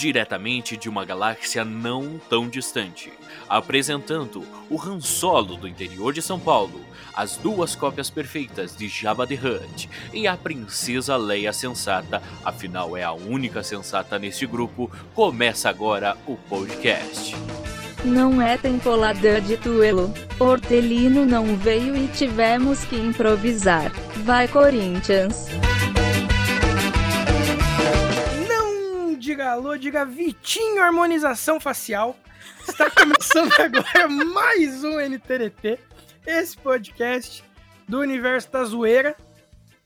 [0.00, 3.12] diretamente de uma galáxia não tão distante,
[3.46, 6.80] apresentando o Han Solo do interior de São Paulo,
[7.14, 13.04] as duas cópias perfeitas de Jabba the Hutt e a princesa Leia sensata, afinal é
[13.04, 17.36] a única sensata neste grupo, começa agora o podcast.
[18.02, 20.14] Não é temporada de duelo.
[20.38, 23.92] Hortelino não veio e tivemos que improvisar.
[24.24, 25.50] Vai Corinthians!
[29.30, 32.16] Diga alô, diga Vitinho Harmonização Facial.
[32.68, 35.78] Está começando agora mais um NTRT,
[36.26, 37.44] esse podcast
[37.86, 39.14] do universo da zoeira,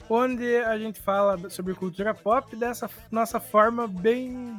[0.09, 4.59] onde a gente fala sobre cultura pop dessa nossa forma bem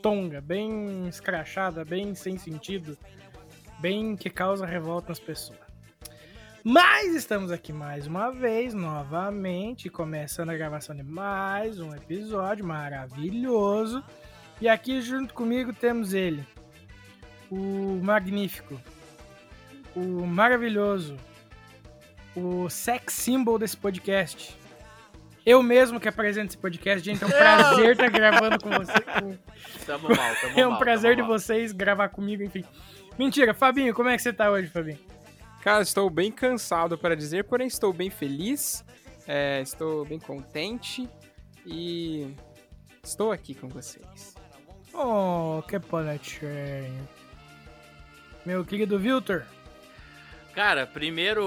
[0.00, 2.96] tonga, bem escrachada, bem sem sentido,
[3.80, 5.61] bem que causa revolta nas pessoas.
[6.64, 14.02] Mas estamos aqui mais uma vez, novamente, começando a gravação de mais um episódio maravilhoso.
[14.60, 16.46] E aqui junto comigo temos ele,
[17.50, 18.80] o magnífico,
[19.96, 21.16] o maravilhoso,
[22.36, 24.56] o sex symbol desse podcast.
[25.44, 28.92] Eu mesmo que apresento esse podcast, gente, é um prazer estar gravando com você.
[29.84, 31.32] Tamo mal, tamo É um mal, prazer de mal.
[31.32, 32.64] vocês gravar comigo, enfim.
[33.18, 35.00] Mentira, Fabinho, como é que você tá hoje, Fabinho?
[35.62, 38.84] Cara, estou bem cansado para dizer, porém estou bem feliz,
[39.28, 41.08] é, estou bem contente
[41.64, 42.34] e
[43.00, 44.34] estou aqui com vocês.
[44.92, 47.08] Oh, que bonitinho.
[48.44, 49.44] Meu querido Viltor.
[50.54, 51.46] Cara, primeiro,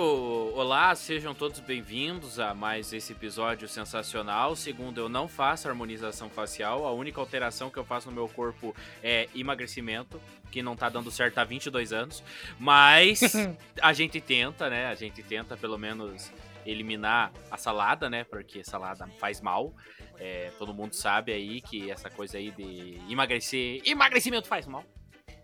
[0.56, 4.56] olá, sejam todos bem-vindos a mais esse episódio sensacional.
[4.56, 8.76] Segundo, eu não faço harmonização facial, a única alteração que eu faço no meu corpo
[9.04, 10.20] é emagrecimento,
[10.52, 12.24] que não tá dando certo há 22 anos.
[12.60, 13.22] Mas
[13.80, 14.88] a gente tenta, né?
[14.88, 16.32] A gente tenta pelo menos
[16.66, 18.24] eliminar a salada, né?
[18.24, 19.72] Porque salada faz mal.
[20.18, 24.84] É, todo mundo sabe aí que essa coisa aí de emagrecer, emagrecimento faz mal.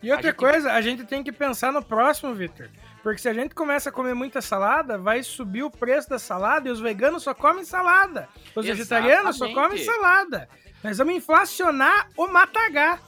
[0.02, 2.72] E outra A gente- coisa, a gente tem que pensar no próximo, Victor.
[3.04, 6.70] Porque se a gente começa a comer muita salada, vai subir o preço da salada
[6.70, 8.30] e os veganos só comem salada.
[8.56, 10.48] Os vegetarianos só comem salada.
[10.84, 13.00] Nós vamos inflacionar o matagá.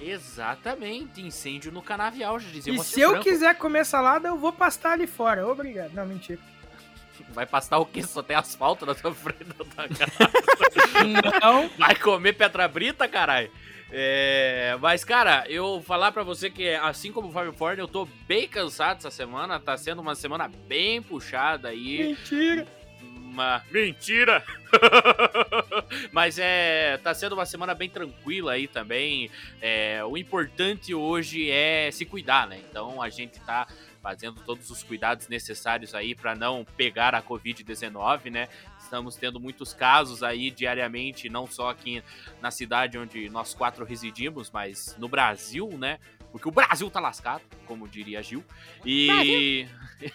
[0.00, 3.24] Exatamente, incêndio no canavial, já dizia E se eu Franco.
[3.24, 5.46] quiser comer salada, eu vou pastar ali fora.
[5.46, 5.92] Obrigado.
[5.92, 6.40] Não, mentira.
[7.30, 8.02] Vai pastar o quê?
[8.02, 10.32] Só tem asfalto na tua frente da tua casa.
[11.40, 11.68] Não.
[11.78, 13.50] Vai comer Petra Brita, caralho.
[13.94, 18.08] É, mas, cara, eu falar pra você que, assim como o Fábio Ford, eu tô
[18.26, 19.60] bem cansado essa semana.
[19.60, 22.08] Tá sendo uma semana bem puxada aí.
[22.08, 22.66] Mentira.
[23.02, 24.42] Uma mentira!
[26.10, 26.98] Mas é.
[27.02, 29.30] Tá sendo uma semana bem tranquila aí também.
[29.60, 32.60] É, o importante hoje é se cuidar, né?
[32.70, 33.66] Então a gente tá
[34.02, 38.48] fazendo todos os cuidados necessários aí para não pegar a Covid-19, né?
[38.92, 42.04] Estamos tendo muitos casos aí diariamente, não só aqui
[42.42, 45.98] na cidade onde nós quatro residimos, mas no Brasil, né?
[46.30, 48.44] Porque o Brasil tá lascado, como diria Gil.
[48.84, 49.66] E.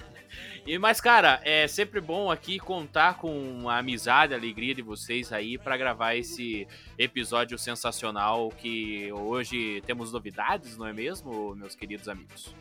[0.67, 5.31] E, mas, cara, é sempre bom aqui contar com a amizade, a alegria de vocês
[5.31, 6.67] aí para gravar esse
[6.97, 12.53] episódio sensacional que hoje temos novidades, não é mesmo, meus queridos amigos?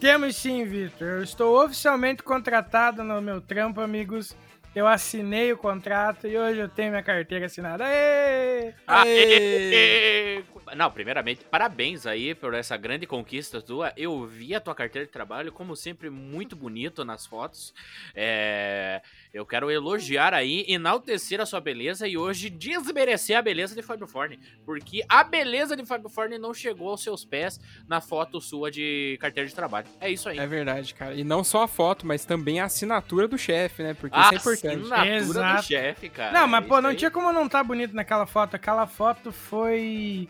[0.00, 1.08] Temos sim, Victor.
[1.08, 4.34] Eu estou oficialmente contratado no meu trampo, amigos.
[4.74, 7.84] Eu assinei o contrato e hoje eu tenho minha carteira assinada.
[7.84, 8.74] Aê!
[8.86, 10.44] Aê!
[10.76, 13.92] Não, primeiramente, parabéns aí por essa grande conquista tua.
[13.96, 17.72] Eu vi a tua carteira de trabalho, como sempre, muito bonito nas fotos.
[18.14, 19.00] É,
[19.32, 24.06] Eu quero elogiar aí, enaltecer a sua beleza e hoje desmerecer a beleza de Fábio
[24.06, 24.38] Forne.
[24.64, 29.16] Porque a beleza de Fábio Forne não chegou aos seus pés na foto sua de
[29.20, 29.86] carteira de trabalho.
[30.00, 30.38] É isso aí.
[30.38, 31.14] É verdade, cara.
[31.14, 33.94] E não só a foto, mas também a assinatura do chefe, né?
[33.94, 34.92] Porque a isso é importante.
[34.92, 35.62] assinatura Exato.
[35.62, 36.32] do chefe, cara.
[36.32, 36.96] Não, mas É pô, não aí.
[36.96, 38.54] tinha como não tá bonito naquela foto.
[38.54, 40.28] Aquela foto foi.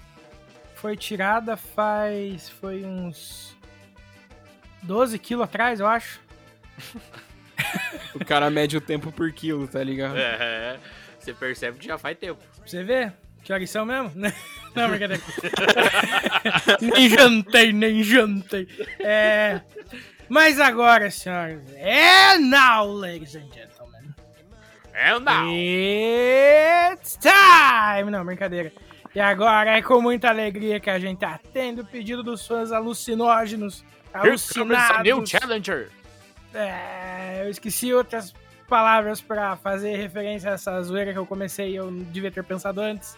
[0.81, 2.49] Foi tirada faz.
[2.49, 3.57] Foi uns.
[4.83, 6.21] 12 quilos atrás, eu acho.
[8.15, 10.17] O cara mede o tempo por quilo, tá ligado?
[10.17, 10.79] É,
[11.19, 12.41] você percebe que já faz tempo.
[12.65, 13.13] Você ver?
[13.43, 14.13] Que horas são mesmo?
[14.77, 15.21] Não, brincadeira.
[16.81, 18.69] nem jantei, nem jantei.
[19.01, 19.61] É.
[20.29, 21.61] Mas agora, senhores.
[21.75, 24.15] É now, ladies and gentlemen.
[24.93, 25.53] É, não.
[26.93, 28.11] It's time!
[28.11, 28.73] Não, brincadeira.
[29.15, 33.85] E agora é com muita alegria que a gente atende o pedido dos fãs alucinógenos.
[34.15, 35.31] Here comes a new Alucinados.
[35.31, 35.91] challenger.
[36.55, 38.35] É, eu esqueci outras
[38.69, 42.45] palavras pra fazer referência a essa zoeira que eu comecei e eu não devia ter
[42.45, 43.17] pensado antes.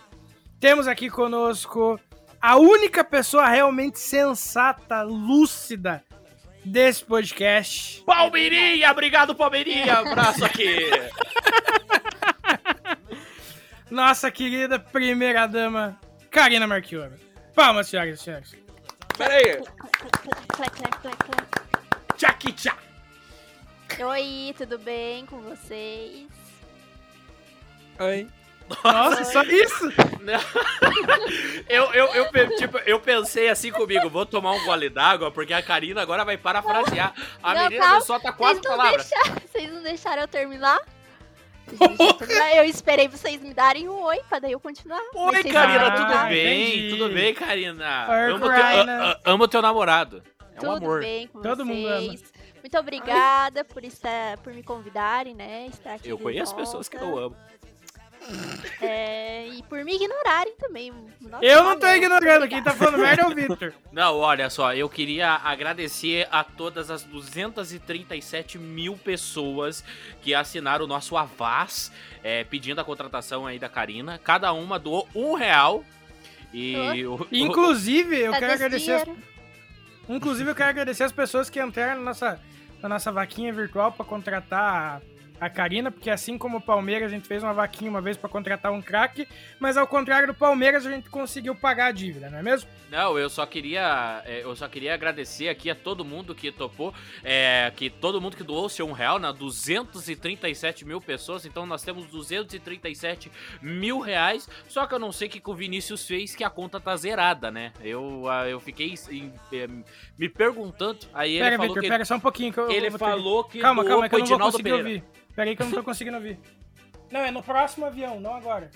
[0.59, 1.99] Temos aqui conosco
[2.41, 6.03] a única pessoa realmente sensata, lúcida
[6.65, 8.03] desse podcast.
[8.05, 10.77] Palmeirinha, obrigado Palmeirinha, abraço aqui.
[13.91, 15.99] Nossa querida primeira dama
[16.31, 17.15] Karina Marchioro.
[17.55, 18.55] Palmas, senhoras e senhores.
[19.19, 19.43] Pera aí.
[20.55, 22.17] Clec, clec, clec, clec.
[22.17, 22.77] Tchaki tchá.
[23.99, 26.29] Oi, tudo bem com vocês?
[27.99, 28.29] Oi.
[28.85, 29.91] Nossa, só isso?
[31.69, 35.63] Eu, eu, eu, tipo, eu pensei assim comigo, vou tomar um gole d'água, porque a
[35.63, 37.15] Karina agora vai parafrasear.
[37.43, 38.01] A Não, menina calma.
[38.03, 39.09] solta quatro vocês, não palavras.
[39.11, 40.79] deixaram, vocês não deixaram eu terminar?
[41.77, 42.47] Vocês eu?
[42.57, 45.01] Eu esperei vocês me darem um oi, pra daí eu continuar.
[45.15, 46.69] Oi, vocês Karina, Ah, tudo bem?
[46.79, 46.89] entendi.
[46.91, 48.07] Tudo bem, Karina?
[48.29, 50.23] Amo teu, a- amo teu namorado.
[50.41, 51.01] É um Tudo amor.
[51.01, 52.01] bem com Todo mundo ama.
[52.01, 52.33] vocês?
[52.63, 55.67] Muito obrigada por, estar, por me convidarem, né?
[55.71, 56.67] Estar aqui Eu conheço volta.
[56.67, 57.37] pessoas que não amam.
[58.83, 60.91] É, e por me ignorarem também.
[61.21, 61.97] Nossa, Eu não tô valeu.
[61.97, 62.49] ignorando.
[62.49, 63.75] Quem tá falando merda é o Victor.
[63.93, 69.85] Não, olha só, eu queria agradecer a todas as 237 mil pessoas
[70.23, 71.93] que assinaram o nosso Avaz,
[72.25, 74.19] é, pedindo a contratação aí da Karina.
[74.19, 75.85] Cada uma doou um real.
[76.53, 79.09] E o- Inclusive, eu quero agradecer as?
[80.09, 82.41] Inclusive, eu quero agradecer as pessoas que entraram na nossa,
[82.83, 85.01] na nossa vaquinha virtual pra contratar
[85.41, 88.29] a, Karina, porque assim como o Palmeiras, a gente fez uma vaquinha uma vez pra
[88.29, 89.27] contratar um craque,
[89.59, 92.69] mas ao contrário do Palmeiras, a gente conseguiu pagar a dívida, não é mesmo?
[92.91, 94.23] Não, eu só queria.
[94.27, 96.93] é, Eu só queria agradecer aqui a todo mundo que topou.
[97.23, 99.33] É, que todo mundo que doou seu um real, né?
[99.33, 101.47] 237 mil pessoas.
[101.47, 103.31] Então nós temos 237
[103.63, 104.49] mil reais.
[104.69, 106.97] Só que eu não sei o que, que o Vinícius fez, que a conta tá
[106.97, 107.73] zerada, né?
[107.81, 109.33] Eu, eu fiquei em-
[110.19, 110.99] me perguntando.
[111.15, 111.89] Aí ele pera, falou Victor, que.
[111.89, 114.39] pera só um pouquinho que eu ele falou que Calma, calma, que eu não vou
[114.41, 114.85] conseguir Pereira.
[114.89, 115.05] ouvir.
[115.35, 116.39] Pera aí que eu não tô conseguindo ouvir.
[117.11, 118.71] Não, é no próximo avião, não agora.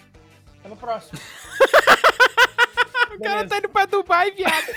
[0.65, 1.19] É no próximo.
[3.15, 4.75] O cara tá indo pra Dubai, viado.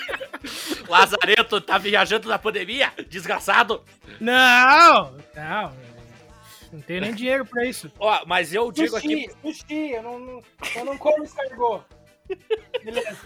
[0.88, 2.90] Lazareto tá viajando na pandemia?
[3.10, 3.84] Desgraçado!
[4.18, 5.14] Não!
[5.34, 5.76] Não,
[6.72, 7.90] não tenho nem dinheiro pra isso.
[7.98, 9.28] Ó, mas eu digo aqui.
[9.42, 10.42] Sushi, sushi, eu não, não,
[10.74, 11.84] eu não como escargot.
[12.82, 13.16] Beleza.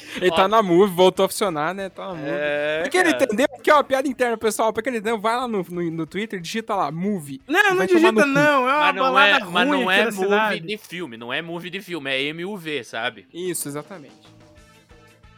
[0.20, 0.34] Ele Ó.
[0.34, 1.88] tá na Move, voltou a funcionar, né?
[1.88, 2.28] Tá na Move.
[2.30, 4.72] É, Pra quem não entendeu, aqui ó, piada interna, pessoal.
[4.72, 7.40] Pra quem não entendeu, vai lá no, no, no Twitter, digita lá, Move.
[7.46, 10.10] Não, não digita não, é uma Mas não balada é, ruim mas não é da
[10.10, 10.60] movie cidade.
[10.60, 13.26] de filme, não é movie de filme, é MUV, sabe?
[13.32, 14.14] Isso, exatamente.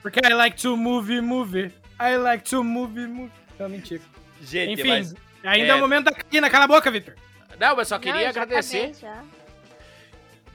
[0.03, 1.73] Porque I like to move, move.
[2.01, 3.31] I like to move, move.
[3.59, 4.01] Não, mentira.
[4.43, 5.15] Gente, Enfim, mas.
[5.45, 6.49] ainda é é- o momento da Karina.
[6.49, 7.15] Cala a boca, Victor.
[7.59, 8.77] Não, mas só Não, queria eu já agradecer.
[8.79, 9.23] acabei, já.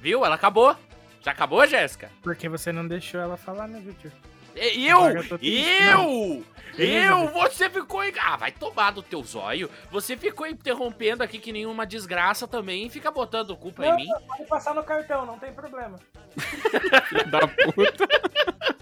[0.01, 0.25] Viu?
[0.25, 0.75] Ela acabou.
[1.25, 2.11] Já acabou, Jéssica?
[2.21, 4.11] Porque você não deixou ela falar, né, Victor?
[4.55, 4.99] E- Eu!
[5.41, 6.43] Eu.
[6.77, 7.27] Eu!
[7.29, 8.03] Você ficou.
[8.03, 9.67] em- Ah, vai tomar do teu zóio.
[9.91, 14.07] Você ficou interrompendo aqui que nenhuma desgraça também e fica botando culpa em mim.
[14.27, 15.97] pode passar no cartão, não tem problema.
[17.09, 18.07] Filho da puta.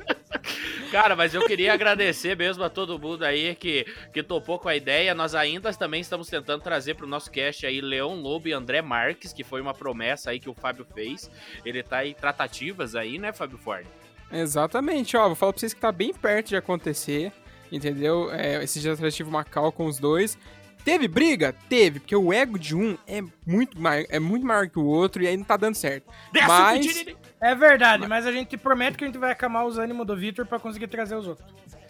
[0.92, 4.76] Cara, mas eu queria agradecer mesmo a todo mundo aí que, que topou com a
[4.76, 5.14] ideia.
[5.16, 9.34] Nós ainda também estamos tentando trazer pro nosso cast aí Leão Lobo e André Marques,
[9.34, 11.30] que foi uma promessa aí que o Fábio fez.
[11.66, 13.86] Ele tá em tratativas aí, né, Fábio Ford?
[14.32, 15.28] Exatamente, ó.
[15.28, 17.32] Vou falar pra vocês que tá bem perto de acontecer,
[17.72, 18.32] entendeu?
[18.32, 20.38] É, esse dia atrás tive uma call com os dois.
[20.84, 21.56] Teve briga?
[21.70, 25.24] Teve, porque o ego de um é muito, maior, é muito maior que o outro
[25.24, 26.12] e aí não tá dando certo.
[26.32, 27.23] Desce Mas- o.
[27.44, 30.46] É verdade, mas a gente promete que a gente vai acalmar os ânimos do Victor
[30.46, 31.46] pra conseguir trazer os outros.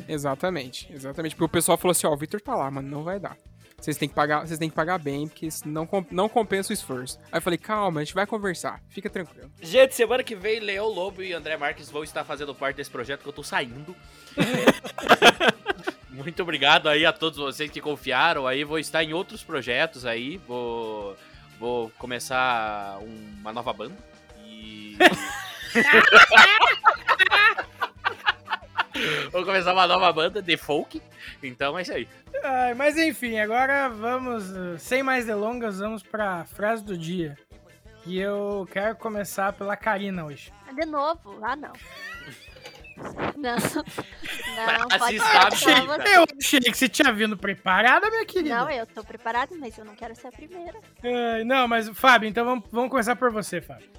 [0.08, 1.36] Exatamente, exatamente.
[1.36, 3.38] Porque o pessoal falou assim, ó, o Victor tá lá, mano, não vai dar.
[3.80, 7.20] Vocês têm que pagar, vocês têm que pagar bem, porque não, não compensa o esforço.
[7.32, 9.52] Aí eu falei, calma, a gente vai conversar, fica tranquilo.
[9.62, 13.22] Gente, semana que vem, Leão Lobo e André Marques vão estar fazendo parte desse projeto
[13.22, 13.94] que eu tô saindo.
[16.10, 18.64] Muito obrigado aí a todos vocês que confiaram aí.
[18.64, 20.38] Vou estar em outros projetos aí.
[20.48, 21.16] Vou,
[21.60, 23.96] vou começar um- uma nova banda.
[29.32, 31.02] Vou começar uma nova banda de folk.
[31.42, 32.08] Então é isso aí.
[32.44, 34.44] Ai, mas enfim, agora vamos,
[34.80, 37.38] sem mais delongas, vamos pra frase do dia.
[38.06, 40.52] E eu quero começar pela Karina hoje.
[40.68, 41.40] Ah, De novo?
[41.42, 41.72] Ah, não.
[43.36, 43.56] Não.
[43.56, 45.56] Não, pode sabe.
[46.16, 48.56] Eu achei que você tinha vindo preparada, minha querida.
[48.56, 50.80] Não, eu tô preparada, mas eu não quero ser a primeira.
[51.44, 53.90] Não, mas Fábio, então vamos, vamos começar por você, Fábio.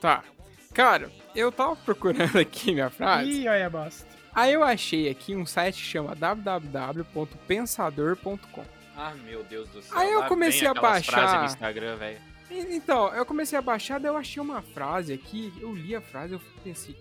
[0.00, 0.24] Tá.
[0.72, 3.30] Cara, eu tava procurando aqui minha frase.
[3.30, 4.06] Ih, olha a bosta.
[4.32, 8.64] Aí eu achei aqui um site que chama www.pensador.com.
[8.96, 9.98] Ah, meu Deus do céu.
[9.98, 11.40] Aí eu comecei a baixar.
[11.40, 12.18] no Instagram, velho.
[12.50, 16.32] Então, eu comecei a baixar, daí eu achei uma frase aqui, eu li a frase,
[16.32, 16.96] eu pensei,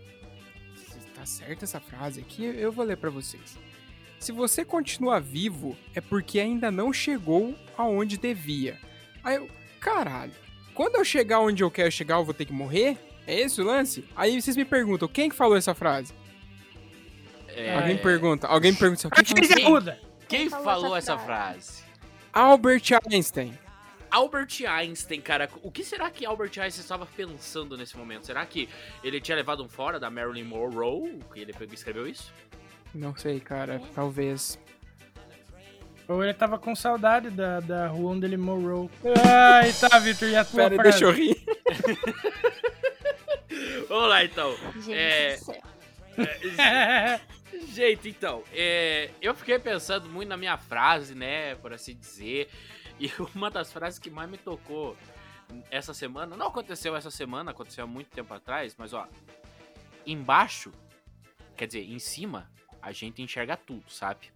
[1.15, 2.45] tá certa essa frase aqui?
[2.45, 3.57] Eu vou ler pra vocês.
[4.19, 8.77] Se você continua vivo, é porque ainda não chegou aonde devia.
[9.23, 10.33] Aí eu, caralho,
[10.79, 12.97] quando eu chegar onde eu quero chegar, eu vou ter que morrer?
[13.27, 14.05] É esse o lance?
[14.15, 16.13] Aí vocês me perguntam, quem que falou essa frase?
[17.49, 20.39] É, Alguém me pergunta, alguém me pergunta, quem falou essa Quem?
[20.39, 21.83] Quem falou essa frase?
[22.31, 23.59] Albert Einstein.
[24.09, 28.25] Albert Einstein, cara, o que será que Albert Einstein estava pensando nesse momento?
[28.25, 28.69] Será que
[29.03, 32.33] ele tinha levado um fora da Marilyn Monroe, que ele escreveu isso?
[32.95, 33.81] Não sei, cara.
[33.93, 34.57] Talvez.
[36.09, 38.89] Ou ele tava com saudade da, da rua onde ele morou.
[39.23, 40.89] Ai, tá, Victor, e a tua Pera, frase?
[40.89, 41.37] deixa eu rir.
[43.87, 44.55] Vamos lá, então.
[44.75, 45.37] Gente É.
[45.37, 45.61] céu.
[47.73, 52.49] Gente, então, é, eu fiquei pensando muito na minha frase, né, por assim dizer,
[52.99, 54.95] e uma das frases que mais me tocou
[55.69, 59.07] essa semana, não aconteceu essa semana, aconteceu há muito tempo atrás, mas ó,
[60.05, 60.71] embaixo,
[61.55, 62.49] quer dizer, em cima,
[62.81, 64.31] a gente enxerga tudo, sabe?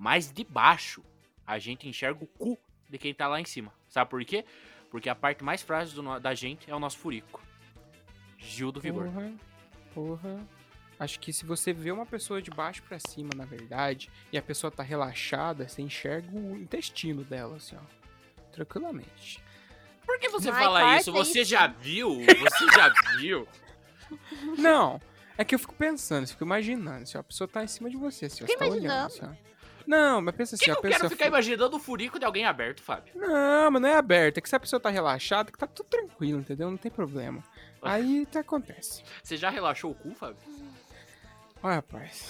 [0.00, 1.04] Mas de baixo,
[1.46, 3.70] a gente enxerga o cu de quem tá lá em cima.
[3.86, 4.46] Sabe por quê?
[4.90, 7.44] Porque a parte mais frágil do da gente é o nosso furico.
[8.38, 9.04] Gil do Vigor.
[9.04, 9.32] Porra,
[9.94, 10.48] porra.
[10.98, 14.42] Acho que se você vê uma pessoa de baixo pra cima, na verdade, e a
[14.42, 18.50] pessoa tá relaxada, você enxerga o intestino dela, assim, ó.
[18.52, 19.44] Tranquilamente.
[20.06, 21.12] Por que você Ai, fala isso?
[21.12, 22.20] Você já viu?
[22.20, 22.88] Você já
[23.18, 23.46] viu?
[24.56, 24.98] Não,
[25.36, 27.90] é que eu fico pensando, eu fico imaginando, assim, ó, a pessoa tá em cima
[27.90, 29.49] de você, assim, ó, Fica você tá olhando, assim, ó.
[29.86, 30.98] Não, mas pensa assim, Que ó, eu a pessoa...
[31.00, 33.12] quero ficar imaginando o furico de alguém aberto, Fábio.
[33.16, 35.86] Não, mas não é aberto, é que se a pessoa tá relaxada, que tá tudo
[35.88, 36.70] tranquilo, entendeu?
[36.70, 37.42] Não tem problema.
[37.82, 39.02] Aí tá, acontece.
[39.22, 40.36] Você já relaxou o cu, Fábio?
[41.62, 42.26] Olha, rapaz.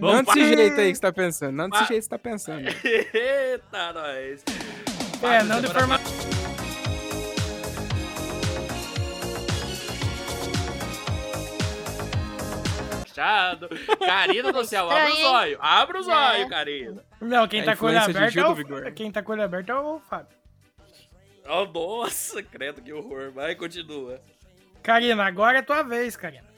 [0.00, 2.18] Não desse para- jeito aí que você tá pensando, não desse jeito que você tá
[2.18, 2.66] pensando.
[2.84, 4.44] Eita, nós.
[5.22, 5.99] É, não de forma.
[13.20, 13.68] Fechado.
[13.98, 15.58] Karina do céu, abre os olhos.
[15.60, 16.12] Abre os É.
[16.14, 17.04] olhos, Karina.
[17.20, 18.48] Não, quem tá com o olho aberto é
[18.88, 18.92] o...
[18.94, 20.36] Quem tá com o olho aberto é o Fábio.
[21.46, 23.30] Oh, nossa, credo que horror.
[23.32, 24.20] Vai, continua.
[24.82, 26.48] Karina, agora é tua vez, Karina.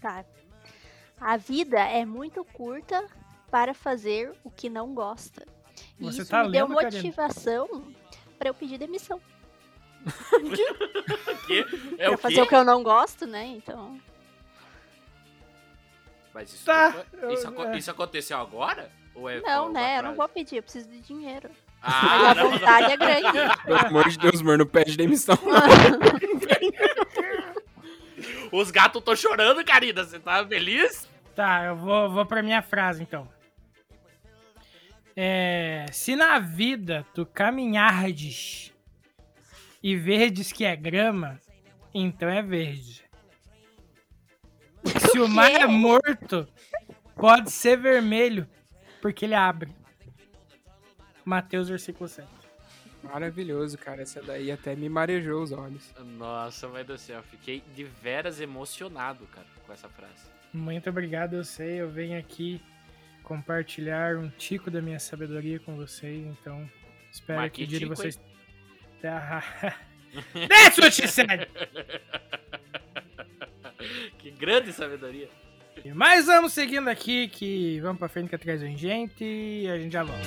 [0.00, 0.24] Tá.
[1.20, 3.04] A vida é muito curta
[3.50, 5.44] para fazer o que não gosta.
[5.98, 6.96] E Você isso tá me deu lendo, Karina?
[7.02, 7.92] motivação
[8.38, 9.20] pra eu pedir demissão.
[11.46, 11.60] Que?
[11.98, 13.44] É pra o fazer o que eu não gosto, né?
[13.46, 13.98] Então.
[16.34, 17.78] Mas isso, Tá, foi- isso, eu- é.
[17.78, 18.90] isso aconteceu agora?
[19.14, 19.98] Ou é Não, né?
[19.98, 21.50] Eu não vou pedir, eu preciso de dinheiro.
[21.82, 22.50] Mas Ah, a não, não.
[22.58, 23.28] vontade é grande.
[23.64, 25.36] Pelo amor de Deus, mano, não pede demissão.
[28.50, 30.04] Os gatos estão chorando, Karina.
[30.04, 31.08] Você tá feliz?
[31.34, 33.28] Tá, eu vou, vou pra minha frase, então.
[35.16, 38.72] É, se na vida tu caminhardes
[39.82, 41.40] e verdes que é grama,
[41.92, 43.04] então é verde.
[45.10, 46.46] Se o mar é morto,
[47.14, 48.46] pode ser vermelho,
[49.00, 49.72] porque ele abre.
[51.24, 52.26] Mateus, versículo 7.
[53.02, 54.02] Maravilhoso, cara.
[54.02, 55.94] Essa daí até me marejou os olhos.
[56.16, 57.22] Nossa, vai do céu.
[57.22, 60.26] Fiquei de veras emocionado, cara, com essa frase.
[60.52, 62.60] Muito obrigado, eu sei, eu venho aqui
[63.22, 66.68] compartilhar um tico da minha sabedoria com vocês, então
[67.12, 68.18] espero Mas que que o dia de vocês...
[69.04, 69.42] Ah,
[70.48, 71.46] That's what she said!
[74.28, 75.28] Que grande sabedoria.
[75.94, 79.92] Mas vamos seguindo aqui, que vamos pra frente que atrás vem gente e a gente
[79.92, 80.22] já volta.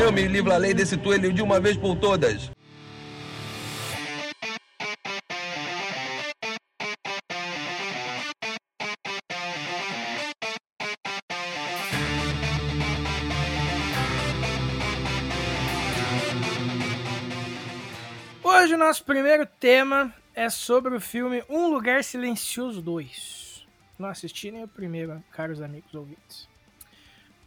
[0.00, 2.50] Eu me livro a lei desse toelho de uma vez por todas.
[18.74, 23.64] Hoje o nosso primeiro tema é sobre o filme Um Lugar Silencioso 2.
[23.96, 26.48] Não assisti nem o primeiro, caros amigos ouvintes.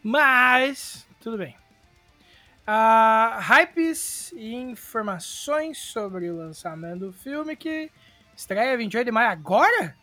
[0.02, 1.54] Mas, tudo bem.
[2.66, 7.92] Ah, hypes e informações sobre o lançamento do filme que
[8.34, 9.98] estreia 28 de maio agora?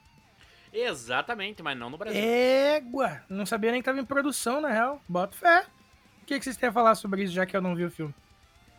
[0.70, 2.20] Exatamente, mas não no Brasil.
[2.22, 3.22] Égua!
[3.30, 5.00] Não sabia nem que tava em produção, na real.
[5.08, 5.64] Bota fé.
[6.20, 7.90] O que, que vocês têm a falar sobre isso, já que eu não vi o
[7.90, 8.14] filme?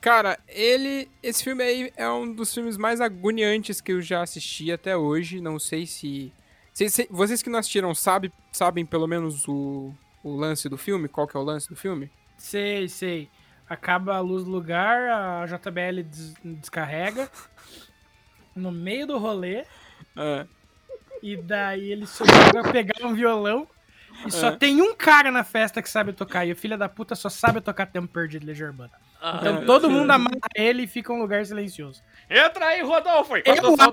[0.06, 1.10] Cara, ele.
[1.24, 5.42] Esse filme aí é um dos filmes mais agoniantes que eu já assisti até hoje.
[5.42, 6.32] Não sei se.
[6.72, 9.92] se- se- vocês que não assistiram sabe, sabem pelo menos o,
[10.24, 11.08] o lance do filme?
[11.08, 12.12] Qual que é o lance do filme?
[12.38, 13.30] Sei, sei.
[13.68, 17.28] Acaba a luz do lugar, a JBL des- descarrega
[18.56, 19.66] no meio do rolê
[20.16, 20.46] Ah,
[21.24, 23.68] e daí ele subiu pra pegar um violão
[24.24, 24.56] e só É.
[24.56, 27.60] tem um cara na festa que sabe tocar e o filho da puta só sabe
[27.60, 28.92] tocar tempo perdido de Legião Urbana.
[29.28, 32.02] Ah, Então todo mundo amarra ele e fica um lugar silencioso.
[32.30, 33.36] Entra aí, Rodolfo.
[33.38, 33.44] Eu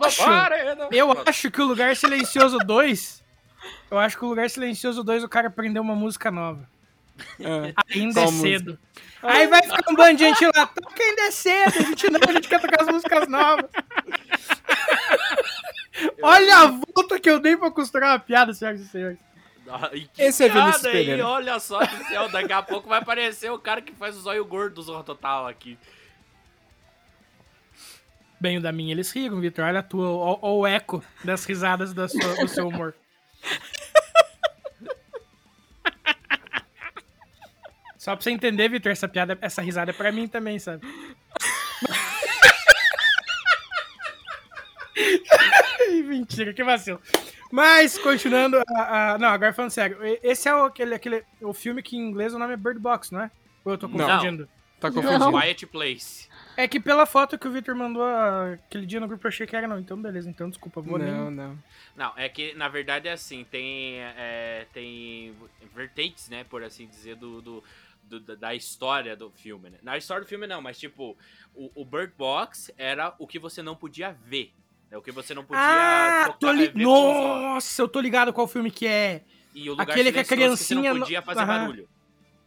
[0.05, 3.23] acho- para, Eu acho que o Lugar Silencioso 2.
[3.91, 6.69] Eu acho que o Lugar Silencioso 2 o cara aprendeu uma música nova.
[7.45, 7.73] ah.
[7.95, 8.43] Ainda é música?
[8.49, 8.79] cedo.
[9.23, 12.21] Aí vai ficar um bando de gente lá, toca ainda é cedo, a gente não,
[12.29, 13.71] a gente quer tocar as músicas novas.
[16.23, 19.19] Olha a volta que eu dei pra costurar uma piada, senhoras e senhores.
[19.69, 21.27] Ah, Esse é Vinícius piada aí, Pereira.
[21.27, 24.45] olha só do céu, daqui a pouco vai aparecer o cara que faz o zóio
[24.45, 25.79] gordo do Zorro Total aqui.
[28.41, 29.65] Bem, o da minha eles riram, Vitor.
[29.65, 32.93] Olha a tua, ó, ó o eco das risadas da sua- do seu humor.
[37.97, 40.85] Só pra você entender, Vitor, essa piada, essa risada é pra mim também, sabe?
[46.05, 47.01] Mentira, que vacilo.
[47.53, 51.83] Mas, continuando, a, a- não, agora falando sério, esse é o, aquele, aquele, o filme
[51.83, 53.31] que em inglês o nome é Bird Box, não é?
[53.63, 53.99] Ou eu tô Não.
[53.99, 54.49] confundindo?
[54.81, 54.95] Tá Não.
[55.03, 55.39] confundindo.
[55.39, 56.29] Quiet Place.
[56.57, 59.47] É que pela foto que o Victor mandou ah, aquele dia no grupo eu achei
[59.47, 59.79] que era não.
[59.79, 60.29] Então, beleza.
[60.31, 60.81] Então, desculpa.
[60.81, 61.31] Vou Não, nem...
[61.37, 61.59] não.
[61.95, 65.37] Não, é que na verdade é assim, tem, é, tem
[65.75, 67.63] vertentes, né, por assim dizer, do, do-
[68.39, 69.79] da história do filme, né?
[69.83, 71.17] Na história do filme não, mas tipo,
[71.55, 74.53] o, o Bird Box era o que você não podia ver.
[74.93, 76.71] É o que você não podia Ah, tocar, tô li...
[76.75, 79.23] Nossa, eu tô ligado qual filme que é.
[79.55, 81.47] E o lugar aquele que a silencioso você criancinha não podia fazer Aham.
[81.47, 81.89] barulho.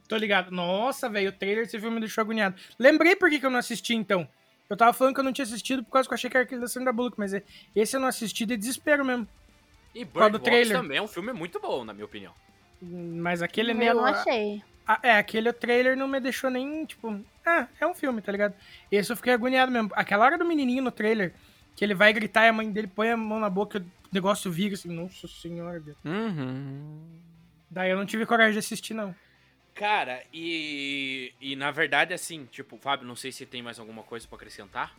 [0.08, 0.52] Tô ligado.
[0.52, 2.56] Nossa, velho, o trailer desse filme me deixou agoniado.
[2.78, 4.28] Lembrei por que, que eu não assisti, então.
[4.70, 6.44] Eu tava falando que eu não tinha assistido por causa que eu achei que era
[6.46, 7.44] aquele da Sandra Bullock, mas é-
[7.75, 9.28] esse eu não assisti de desespero mesmo.
[9.96, 10.78] E Bird do trailer?
[10.78, 12.34] também é um filme muito bom, na minha opinião.
[12.80, 14.02] Mas aquele eu mesmo.
[14.02, 14.62] não achei.
[14.88, 18.54] Ah, é, aquele trailer não me deixou nem, tipo, ah, é um filme, tá ligado?
[18.92, 19.90] Esse eu fiquei agoniado mesmo.
[19.94, 21.34] Aquela hora do menininho no trailer,
[21.75, 24.51] que ele vai gritar e a mãe dele põe a mão na boca, o negócio
[24.51, 25.84] vira assim, nossa senhora.
[26.03, 27.20] Uhum.
[27.70, 29.13] Daí eu não tive coragem de assistir, não.
[29.74, 34.25] Cara, e, e na verdade, assim, tipo, Fábio, não sei se tem mais alguma coisa
[34.25, 34.96] pra acrescentar.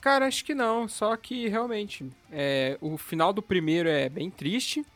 [0.00, 0.88] Cara, acho que não.
[0.88, 4.86] Só que realmente, é, o final do primeiro é bem triste.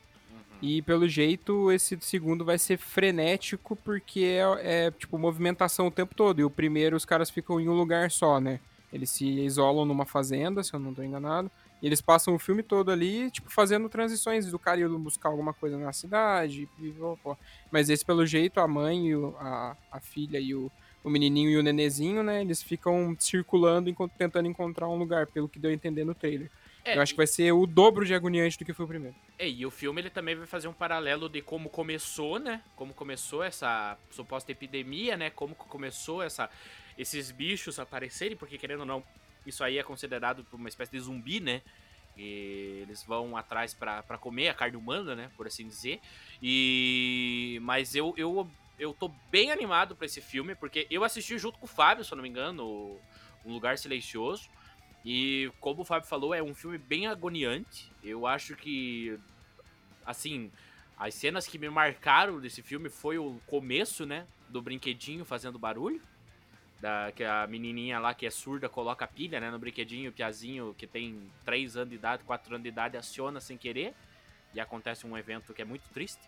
[0.63, 4.21] E pelo jeito, esse segundo vai ser frenético, porque
[4.61, 6.41] é, é, tipo movimentação o tempo todo.
[6.41, 8.61] E o primeiro, os caras ficam em um lugar só, né?
[8.95, 11.51] Eles se isolam numa fazenda, se eu não tô enganado.
[11.83, 15.53] E eles passam o filme todo ali, tipo, fazendo transições do cara ir buscar alguma
[15.53, 16.69] coisa na cidade.
[17.71, 20.71] Mas esse, pelo jeito, a mãe, e o- a, a filha e o,
[21.03, 22.41] o menininho e o nenezinho, né?
[22.41, 26.51] Eles ficam circulando, enco- tentando encontrar um lugar, pelo que deu a entender no trailer.
[26.85, 29.17] É, Eu acho que vai ser o dobro de agoniante do que foi o primeiro.
[29.39, 32.63] É, e o filme ele também vai fazer um paralelo de como começou, né?
[32.77, 35.31] Como começou essa suposta epidemia, né?
[35.31, 36.49] Como começou essa,
[36.99, 39.05] esses bichos aparecerem, porque querendo ou não,
[39.47, 41.63] isso aí é considerado uma espécie de zumbi, né?
[42.17, 45.31] E eles vão atrás pra comer a carne humana, né?
[45.37, 46.01] Por assim dizer.
[46.43, 51.59] E mas eu eu, eu tô bem animado pra esse filme, porque eu assisti junto
[51.59, 52.99] com o Fábio, se eu não me engano,
[53.45, 54.49] Um Lugar Silencioso.
[55.05, 57.93] E como o Fábio falou, é um filme bem agoniante.
[58.03, 59.19] Eu acho que,
[60.07, 60.51] assim,
[60.97, 64.27] as cenas que me marcaram desse filme foi o começo, né?
[64.49, 66.01] Do brinquedinho fazendo barulho.
[66.85, 69.51] Da, que a menininha lá que é surda coloca a pilha, né?
[69.51, 73.41] No brinquedinho, o piazinho que tem 3 anos de idade, 4 anos de idade, aciona
[73.41, 73.95] sem querer.
[74.53, 76.21] E acontece um evento que é muito triste.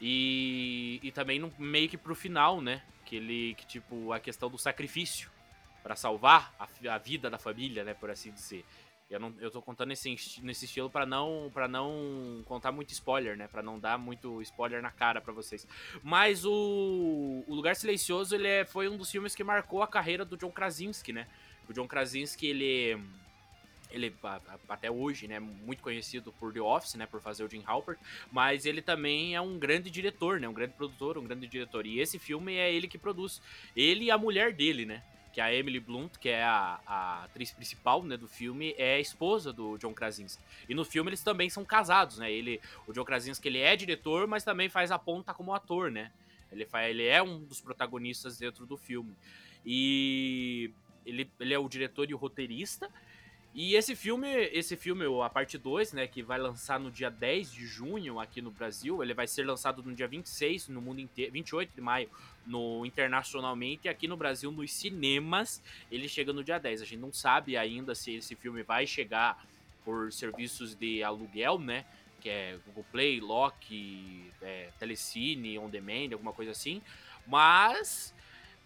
[0.00, 2.80] E, e também no, meio que pro final, né?
[3.04, 5.28] Que ele, que tipo, a questão do sacrifício
[5.82, 8.64] para salvar a, a vida da família, né, por assim dizer.
[9.12, 13.36] Eu, não, eu tô contando nesse, nesse estilo para não para não contar muito spoiler,
[13.36, 15.66] né, para não dar muito spoiler na cara para vocês.
[16.02, 20.24] Mas o, o Lugar Silencioso, ele é- foi um dos filmes que marcou a carreira
[20.24, 21.26] do John Krasinski, né?
[21.68, 22.98] O John Krasinski, ele
[23.90, 24.14] ele
[24.70, 27.98] até hoje, né, muito conhecido por The Office, né, por fazer o Jim Halpert,
[28.30, 31.86] mas ele também é um grande diretor, né, um grande produtor, um grande diretor.
[31.86, 33.42] E esse filme é ele que produz.
[33.76, 35.02] Ele e a mulher dele, né?
[35.32, 39.00] Que a Emily Blunt, que é a, a atriz principal né, do filme, é a
[39.00, 40.42] esposa do John Krasinski.
[40.68, 42.30] E no filme eles também são casados, né?
[42.30, 46.12] Ele, o John Krasinski ele é diretor, mas também faz a ponta como ator, né?
[46.52, 49.16] Ele, faz, ele é um dos protagonistas dentro do filme.
[49.64, 50.70] E
[51.06, 52.90] ele, ele é o diretor e o roteirista.
[53.54, 57.52] E esse filme, esse filme, a parte 2, né, que vai lançar no dia 10
[57.52, 61.32] de junho aqui no Brasil, ele vai ser lançado no dia 26 no mundo inteiro,
[61.32, 62.08] 28 de maio
[62.46, 66.82] no internacionalmente e aqui no Brasil nos cinemas, ele chega no dia 10.
[66.82, 69.44] A gente não sabe ainda se esse filme vai chegar
[69.84, 71.84] por serviços de aluguel, né?
[72.20, 76.80] Que é Google Play, Loki, é, Telecine, On Demand, alguma coisa assim.
[77.26, 78.14] Mas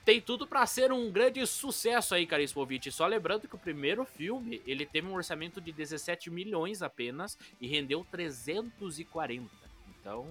[0.04, 2.92] tem tudo pra ser um grande sucesso aí, caríssimo ouvinte.
[2.92, 7.66] Só lembrando que o primeiro filme, ele teve um orçamento de 17 milhões apenas e
[7.66, 9.50] rendeu 340.
[9.98, 10.26] Então,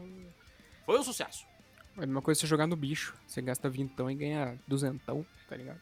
[0.85, 1.45] foi um sucesso.
[1.97, 3.13] É a mesma coisa você jogar no bicho.
[3.27, 5.79] Você gasta vintão e ganha duzentão, tá ligado?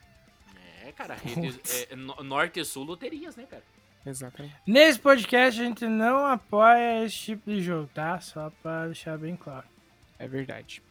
[0.86, 3.64] É, cara, rede- é, no- norte e sul loterias, né, cara?
[4.06, 4.56] Exatamente.
[4.68, 8.20] Nesse podcast a gente não apoia esse tipo de jogo, tá?
[8.20, 9.66] Só pra deixar bem claro.
[10.20, 10.84] É verdade.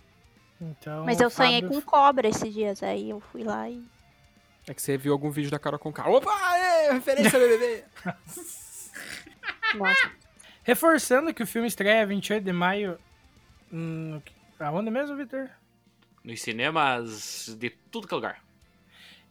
[0.61, 3.85] Então, Mas eu sonhei Fábio- com cobra esses dias, aí eu fui lá e.
[4.67, 6.09] É que você viu algum vídeo da Carol com K.
[6.09, 6.57] Opa!
[6.57, 7.85] É, referência BBB!
[9.75, 10.13] Nossa.
[10.63, 12.99] Reforçando que o filme estreia 28 de maio.
[13.73, 14.21] Hum,
[14.63, 15.49] aonde mesmo, Vitor?
[16.25, 18.43] Nos cinemas de tudo que é lugar.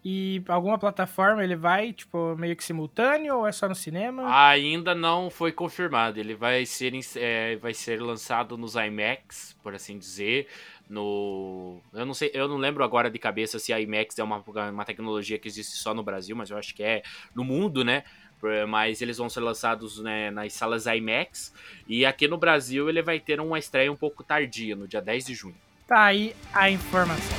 [0.03, 4.23] E alguma plataforma ele vai, tipo, meio que simultâneo ou é só no cinema?
[4.47, 6.19] Ainda não foi confirmado.
[6.19, 10.47] Ele vai ser, é, vai ser lançado nos IMAX, por assim dizer.
[10.89, 11.79] No.
[11.93, 14.83] Eu não sei, eu não lembro agora de cabeça se a IMAX é uma, uma
[14.83, 17.03] tecnologia que existe só no Brasil, mas eu acho que é
[17.35, 18.03] no mundo, né?
[18.41, 21.53] Por- Mas eles vão ser lançados né, nas salas IMAX.
[21.87, 25.25] E aqui no Brasil ele vai ter uma estreia um pouco tardia, no dia 10
[25.27, 25.55] de junho.
[25.87, 27.37] Tá aí a informação.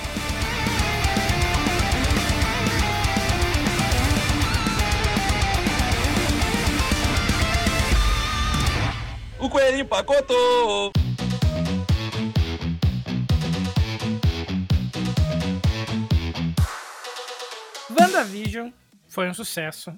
[9.39, 10.93] O coelhinho pacotou.
[17.91, 18.71] WandaVision
[19.09, 19.93] foi um sucesso.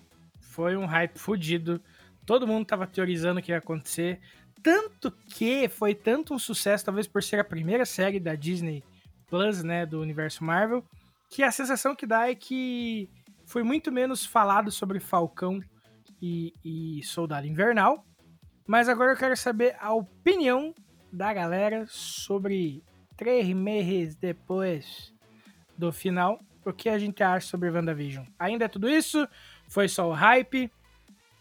[0.54, 1.82] Foi um hype fudido.
[2.24, 4.20] Todo mundo tava teorizando o que ia acontecer.
[4.62, 8.84] Tanto que foi tanto um sucesso, talvez por ser a primeira série da Disney
[9.26, 10.84] Plus, né, do universo Marvel,
[11.28, 13.10] que a sensação que dá é que
[13.44, 15.60] foi muito menos falado sobre Falcão
[16.22, 18.06] e, e Soldado Invernal.
[18.64, 20.72] Mas agora eu quero saber a opinião
[21.12, 22.80] da galera sobre
[23.16, 25.12] três meses depois
[25.76, 28.24] do final, o que a gente acha sobre WandaVision.
[28.38, 29.28] Ainda é tudo isso?
[29.74, 30.70] Foi só o hype?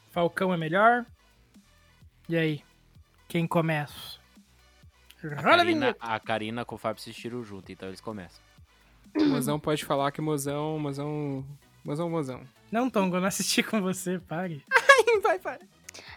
[0.09, 1.05] Falcão é melhor?
[2.27, 2.63] E aí?
[3.27, 4.17] Quem começa?
[5.23, 8.41] A Roda a Karina, a Karina com o Fábio assistiram junto, então eles começam.
[9.15, 11.45] Mozão pode falar que mozão, mozão,
[11.85, 12.41] mozão, mozão.
[12.71, 14.65] Não, Tongo, eu não assisti com você, pare.
[15.21, 15.59] vai, vai.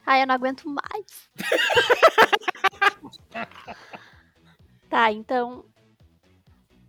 [0.06, 1.28] Ai, eu não aguento mais.
[4.88, 5.66] tá, então.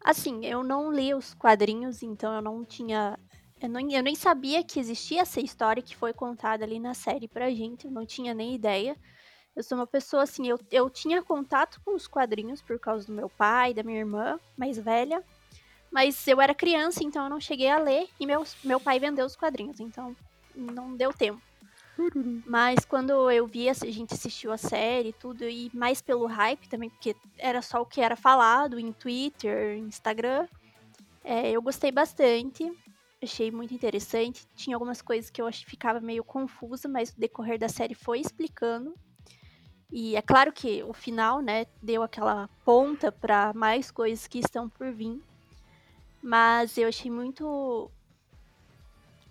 [0.05, 3.19] Assim, eu não li os quadrinhos, então eu não tinha.
[3.61, 7.27] Eu, não, eu nem sabia que existia essa história que foi contada ali na série
[7.27, 8.95] pra gente, eu não tinha nem ideia.
[9.55, 13.13] Eu sou uma pessoa assim, eu, eu tinha contato com os quadrinhos por causa do
[13.13, 15.23] meu pai, da minha irmã mais velha,
[15.91, 19.25] mas eu era criança, então eu não cheguei a ler e meu, meu pai vendeu
[19.25, 20.15] os quadrinhos, então
[20.55, 21.41] não deu tempo.
[22.45, 26.69] Mas quando eu vi, a gente assistiu a série e tudo, e mais pelo hype
[26.69, 30.47] também, porque era só o que era falado em Twitter, Instagram,
[31.23, 32.71] é, eu gostei bastante.
[33.21, 34.45] Achei muito interessante.
[34.55, 38.93] Tinha algumas coisas que eu ficava meio confusa, mas o decorrer da série foi explicando.
[39.91, 44.69] E é claro que o final, né, deu aquela ponta para mais coisas que estão
[44.69, 45.21] por vir.
[46.21, 47.89] Mas eu achei muito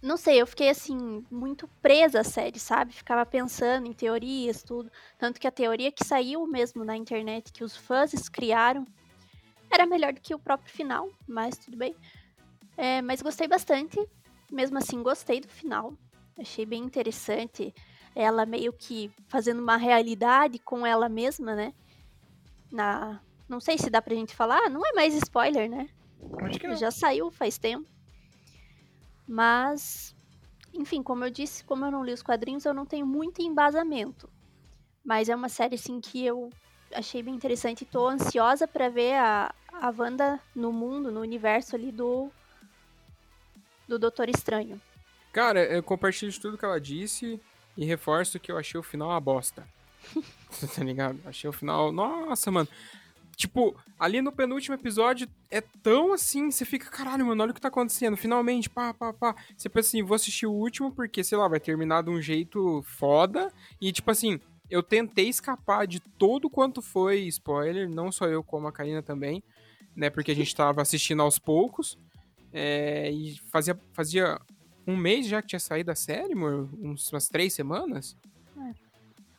[0.03, 2.93] não sei, eu fiquei assim, muito presa à série, sabe?
[2.93, 4.91] Ficava pensando em teorias, tudo.
[5.19, 8.87] Tanto que a teoria que saiu mesmo na internet, que os fãs criaram,
[9.71, 11.95] era melhor do que o próprio final, mas tudo bem.
[12.77, 13.99] É, mas gostei bastante.
[14.51, 15.95] Mesmo assim, gostei do final.
[16.39, 17.75] Achei bem interessante.
[18.15, 21.75] Ela meio que fazendo uma realidade com ela mesma, né?
[22.71, 23.21] Na.
[23.49, 25.89] Não sei se dá pra gente falar, não é mais spoiler, né?
[26.43, 26.77] Acho que não.
[26.77, 27.89] Já saiu faz tempo.
[29.27, 30.15] Mas,
[30.73, 34.29] enfim, como eu disse, como eu não li os quadrinhos, eu não tenho muito embasamento.
[35.05, 36.51] Mas é uma série, assim, que eu
[36.95, 37.83] achei bem interessante.
[37.83, 42.31] e Tô ansiosa pra ver a, a Wanda no mundo, no universo ali do.
[43.89, 44.81] Do Doutor Estranho.
[45.33, 47.41] Cara, eu compartilho de tudo que ela disse
[47.77, 49.67] e reforço que eu achei o final uma bosta.
[50.75, 51.21] tá ligado?
[51.27, 51.93] Achei o final.
[51.93, 52.69] Nossa, mano.
[53.37, 57.61] Tipo, ali no penúltimo episódio é tão assim, você fica, caralho, mano, olha o que
[57.61, 58.17] tá acontecendo.
[58.17, 59.37] Finalmente, pá, pá, pá.
[59.55, 62.83] Você pensa assim, vou assistir o último porque, sei lá, vai terminar de um jeito
[62.83, 63.53] foda.
[63.79, 68.69] E, tipo assim, eu tentei escapar de todo quanto foi spoiler, não só eu, como
[68.69, 69.45] a Karina também,
[69.95, 70.09] né?
[70.09, 71.99] Porque a gente tava assistindo aos poucos.
[72.59, 74.41] É, e fazia, fazia
[74.87, 76.71] um mês já que tinha saído a série, amor?
[76.81, 78.17] Uns, umas três semanas?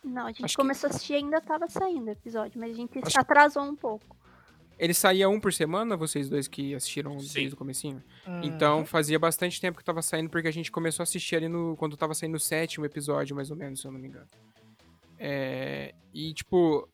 [0.04, 2.70] Não, a gente Acho que- começou a assistir e ainda tava saindo o episódio, mas
[2.70, 4.16] a gente Acho que- atrasou um pouco.
[4.78, 7.34] Ele saía um por semana, vocês dois que assistiram Sim.
[7.34, 8.00] desde o comecinho?
[8.26, 11.48] Hum, Então fazia bastante tempo que tava saindo, porque a gente começou a assistir ali
[11.48, 14.28] no, quando tava saindo o sétimo episódio, mais ou menos, se eu não me engano.
[15.18, 16.88] É, e tipo,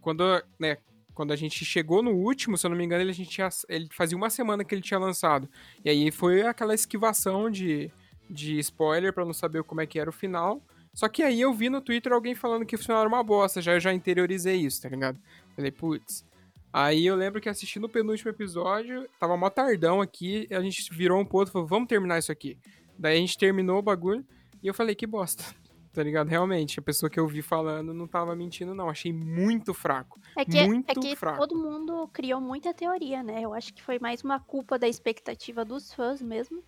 [0.00, 0.24] quando,
[0.58, 0.76] né,
[1.20, 3.46] quando a gente chegou no último, se eu não me engano, ele, a gente tinha,
[3.68, 5.46] ele fazia uma semana que ele tinha lançado.
[5.84, 7.92] E aí foi aquela esquivação de,
[8.30, 10.62] de spoiler pra não saber como é que era o final.
[10.94, 13.60] Só que aí eu vi no Twitter alguém falando que o final era uma bosta,
[13.60, 15.20] já eu já interiorizei isso, tá ligado?
[15.54, 16.24] Falei, putz.
[16.72, 21.20] Aí eu lembro que assistindo o penúltimo episódio, tava mó tardão aqui, a gente virou
[21.20, 22.56] um ponto e falou, vamos terminar isso aqui.
[22.98, 24.24] Daí a gente terminou o bagulho
[24.62, 25.44] e eu falei, que bosta.
[25.92, 26.28] Tá ligado?
[26.28, 28.88] Realmente, a pessoa que eu vi falando não tava mentindo, não.
[28.88, 30.20] Achei muito fraco.
[30.36, 31.38] É que, Muito é que fraco.
[31.38, 33.40] todo mundo criou muita teoria, né?
[33.42, 36.62] Eu acho que foi mais uma culpa da expectativa dos fãs mesmo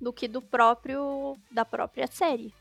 [0.00, 2.52] do que do próprio da própria série.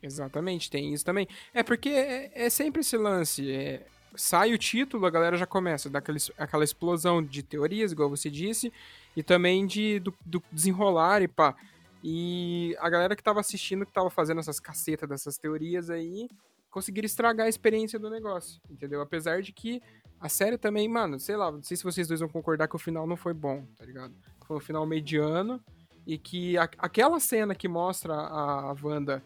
[0.00, 1.26] Exatamente, tem isso também.
[1.52, 3.50] É porque é, é sempre esse lance.
[3.50, 8.30] é, sai o título, a galera já começa daquela aquela explosão de teorias, igual você
[8.30, 8.72] disse,
[9.16, 11.54] e também de do, do desenrolar e pá.
[12.08, 16.28] E a galera que tava assistindo, que tava fazendo essas cacetas dessas teorias aí,
[16.70, 19.00] conseguiram estragar a experiência do negócio, entendeu?
[19.00, 19.82] Apesar de que
[20.20, 22.78] a série também, mano, sei lá, não sei se vocês dois vão concordar que o
[22.78, 24.14] final não foi bom, tá ligado?
[24.46, 25.60] Foi um final mediano
[26.06, 29.20] e que a- aquela cena que mostra a, a Wanda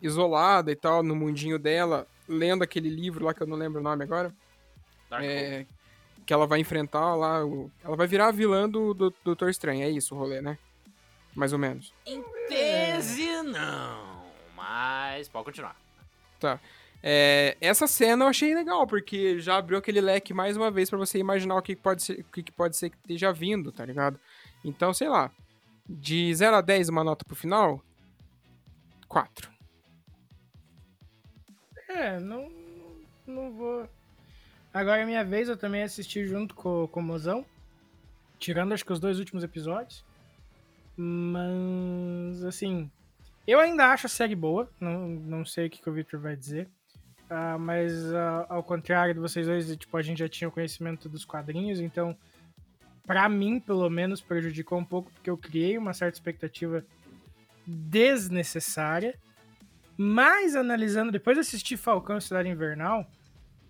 [0.00, 3.84] isolada e tal, no mundinho dela, lendo aquele livro lá que eu não lembro o
[3.84, 4.34] nome agora,
[5.22, 5.66] é,
[6.24, 9.82] que ela vai enfrentar lá, o- ela vai virar a vilã do, do Doutor Estranho,
[9.82, 10.58] é isso o rolê, né?
[11.34, 11.92] Mais ou menos.
[12.06, 14.24] Em tese, não.
[14.56, 15.76] Mas pode continuar.
[17.02, 20.98] É, essa cena eu achei legal, porque já abriu aquele leque mais uma vez pra
[20.98, 23.84] você imaginar o que pode ser, o que que pode ser que esteja vindo, tá
[23.84, 24.18] ligado?
[24.64, 25.30] Então, sei lá,
[25.88, 27.82] de 0 a 10 uma nota pro final,
[29.06, 29.50] 4.
[31.88, 32.50] É, não,
[33.26, 33.88] não vou.
[34.72, 37.44] Agora é minha vez, eu também assisti junto com, com o Mozão.
[38.38, 40.04] Tirando acho que os dois últimos episódios.
[40.96, 42.90] Mas, assim.
[43.46, 44.70] Eu ainda acho a série boa.
[44.80, 46.68] Não, não sei o que, que o Victor vai dizer.
[47.28, 51.24] Ah, mas, ah, ao contrário de vocês dois, tipo, a gente já tinha conhecimento dos
[51.24, 52.16] quadrinhos, então.
[53.06, 56.84] Pra mim, pelo menos, prejudicou um pouco, porque eu criei uma certa expectativa
[57.66, 59.18] desnecessária.
[59.96, 63.06] Mas analisando, depois de assistir Falcão e Cidade Invernal,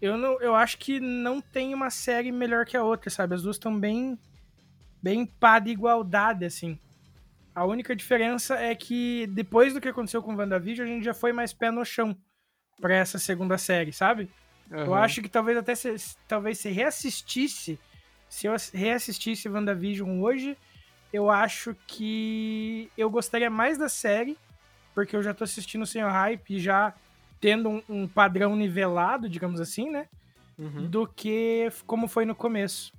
[0.00, 3.34] eu, não, eu acho que não tem uma série melhor que a outra, sabe?
[3.34, 4.18] As duas estão bem,
[5.02, 6.78] bem pá de igualdade, assim.
[7.54, 11.32] A única diferença é que depois do que aconteceu com WandaVision, a gente já foi
[11.32, 12.16] mais pé no chão
[12.80, 14.28] pra essa segunda série, sabe?
[14.70, 15.94] Eu acho que talvez até se,
[16.26, 17.78] talvez se reassistisse,
[18.28, 20.56] se eu ass- reassistisse WandaVision hoje,
[21.12, 24.36] eu acho que eu gostaria mais da série,
[24.94, 26.92] porque eu já tô assistindo sem o hype e já
[27.40, 30.08] tendo um, um padrão nivelado, digamos assim, né?
[30.58, 30.88] Uhum.
[30.88, 32.92] Do que como foi no começo.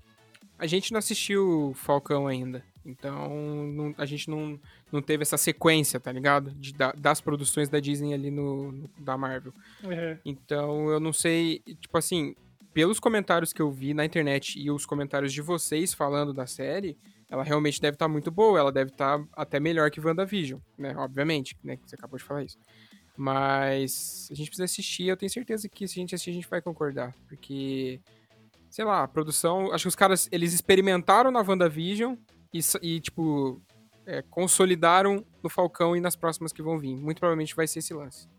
[0.57, 2.63] A gente não assistiu Falcão ainda.
[2.85, 3.29] Então,
[3.67, 4.59] não- a gente não,
[4.91, 6.51] não teve essa sequência, tá ligado?
[6.51, 9.51] De- da- das produções da Disney ali no, no- da Marvel.
[10.23, 12.35] Então, eu não sei, tipo assim,
[12.73, 16.95] pelos comentários que eu vi na internet e os comentários de vocês falando da série,
[17.29, 20.93] ela realmente deve estar muito boa, ela deve estar até melhor que WandaVision, né?
[20.95, 21.77] Obviamente, né?
[21.77, 22.57] que Você acabou de falar isso.
[23.17, 26.47] Mas a gente precisa assistir, eu tenho certeza que se a gente assistir, a gente
[26.49, 27.15] vai concordar.
[27.27, 27.99] Porque,
[28.69, 29.71] sei lá, a produção.
[29.71, 32.15] Acho que os caras, eles experimentaram na WandaVision
[32.55, 33.61] e, e tipo,
[34.05, 36.95] é, consolidaram no Falcão e nas próximas que vão vir.
[36.95, 38.29] Muito provavelmente vai ser esse lance.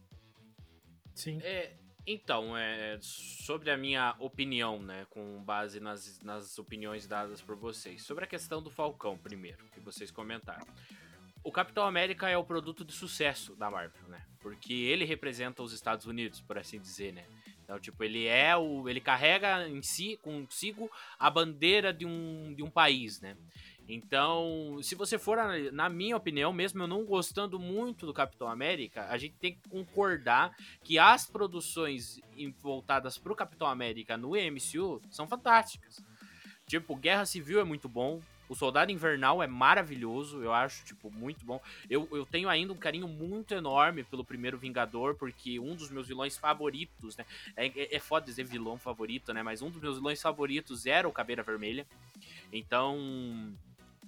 [1.15, 1.39] Sim.
[1.43, 1.75] É,
[2.07, 8.03] então, é, sobre a minha opinião, né, com base nas, nas opiniões dadas por vocês,
[8.03, 10.67] sobre a questão do Falcão, primeiro, que vocês comentaram.
[11.43, 14.21] O Capitão América é o produto de sucesso da Marvel, né?
[14.41, 17.25] Porque ele representa os Estados Unidos, por assim dizer, né?
[17.63, 18.89] Então, tipo, ele é o.
[18.89, 23.37] ele carrega em si, consigo, a bandeira de um, de um país, né?
[23.89, 25.39] Então, se você for,
[25.73, 29.69] na minha opinião, mesmo eu não gostando muito do Capitão América, a gente tem que
[29.69, 32.21] concordar que as produções
[32.59, 36.03] voltadas pro Capitão América no MCU são fantásticas.
[36.67, 38.21] Tipo, Guerra Civil é muito bom.
[38.49, 41.61] O Soldado Invernal é maravilhoso, eu acho, tipo, muito bom.
[41.91, 46.07] Eu, eu tenho ainda um carinho muito enorme pelo primeiro Vingador, porque um dos meus
[46.07, 47.25] vilões favoritos, né?
[47.57, 49.43] É, é, é foda dizer vilão favorito, né?
[49.43, 51.87] Mas um dos meus vilões favoritos era o Caveira Vermelha.
[52.53, 53.53] Então,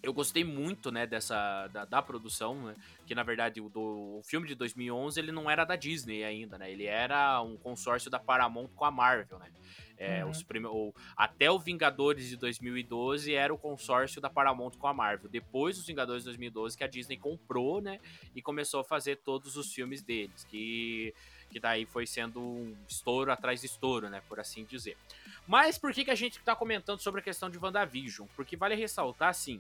[0.03, 2.75] eu gostei muito, né, dessa da, da produção, né,
[3.07, 6.57] que na verdade o, do, o filme de 2011 ele não era da Disney ainda,
[6.59, 9.51] né, ele era um consórcio da Paramount com a Marvel, né,
[9.97, 10.31] é, Uhum.
[10.31, 14.95] os prime- o- até o Vingadores de 2012 era o consórcio da Paramount com a
[14.95, 17.99] Marvel, depois dos Vingadores de 2012 que a Disney comprou, né,
[18.35, 21.13] e começou a fazer todos os filmes deles, que
[21.51, 24.99] que daí foi sendo um estouro atrás de estouro, né, por assim dizer.
[25.47, 28.29] Mas por que, que a gente tá comentando sobre a questão de WandaVision?
[28.37, 29.59] Porque vale ressaltar, assim,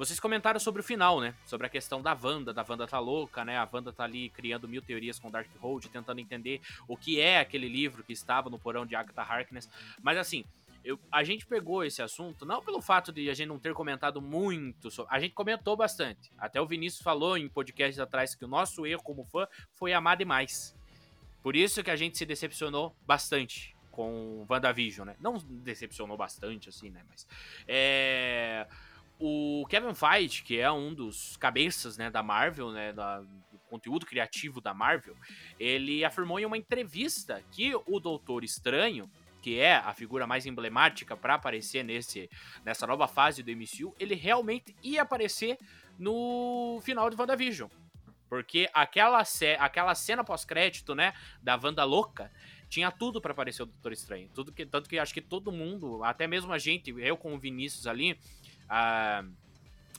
[0.00, 1.34] vocês comentaram sobre o final, né?
[1.44, 3.58] Sobre a questão da Wanda, da Wanda tá louca, né?
[3.58, 7.68] A Wanda tá ali criando mil teorias com Darkhold, tentando entender o que é aquele
[7.68, 9.68] livro que estava no porão de Agatha Harkness.
[10.02, 10.42] Mas assim,
[10.82, 14.22] eu- a gente pegou esse assunto não pelo fato de a gente não ter comentado
[14.22, 15.14] muito sobre.
[15.14, 16.30] A gente comentou bastante.
[16.38, 20.16] Até o Vinícius falou em podcasts atrás que o nosso erro como fã foi amar
[20.16, 20.74] demais.
[21.42, 25.16] Por isso que a gente se decepcionou bastante com WandaVision, né?
[25.20, 27.02] Não decepcionou bastante, assim, né?
[27.06, 27.26] Mas.
[27.68, 28.66] É.
[29.20, 34.06] O Kevin Feige, que é um dos cabeças né, da Marvel, né, da- do conteúdo
[34.06, 35.14] criativo da Marvel,
[35.58, 39.10] ele afirmou em uma entrevista que o Doutor Estranho,
[39.42, 42.30] que é a figura mais emblemática para aparecer nesse,
[42.64, 45.58] nessa nova fase do MCU, ele realmente ia aparecer
[45.98, 47.68] no final de WandaVision.
[48.28, 49.22] Porque aquela,
[49.58, 52.30] aquela cena pós-crédito, né, da Wanda louca,
[52.68, 54.30] tinha tudo pra aparecer o Doutor Estranho.
[54.32, 57.38] Tudo que, tanto que acho que todo mundo, até mesmo a gente, eu com o
[57.38, 58.16] Vinícius ali,
[58.70, 59.24] ah,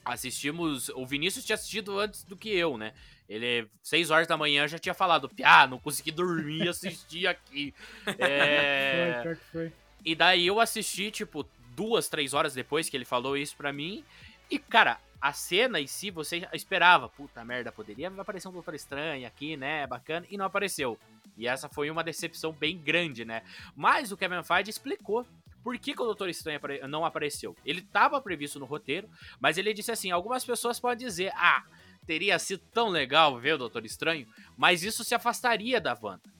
[0.04, 0.88] assistimos.
[0.90, 2.94] O Vinícius tinha assistido antes do que eu, né?
[3.28, 7.74] Ele, seis horas da manhã, já tinha falado, Piá, não consegui dormir, assisti aqui.
[8.18, 9.20] É...
[9.22, 9.72] Foi, foi.
[10.04, 14.04] E daí eu assisti, tipo, duas, três horas depois que ele falou isso pra mim.
[14.50, 17.08] E, cara, a cena em si, você esperava.
[17.08, 19.86] Puta merda, poderia aparecer um Doutor Estranho aqui, né?
[19.86, 20.26] Bacana.
[20.28, 20.98] E não apareceu.
[21.36, 23.42] E essa foi uma decepção bem grande, né?
[23.74, 25.26] Mas o Kevin Feige explicou
[25.62, 27.56] por que, que o Doutor Estranho não apareceu.
[27.64, 29.08] Ele estava previsto no roteiro,
[29.40, 31.64] mas ele disse assim: algumas pessoas podem dizer, ah,
[32.06, 36.32] teria sido tão legal ver o Doutor Estranho, mas isso se afastaria da Wanda.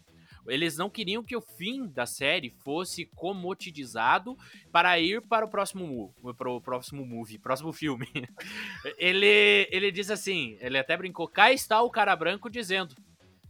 [0.46, 4.36] Eles não queriam que o fim da série fosse comoditizado
[4.72, 8.08] para ir para o próximo para o próximo movie, próximo filme.
[8.98, 12.96] ele ele diz assim, ele até brincou, cá está o cara branco dizendo: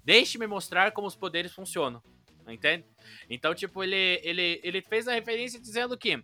[0.04, 2.02] "Deixe-me mostrar como os poderes funcionam".
[2.48, 2.84] Entende?
[3.28, 6.22] Então, tipo, ele ele ele fez a referência dizendo que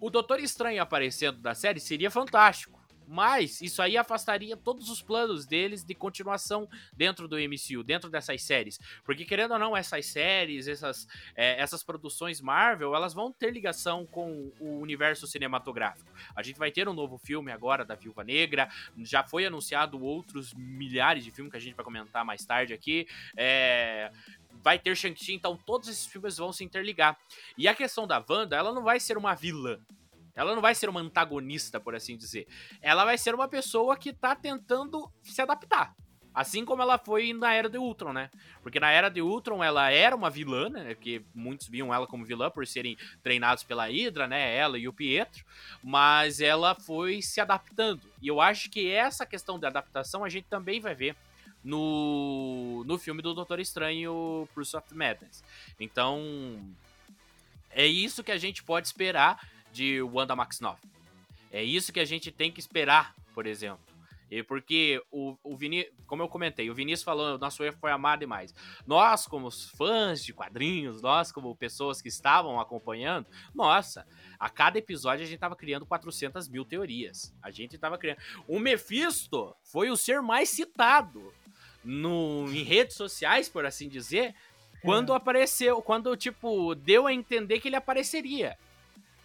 [0.00, 2.83] o Doutor Estranho aparecendo da série seria fantástico.
[3.06, 8.42] Mas isso aí afastaria todos os planos deles de continuação dentro do MCU, dentro dessas
[8.42, 8.78] séries.
[9.04, 14.06] Porque, querendo ou não, essas séries, essas, é, essas produções Marvel, elas vão ter ligação
[14.06, 16.10] com o universo cinematográfico.
[16.34, 20.54] A gente vai ter um novo filme agora da Viúva Negra, já foi anunciado outros
[20.54, 23.06] milhares de filmes que a gente vai comentar mais tarde aqui.
[23.36, 24.10] É,
[24.62, 27.18] vai ter Shang-Chi, então todos esses filmes vão se interligar.
[27.56, 29.78] E a questão da Wanda, ela não vai ser uma vilã.
[30.34, 32.46] Ela não vai ser uma antagonista, por assim dizer.
[32.80, 35.94] Ela vai ser uma pessoa que tá tentando se adaptar.
[36.34, 38.28] Assim como ela foi na Era de Ultron, né?
[38.60, 40.92] Porque na Era de Ultron ela era uma vilã, né?
[40.96, 44.56] Que muitos viam ela como vilã por serem treinados pela Hydra, né?
[44.56, 45.44] Ela e o Pietro.
[45.80, 48.10] Mas ela foi se adaptando.
[48.20, 51.14] E eu acho que essa questão da adaptação a gente também vai ver
[51.62, 55.44] no, no filme do Doutor Estranho Pursuit of Madness.
[55.78, 56.58] Então,
[57.70, 59.40] é isso que a gente pode esperar
[59.74, 60.80] de Wanda Maximoff.
[61.50, 63.84] É isso que a gente tem que esperar, por exemplo.
[64.30, 68.16] E porque o, o Vini, como eu comentei, o Vinícius falou, nosso erro foi amar
[68.16, 68.54] demais.
[68.86, 74.06] Nós, como fãs de quadrinhos, nós, como pessoas que estavam acompanhando, nossa,
[74.38, 77.34] a cada episódio a gente tava criando 400 mil teorias.
[77.42, 78.18] A gente tava criando.
[78.48, 81.32] O Mephisto foi o ser mais citado
[81.84, 84.34] no, em redes sociais, por assim dizer,
[84.82, 88.56] quando apareceu, quando, tipo, deu a entender que ele apareceria.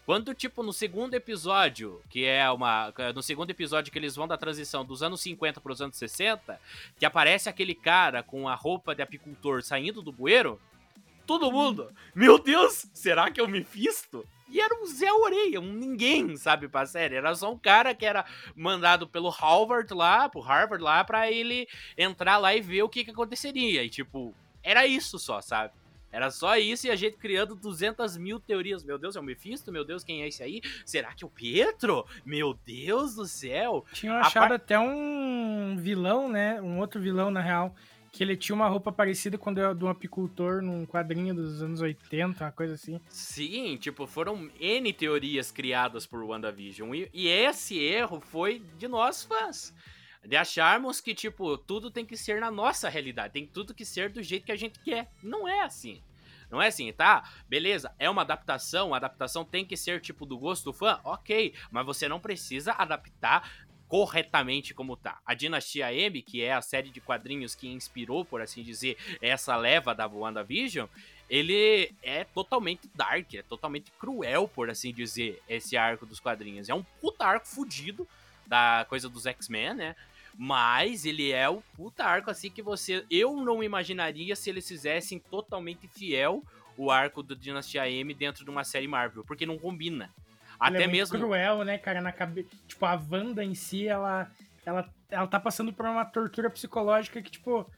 [0.10, 2.91] Quando, tipo, no segundo episódio, que é uma.
[3.13, 6.60] No segundo episódio que eles vão da transição dos anos 50 para os anos 60,
[6.98, 10.60] que aparece aquele cara com a roupa de apicultor saindo do bueiro,
[11.28, 14.26] todo mundo, meu Deus, será que é o Mephisto?
[14.50, 17.13] E era um Zé Orelha, um ninguém, sabe, pra série.
[17.13, 21.67] Era só um cara que era mandado pelo Harvard lá, pro Harvard lá, pra ele
[21.95, 23.84] entrar lá e ver o que que aconteceria.
[23.84, 25.72] E, tipo, era isso só, sabe?
[26.12, 28.84] Era só isso e a gente criando 200 mil teorias.
[28.84, 29.72] Meu Deus, é o Mephisto?
[29.72, 30.62] Meu Deus, quem é esse aí?
[30.86, 32.06] Será que é o Pietro?
[32.26, 33.86] Meu Deus do céu!
[33.93, 36.62] Tinham A achado par- até um vilão, né?
[36.62, 37.76] Um outro vilão, na real.
[38.12, 41.80] Que ele tinha uma roupa parecida com a do- um apicultor num quadrinho dos anos
[41.80, 43.00] 80, uma coisa assim.
[43.08, 46.95] Sim, tipo, foram N teorias criadas por WandaVision.
[46.95, 49.76] E, e esse erro foi de nós fãs.
[50.23, 53.34] De acharmos que, tipo, tudo tem que ser na nossa realidade.
[53.34, 55.12] Tem tudo que ser do jeito que a gente quer.
[55.23, 56.01] Não é assim.
[56.49, 57.29] Não é assim, tá?
[57.47, 58.93] Beleza, é uma adaptação.
[58.93, 60.99] A adaptação tem que ser, tipo, do gosto do fã?
[61.03, 61.53] Ok.
[61.71, 63.49] Mas você não precisa adaptar
[63.88, 65.19] corretamente como tá.
[65.25, 69.55] A Dinastia M, que é a série de quadrinhos que inspirou, por assim dizer, essa
[69.55, 70.88] leva da WandaVision,
[71.27, 76.69] ele é totalmente dark, é totalmente cruel, por assim dizer, esse arco dos quadrinhos.
[76.69, 78.08] É um puta arco fudido
[78.45, 79.95] da coisa dos X-Men, né?
[80.41, 83.04] Mas ele é o puta arco assim que você.
[83.12, 86.41] Eu não imaginaria se eles fizessem totalmente fiel
[86.78, 90.06] o arco do Dinastia M dentro de uma série Marvel, porque não combina.
[90.06, 91.19] Ele Até é muito mesmo.
[91.19, 92.47] cruel, né, cara, na cabeça.
[92.65, 94.32] Tipo, a Wanda em si, ela,
[94.65, 97.69] ela, ela tá passando por uma tortura psicológica que, tipo,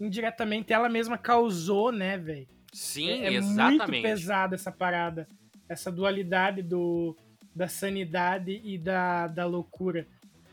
[0.00, 2.48] indiretamente ela mesma causou, né, velho?
[2.72, 5.28] Sim, é, é muito pesada essa parada.
[5.68, 7.14] Essa dualidade do,
[7.54, 10.06] da sanidade e da, da loucura.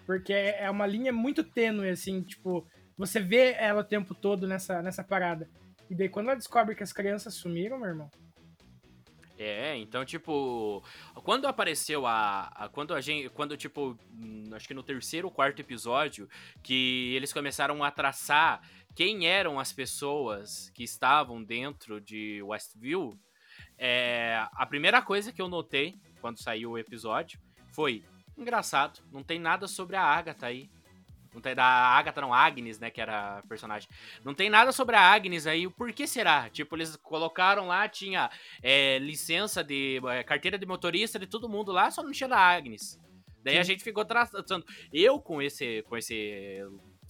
[0.06, 4.48] Porque é é uma linha muito tênue, assim, tipo, você vê ela o tempo todo
[4.48, 5.50] nessa, nessa parada.
[5.90, 8.10] E daí quando ela descobre que as crianças sumiram, meu irmão.
[9.38, 10.84] É, então, tipo,
[11.24, 15.34] quando apareceu a, a- quando a gente, quando tipo, hum, acho que no terceiro ou
[15.34, 16.30] quarto episódio,
[16.62, 18.62] que eles começaram a traçar
[18.96, 23.20] quem eram as pessoas que estavam dentro de Westview,
[23.78, 27.40] é, a primeira coisa que eu notei quando saiu o episódio
[27.74, 28.04] foi
[28.38, 30.70] engraçado, não tem nada sobre a Agatha aí.
[31.34, 33.90] Não tem da Agatha, não, Agnes, né, que era a personagem.
[34.24, 36.48] Não tem nada sobre a Agnes aí, o porquê será?
[36.50, 38.30] Tipo, eles colocaram lá, tinha
[38.62, 40.00] é, licença de.
[40.10, 43.00] é, carteira de motorista de todo mundo lá, só não tinha da Agnes.
[43.44, 44.66] Daí a gente ficou traçando.
[44.92, 45.82] Eu com esse.
[45.84, 46.62] com esse.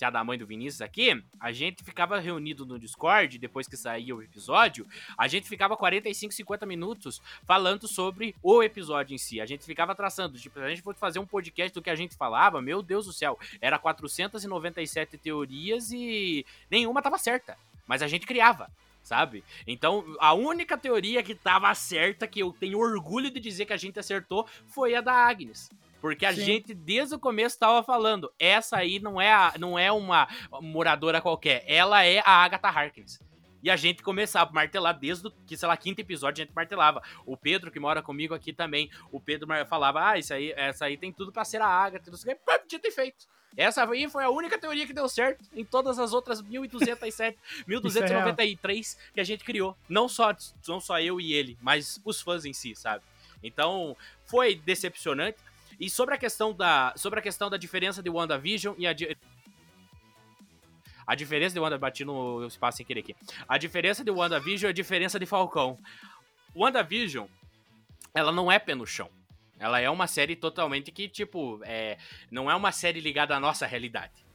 [0.03, 4.13] Tia da mãe do Vinícius aqui, a gente ficava reunido no Discord, depois que saía
[4.13, 4.85] o episódio,
[5.17, 9.39] a gente ficava 45, 50 minutos falando sobre o episódio em si.
[9.39, 11.95] A gente ficava traçando, tipo, se a gente fosse fazer um podcast do que a
[11.95, 17.57] gente falava, meu Deus do céu, era 497 teorias e nenhuma tava certa.
[17.87, 18.69] Mas a gente criava,
[19.01, 19.41] sabe?
[19.65, 23.77] Então, a única teoria que tava certa, que eu tenho orgulho de dizer que a
[23.77, 25.69] gente acertou, foi a da Agnes.
[26.03, 26.43] Porque a Sim.
[26.43, 30.27] gente, desde o começo, tava falando, essa aí não é, a- não é uma
[30.61, 33.21] moradora qualquer, ela é a Agatha Harkness.
[33.63, 36.53] E a gente começava a martelar desde o, que, sei lá, quinto episódio, a gente
[36.53, 37.01] martelava.
[37.25, 40.97] O Pedro, que mora comigo aqui também, o Pedro falava, ah, isso aí, essa aí
[40.97, 43.25] tem tudo pra ser a Agatha, não sei o que, tinha ter feito.
[43.55, 48.97] Essa aí foi a única teoria que deu certo em todas as outras 1207, 1293
[49.15, 49.77] que a gente criou.
[49.87, 50.35] Não só,
[50.67, 53.05] não só eu e ele, mas os fãs em si, sabe?
[53.41, 53.95] Então,
[54.25, 55.37] foi decepcionante.
[55.79, 59.17] E sobre a questão da, sobre a questão da diferença de WandaVision e a di-
[61.05, 63.15] a diferença de Wanda bati no espaço sem querer aqui.
[63.47, 65.77] A diferença de WandaVision é a diferença de Falcão.
[66.55, 67.27] WandaVision,
[68.13, 69.09] ela não é pé no chão.
[69.59, 71.97] Ela é uma série totalmente que, tipo, é,
[72.31, 74.25] não é uma série ligada à nossa realidade.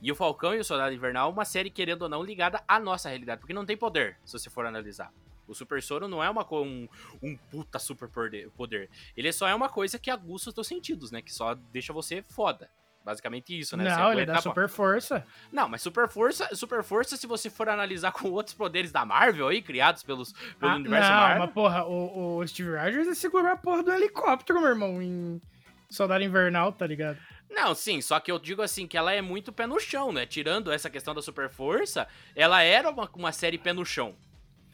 [0.00, 2.80] E o Falcão e o Soldado Invernal é uma série, querendo ou não, ligada à
[2.80, 3.40] nossa realidade.
[3.40, 5.12] Porque não tem poder, se você for analisar.
[5.46, 6.88] O Super Soro não é uma, um,
[7.22, 8.08] um puta super
[8.56, 8.88] poder.
[9.16, 11.20] Ele só é uma coisa que aguça os teus sentidos, né?
[11.20, 12.70] Que só deixa você foda.
[13.04, 13.84] Basicamente isso, né?
[13.84, 15.26] Não, ele dá super força.
[15.50, 19.48] não, mas super força, super força, se você for analisar com outros poderes da Marvel
[19.48, 21.38] aí, criados pelos, pelo Ah, universo não, Marvel.
[21.46, 25.42] mas porra, o, o Steve Rogers segurou a porra do helicóptero, meu irmão, em
[25.90, 27.18] Soldado Invernal, tá ligado?
[27.50, 30.24] Não, sim, só que eu digo assim, que ela é muito pé no chão, né?
[30.24, 34.14] Tirando essa questão da super força, ela era uma, uma série pé no chão.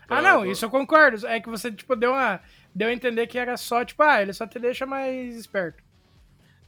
[0.09, 1.27] Ah, não, isso eu concordo.
[1.27, 2.41] É que você, tipo, deu uma.
[2.75, 5.83] Deu a entender que era só, tipo, ah, ele só te deixa mais esperto.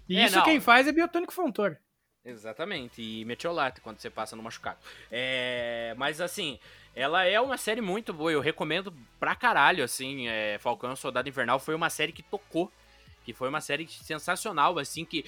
[0.09, 0.45] E É, isso não.
[0.45, 1.79] quem faz é Biotônico Fontoura.
[2.25, 4.79] Exatamente, e Metiolate quando você passa no machucado.
[5.11, 6.59] É, mas assim,
[6.95, 11.59] ela é uma série muito boa, eu recomendo pra caralho, assim, é, Falcão Soldado Invernal
[11.59, 12.71] foi uma série que tocou,
[13.25, 15.25] que foi uma série sensacional, assim, que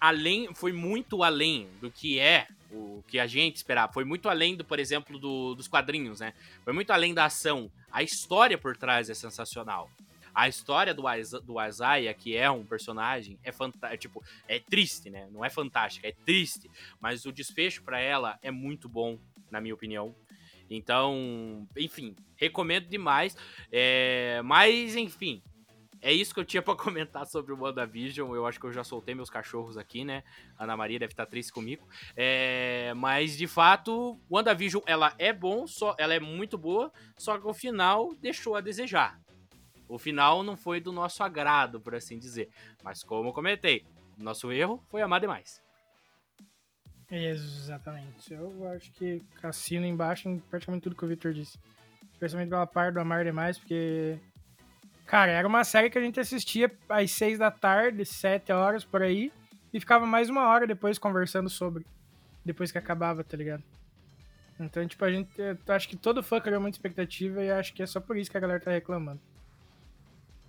[0.00, 4.56] além, foi muito além do que é o que a gente esperava, foi muito além
[4.56, 6.32] do, por exemplo, do- dos quadrinhos, né,
[6.64, 9.90] foi muito além da ação, a história por trás é sensacional.
[10.34, 11.02] A história do,
[11.42, 14.20] do Isaiah, que é um personagem, é fantástico.
[14.20, 15.26] Tipo, é triste, né?
[15.32, 16.70] Não é fantástica, é triste.
[17.00, 19.18] Mas o desfecho pra ela é muito bom,
[19.50, 20.14] na minha opinião.
[20.68, 23.34] Então, enfim, recomendo demais.
[23.72, 25.42] É, mas, enfim,
[26.00, 28.34] é isso que eu tinha pra comentar sobre o WandaVision.
[28.34, 30.22] Eu acho que eu já soltei meus cachorros aqui, né?
[30.58, 31.86] Ana Maria deve estar triste comigo.
[32.16, 37.46] É, mas, de fato, WandaVision, ela é bom, só, ela é muito boa, só que
[37.46, 39.20] o final deixou a desejar.
[39.88, 42.50] O final não foi do nosso agrado, por assim dizer.
[42.82, 43.84] Mas como eu comentei,
[44.18, 45.62] nosso erro foi amar demais.
[47.10, 48.34] Exatamente.
[48.34, 51.58] Eu acho que cassino embaixo em praticamente tudo que o Victor disse.
[52.12, 54.18] Especialmente pela parte do Amar Demais, porque.
[55.06, 59.02] Cara, era uma série que a gente assistia às seis da tarde, sete horas por
[59.02, 59.32] aí,
[59.72, 61.86] e ficava mais uma hora depois conversando sobre.
[62.44, 63.62] Depois que acabava, tá ligado?
[64.58, 65.30] Então, tipo, a gente.
[65.38, 68.30] Eu acho que todo fã criou muita expectativa e acho que é só por isso
[68.30, 69.20] que a galera tá reclamando.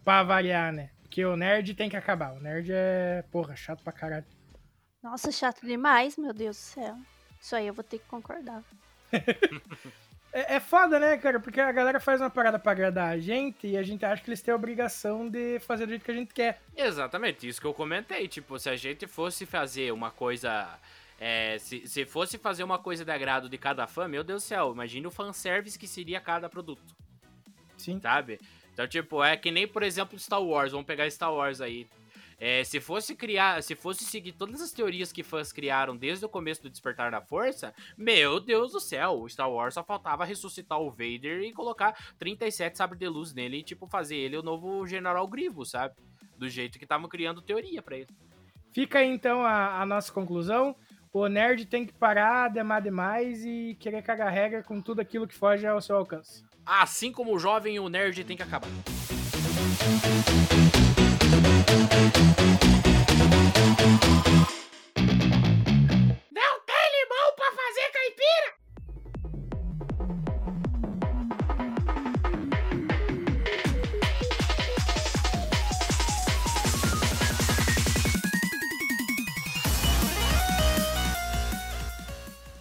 [0.04, 0.90] Pra variar, né?
[1.02, 2.34] Porque o nerd tem que acabar.
[2.34, 4.26] O nerd é, porra, chato pra caralho.
[5.04, 6.98] Nossa, chato demais, meu Deus do céu.
[7.40, 8.64] Isso aí eu vou ter que concordar.
[10.38, 11.40] É, é foda, né, cara?
[11.40, 14.30] Porque a galera faz uma parada pra agradar a gente e a gente acha que
[14.30, 16.62] eles têm a obrigação de fazer do jeito que a gente quer.
[16.76, 18.28] Exatamente, isso que eu comentei.
[18.28, 20.78] Tipo, se a gente fosse fazer uma coisa.
[21.20, 24.46] é, se, se fosse fazer uma coisa de agrado de cada fã, meu Deus do
[24.46, 26.96] céu, imagine o fanservice que seria cada produto,
[27.76, 28.00] Sim.
[28.00, 28.40] sabe?
[28.72, 30.72] Então, tipo, é que nem, por exemplo, Star Wars.
[30.72, 31.88] Vamos pegar Star Wars aí.
[32.40, 36.30] É, se fosse criar, se fosse seguir todas as teorias que fãs criaram desde o
[36.30, 40.80] começo do Despertar da Força, meu Deus do céu, o Star Wars só faltava ressuscitar
[40.80, 44.86] o Vader e colocar 37 sabres de luz nele e, tipo, fazer ele o novo
[44.86, 45.96] General Grievous, sabe?
[46.38, 48.10] Do jeito que estavam criando teoria pra ele.
[48.72, 50.76] Fica aí então a, a nossa conclusão.
[51.12, 55.28] O nerd tem que parar de amar demais e querer cagar regra com tudo aquilo
[55.28, 56.46] que foge ao seu alcance.
[56.64, 58.70] Assim como o jovem, o nerd tem que acabar.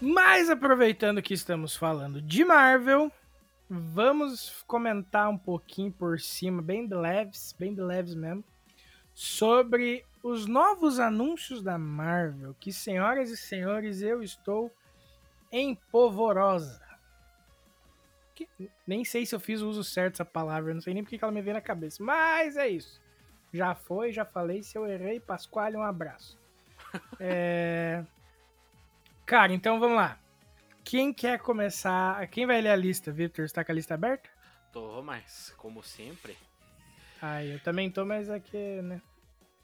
[0.01, 3.12] Mas aproveitando que estamos falando de Marvel,
[3.68, 8.43] vamos comentar um pouquinho por cima, bem de leves, bem de leves mesmo,
[9.17, 14.71] sobre os novos anúncios da Marvel, que senhoras e senhores, eu estou
[15.51, 16.85] empolvorosa.
[18.35, 18.47] Que-
[18.87, 21.25] nem sei se eu fiz o uso certo dessa palavra, não sei nem porque que
[21.25, 23.01] ela me veio na cabeça, mas é isso.
[23.55, 26.39] Já foi, já falei, se eu errei, Pasquale, um abraço.
[27.19, 28.05] É...
[29.25, 30.19] Cara, então vamos lá.
[30.85, 32.27] Quem quer começar?
[32.29, 33.11] Quem vai ler a lista?
[33.11, 34.29] Victor, está com a lista aberta?
[34.73, 36.37] Tô, mas como sempre.
[37.21, 39.01] Ah, eu também tô, mas aqui, né?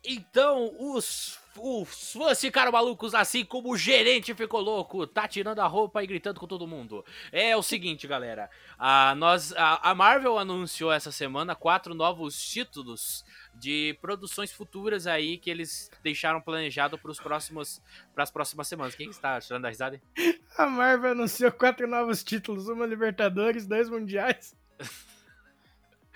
[0.05, 5.67] Então, os, os fãs ficaram malucos assim como o gerente ficou louco, tá tirando a
[5.69, 7.05] roupa e gritando com todo mundo.
[7.31, 8.51] É o seguinte, galera.
[8.77, 13.25] A, nós, a, a Marvel anunciou essa semana quatro novos títulos
[13.55, 17.81] de produções futuras aí que eles deixaram planejado para os próximos
[18.13, 18.97] para as próximas semanas.
[18.97, 20.03] Quem está tirando a risada?
[20.17, 20.41] aí?
[20.59, 24.57] A Marvel anunciou quatro novos títulos: uma Libertadores, dois Mundiais.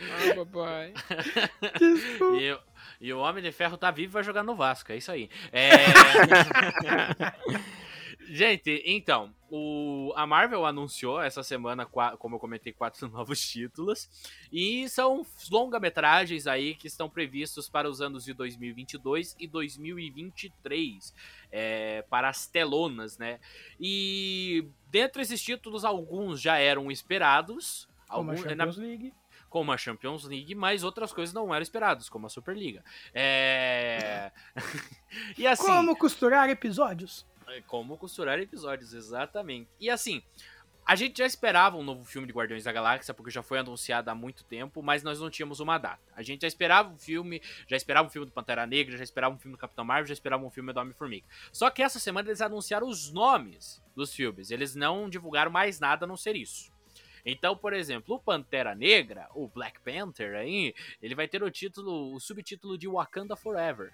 [0.00, 0.94] Ah, papai.
[1.78, 2.36] Desculpa.
[2.40, 2.60] E, o-
[3.00, 5.28] e o Homem de Ferro tá vivo e vai jogar no Vasco, é isso aí.
[5.52, 5.70] É...
[8.28, 14.08] Gente, então, o, a Marvel anunciou essa semana, como eu comentei, quatro novos títulos.
[14.52, 21.14] E são longa-metragens aí que estão previstos para os anos de 2022 e 2023.
[21.52, 23.38] é, para as telonas, né?
[23.78, 27.88] E dentre esses títulos, alguns já eram esperados.
[28.08, 29.12] Como a alguns- na- Champions League.
[29.48, 32.84] Como a Champions League, mas outras coisas não eram esperadas, como a Superliga.
[33.14, 34.30] É...
[35.36, 37.26] e assim, Como costurar episódios?
[37.48, 39.70] é, como costurar episódios, exatamente.
[39.78, 40.22] E assim,
[40.84, 44.10] a gente já esperava um novo filme de Guardiões da Galáxia, porque já foi anunciado
[44.10, 46.02] há muito tempo, mas nós não tínhamos uma data.
[46.14, 49.34] A gente já esperava um filme, já esperava um filme do Pantera Negra, já esperava
[49.34, 51.26] um filme do Capitão Marvel, já esperava um filme do Homem-Formiga.
[51.52, 56.04] Só que essa semana eles anunciaram os nomes dos filmes, eles não divulgaram mais nada
[56.04, 56.75] a não ser isso.
[57.28, 60.72] Então, por exemplo, o Pantera Negra, o Black Panther aí,
[61.02, 63.92] ele vai ter o título, o subtítulo de Wakanda Forever.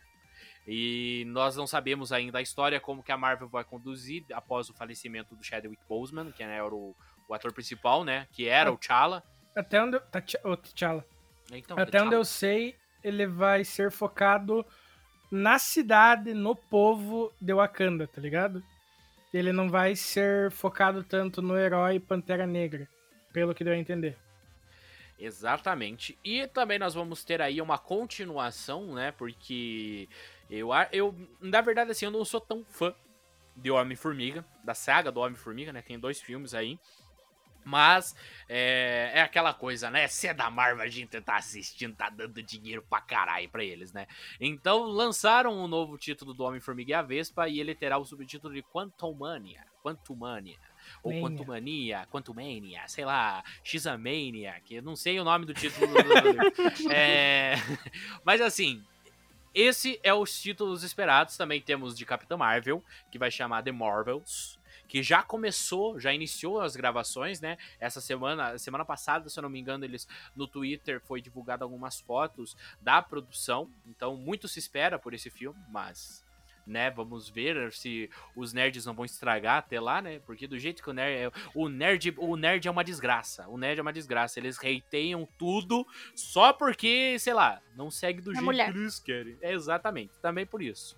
[0.69, 4.75] E nós não sabemos ainda a história, como que a Marvel vai conduzir após o
[4.75, 6.95] falecimento do Chadwick Boseman, que era o,
[7.27, 8.29] o ator principal, né?
[8.33, 9.23] Que era o T'Challa.
[9.57, 10.01] Até onde eu.
[10.03, 11.05] Tati- ô, T'Challa.
[11.51, 14.65] Então, Até onde eu sei, ele vai ser focado
[15.31, 18.63] na cidade, no povo de Wakanda, tá ligado?
[19.35, 22.87] Ele não vai ser focado tanto no herói Pantera Negra,
[23.33, 24.17] pelo que deu a entender.
[25.19, 26.19] Exatamente.
[26.25, 29.13] E também nós vamos ter aí uma continuação, né?
[29.13, 30.09] Porque
[30.51, 32.95] eu, eu na verdade, assim, eu não sou tão fã
[33.55, 35.83] de Homem-Formiga, da saga do Homem-Formiga, né?
[35.83, 36.79] Tem dois filmes aí.
[37.65, 38.17] Mas
[38.49, 40.09] é, é aquela coisa, né?
[40.09, 43.93] Se é da Marvel, a gente tá assistindo, tá dando dinheiro pra caralho pra eles,
[43.93, 44.09] né?
[44.41, 48.53] Então lançaram um novo título do Homem-Formiga e a Vespa e ele terá o subtítulo
[48.53, 49.65] de Quantumania.
[49.83, 50.59] Quantumania.
[51.03, 51.29] Ou Mania.
[51.29, 55.93] Quantumania, Quantumania, sei lá, Xamania, que eu não sei o nome do título.
[56.93, 57.55] é...
[58.25, 58.85] Mas assim,
[59.55, 61.37] esse é os títulos esperados.
[61.37, 64.59] Também temos de Capitã Marvel, que vai chamar The Marvels.
[64.89, 67.57] Que já começou, já iniciou as gravações, né?
[67.81, 71.99] Essa semana, semana passada, se eu não me engano, eles no Twitter foi divulgado algumas
[71.99, 73.71] fotos da produção.
[73.87, 76.23] Então, muito se espera por esse filme, mas
[76.67, 80.21] né, vamos ver se os nerds não vão estragar até lá, né?
[80.21, 83.49] Porque do jeito que o nerd é, o nerd, o nerd é uma desgraça.
[83.49, 84.39] O nerd é uma desgraça.
[84.39, 88.73] Eles hateiam tudo só porque, sei lá, não segue do É jeito mulher.
[88.73, 89.37] que eles querem.
[89.41, 90.97] É exatamente, também por isso.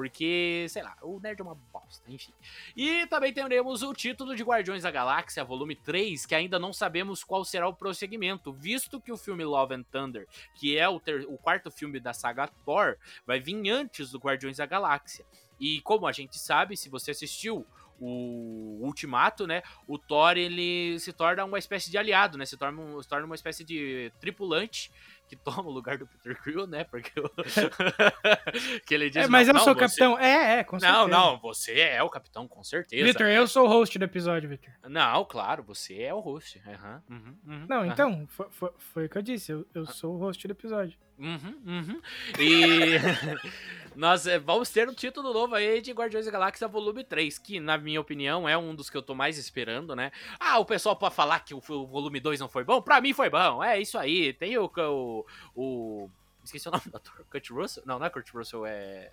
[0.00, 2.32] Porque, sei lá, o nerd é uma bosta, enfim.
[2.74, 7.22] E também teremos o título de Guardiões da Galáxia, volume 3, que ainda não sabemos
[7.22, 11.26] qual será o prosseguimento, visto que o filme Love and Thunder, que é o, ter-
[11.28, 12.96] o quarto filme da saga Thor,
[13.26, 15.26] vai vir antes do Guardiões da Galáxia.
[15.60, 17.66] E como a gente sabe, se você assistiu
[18.00, 23.02] o Ultimato, né, o Thor ele se torna uma espécie de aliado, né, se torna,
[23.02, 24.90] se torna uma espécie de tripulante
[25.30, 27.30] que toma o lugar do Peter Quill, né, porque o-
[28.86, 30.18] que ele diz, É, mas não, eu não, sou o você- capitão.
[30.18, 31.00] É, é, com certeza.
[31.00, 33.04] Não, não, você é o capitão, com certeza.
[33.04, 34.72] Vitor, eu sou o host do episódio, Vitor.
[34.88, 36.60] Não, claro, você é o host.
[37.08, 39.52] Uhum, uhum, Não, aham, então, foi, foi, foi o que eu disse.
[39.52, 40.98] Eu, eu sou o host do episódio.
[41.20, 42.00] Uhum, uhum.
[42.38, 42.96] E
[43.94, 47.60] nós eh, vamos ter um título novo aí de Guardiões da Galáxia Volume 3, que,
[47.60, 50.10] na minha opinião, é um dos que eu tô mais esperando, né?
[50.38, 52.80] Ah, o pessoal pode falar que o, volume 2 não foi bom?
[52.80, 54.32] Pra mim foi bom, é isso aí.
[54.32, 54.64] Tem o.
[54.64, 56.10] o, o
[56.42, 57.82] esqueci o nome do ator, Kurt Russell?
[57.84, 59.12] Não, não é Kurt Russell, é.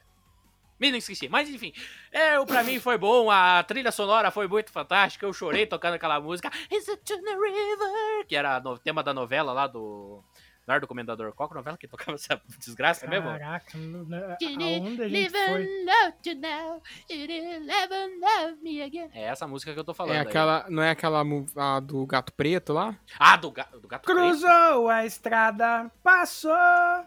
[0.80, 1.74] Me esqueci, mas enfim,
[2.12, 6.22] é, pra mim foi bom, a trilha sonora foi muito fantástica, eu chorei tocando aquela
[6.22, 8.28] música Is it in the river?
[8.28, 10.24] Que era o tema da novela lá do
[10.68, 11.32] Nardo Comendador.
[11.34, 13.30] Qual que é a novela que tocava essa desgraça mesmo?
[13.30, 15.64] Caraca, na- Can aonde a gente Live foi?
[15.64, 19.10] and love you now, it'll never love me again.
[19.14, 20.16] É essa música que eu tô falando.
[20.16, 20.28] É aí.
[20.28, 21.24] aquela, não é aquela
[21.56, 22.96] a do gato preto lá?
[23.18, 23.64] Ah, do, ga...
[23.64, 24.18] do Gato Preto?
[24.20, 26.52] Cruzou a estrada, passou.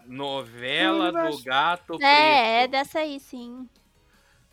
[0.07, 1.43] Novela do.
[1.43, 2.03] Gato Preto.
[2.03, 3.69] É, é dessa aí, sim.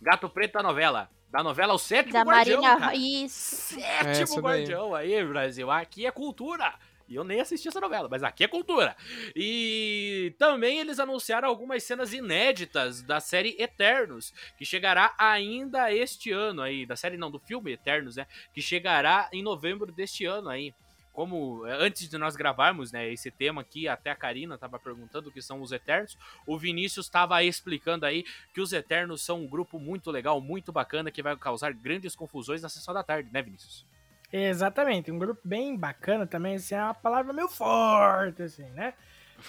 [0.00, 1.10] Gato Preto da novela.
[1.30, 2.80] Da novela O Sétimo Da Guardião, Marinha.
[2.80, 2.94] cara.
[2.94, 3.74] Isso.
[3.78, 4.60] Sétimo daí.
[4.60, 5.70] Guardião aí, Brasil.
[5.70, 6.74] Aqui é cultura.
[7.08, 8.94] E eu nem assisti essa novela, mas aqui é cultura.
[9.34, 16.60] E também eles anunciaram algumas cenas inéditas da série Eternos, que chegará ainda este ano
[16.60, 16.84] aí.
[16.84, 18.26] Da série não, do filme Eternos, né?
[18.52, 20.74] Que chegará em novembro deste ano aí.
[21.10, 25.30] Como eh, antes de nós gravarmos né, esse tema aqui, até a Karina estava perguntando
[25.30, 29.48] o que são os Eternos, o Vinícius estava explicando aí que os Eternos são um
[29.48, 33.42] grupo muito legal, muito bacana, que vai causar grandes confusões na sessão da tarde, né,
[33.42, 33.84] Vinícius?
[34.32, 38.92] Exatamente, um grupo bem bacana também, assim, é uma palavra meio forte, assim, né?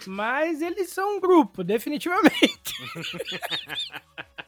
[0.05, 2.73] Mas eles são um grupo, definitivamente.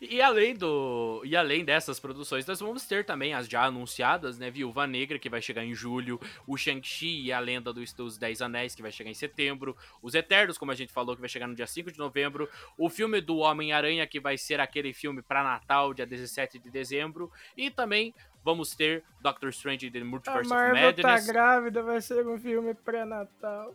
[0.00, 4.50] E além do e além dessas produções, nós vamos ter também as já anunciadas, né?
[4.50, 8.42] Viúva Negra, que vai chegar em julho, o Shang-Chi e a Lenda dos, dos Dez
[8.42, 11.46] Anéis, que vai chegar em setembro, os Eternos, como a gente falou, que vai chegar
[11.46, 15.44] no dia 5 de novembro, o filme do Homem-Aranha, que vai ser aquele filme para
[15.44, 18.14] Natal, dia 17 de dezembro, e também
[18.44, 21.26] vamos ter Doctor Strange e The A Multiverse of Marvel tá Madness.
[21.26, 23.74] grávida, vai ser um filme pré-natal.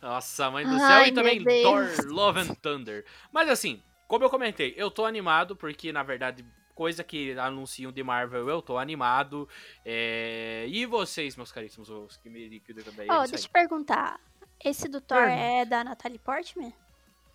[0.00, 0.86] Nossa, mãe do céu.
[0.86, 1.86] Ai, e também Thor.
[2.06, 3.04] Love and Thunder.
[3.32, 6.44] Mas assim, como eu comentei, eu tô animado porque, na verdade,
[6.74, 9.48] coisa que anunciam de Marvel, eu tô animado.
[9.84, 13.10] É, E vocês, meus caríssimos, os que me também.
[13.10, 14.18] Ó, deixa eu perguntar.
[14.64, 15.40] Esse do Thor Pergunta.
[15.40, 16.72] é da Natalie Portman?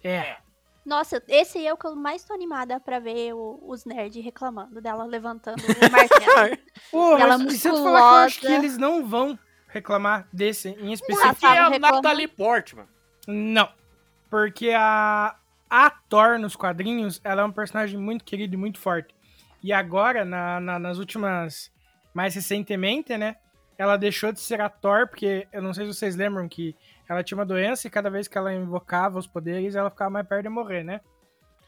[0.04, 0.36] É.
[0.86, 4.22] Nossa, esse aí é o que eu mais tô animada pra ver o- os nerds
[4.22, 6.58] reclamando dela levantando o martelo.
[6.92, 8.66] Pô, Ela mas se eu falar que eu acho que musculosa.
[8.66, 9.40] eles não vão
[9.74, 11.28] reclamar desse em específico.
[11.34, 11.80] Porque é a.
[11.80, 12.86] Natalie Portman.
[13.28, 13.68] Não.
[14.30, 15.36] Porque a,
[15.70, 19.14] a Thor nos quadrinhos, ela é um personagem muito querido e muito forte.
[19.64, 21.72] E agora, na- na- nas últimas.
[22.14, 23.38] Mais recentemente, né?
[23.76, 26.76] Ela deixou de ser a Thor, porque eu não sei se vocês lembram que
[27.10, 30.28] ela tinha uma doença e cada vez que ela invocava os poderes, ela ficava mais
[30.28, 31.02] perto de morrer, né?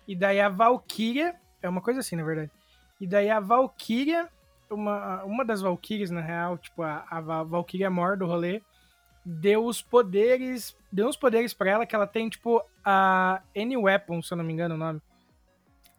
[0.08, 1.34] E daí a Valkyria.
[1.64, 2.52] É uma coisa assim, na verdade.
[3.02, 4.30] E daí a Valkyria.
[4.70, 8.62] Uma, uma das Valkyrias, na real, tipo, a, a Val- Valkyria mor do rolê,
[9.24, 10.76] deu os poderes.
[10.92, 14.54] Deu uns poderes pra ela que ela tem, tipo, a N-Weapon, se eu não me
[14.54, 15.02] engano o nome.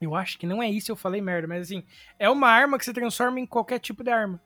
[0.00, 1.82] Eu acho que não é isso, eu falei merda, mas assim,
[2.18, 4.40] é uma arma que você transforma em qualquer tipo de arma.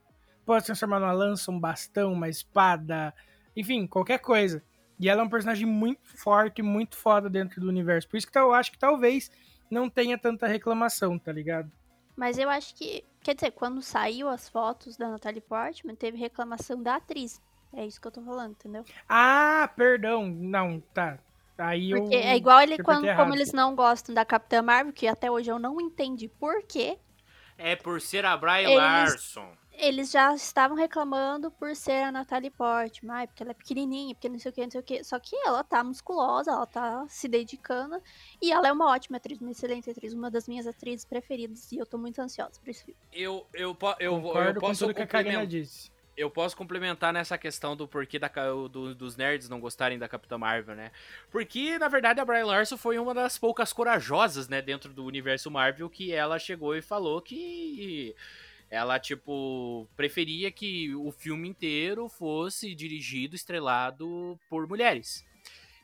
[0.46, 3.12] Pode transformar numa lança, um bastão, uma espada,
[3.56, 4.62] enfim, qualquer coisa.
[4.98, 8.08] E ela é um personagem muito forte, muito foda dentro do universo.
[8.08, 9.30] Por isso que eu acho que talvez
[9.70, 11.70] não tenha tanta reclamação, tá ligado?
[12.20, 13.02] Mas eu acho que.
[13.22, 17.40] Quer dizer, quando saiu as fotos da Natalie Portman, teve reclamação da atriz.
[17.72, 18.84] É isso que eu tô falando, entendeu?
[19.08, 20.26] Ah, perdão.
[20.26, 21.18] Não, tá.
[21.56, 22.20] Aí Porque eu.
[22.20, 23.22] é igual ele, quando, errado.
[23.22, 26.98] como eles não gostam da Capitã Marvel, que até hoje eu não entendi por quê.
[27.56, 29.52] É por ser a Bry Eles- Larson.
[29.82, 34.28] Eles já estavam reclamando por ser a Natalie Portman, ai, porque ela é pequenininha, porque
[34.28, 35.02] não sei o que, não sei o que.
[35.04, 38.00] Só que ela tá musculosa, ela tá se dedicando.
[38.42, 41.72] E ela é uma ótima atriz, uma excelente atriz, uma das minhas atrizes preferidas.
[41.72, 43.00] E eu tô muito ansiosa por esse filme.
[43.10, 45.90] Eu, eu, eu, eu com posso tudo que a Karina disse.
[46.14, 50.36] eu posso complementar nessa questão do porquê da, do- dos nerds não gostarem da Capitã
[50.36, 50.92] Marvel, né?
[51.30, 55.50] Porque, na verdade, a Bry Larson foi uma das poucas corajosas, né, dentro do universo
[55.50, 58.14] Marvel, que ela chegou e falou que
[58.70, 65.24] ela, tipo, preferia que o filme inteiro fosse dirigido, estrelado por mulheres.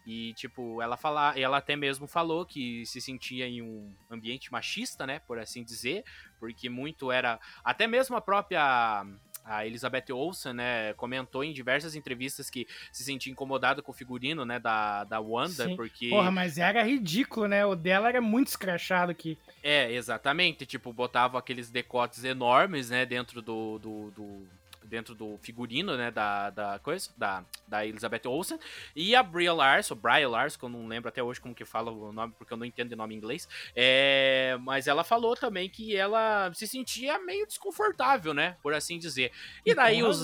[0.06, 5.04] E, tipo, ela fala, ela até mesmo falou que se sentia em um ambiente machista,
[5.04, 6.04] né, por assim dizer,
[6.38, 9.04] porque muito era até mesmo a própria
[9.46, 14.44] a Elizabeth Olsen, né, comentou em diversas entrevistas que se sentia incomodada com o figurino,
[14.44, 15.76] né, da, da Wanda, Sim.
[15.76, 17.64] porque Porra, mas era ridículo, né?
[17.64, 19.38] O dela era muito escrachado aqui.
[19.62, 24.48] é, exatamente, tipo, botava aqueles decotes enormes, né, dentro do, do, do-
[24.86, 28.58] dentro do figurino, né, da, da coisa, da, da Elizabeth Olsen,
[28.94, 31.90] e a Bria Larson, Bria Larson, que eu não lembro até hoje como que fala
[31.90, 35.68] o nome, porque eu não entendo o nome em inglês, é, mas ela falou também
[35.68, 39.30] que ela se sentia meio desconfortável, né, por assim dizer.
[39.64, 40.22] E E daí os,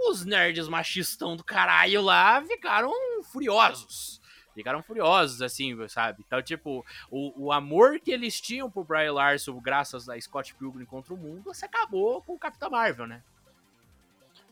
[0.00, 2.90] os nerds machistão do caralho lá ficaram
[3.24, 4.20] furiosos.
[4.54, 6.24] Ficaram furiosos, assim, sabe?
[6.26, 10.86] Então, tipo, o, o amor que eles tinham por Brian Larson, graças a Scott Pilgrim
[10.86, 13.22] contra o mundo, se acabou com o Capitão Marvel, né?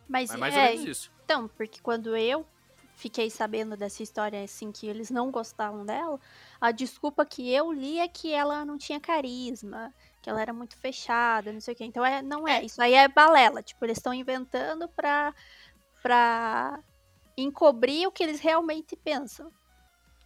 [0.08, 1.12] Mas É mais é, ou menos isso.
[1.24, 2.46] então, porque quando eu
[2.96, 6.18] fiquei sabendo dessa história, assim, que eles não gostavam dela,
[6.60, 9.92] a desculpa que eu li é que ela não tinha carisma,
[10.22, 11.84] que ela era muito fechada, não sei o quê.
[11.84, 12.62] Então, é, não é.
[12.62, 13.62] Isso aí é balela.
[13.62, 15.34] Tipo, eles estão inventando pra,
[16.02, 16.78] pra
[17.36, 19.50] encobrir o que eles realmente pensam.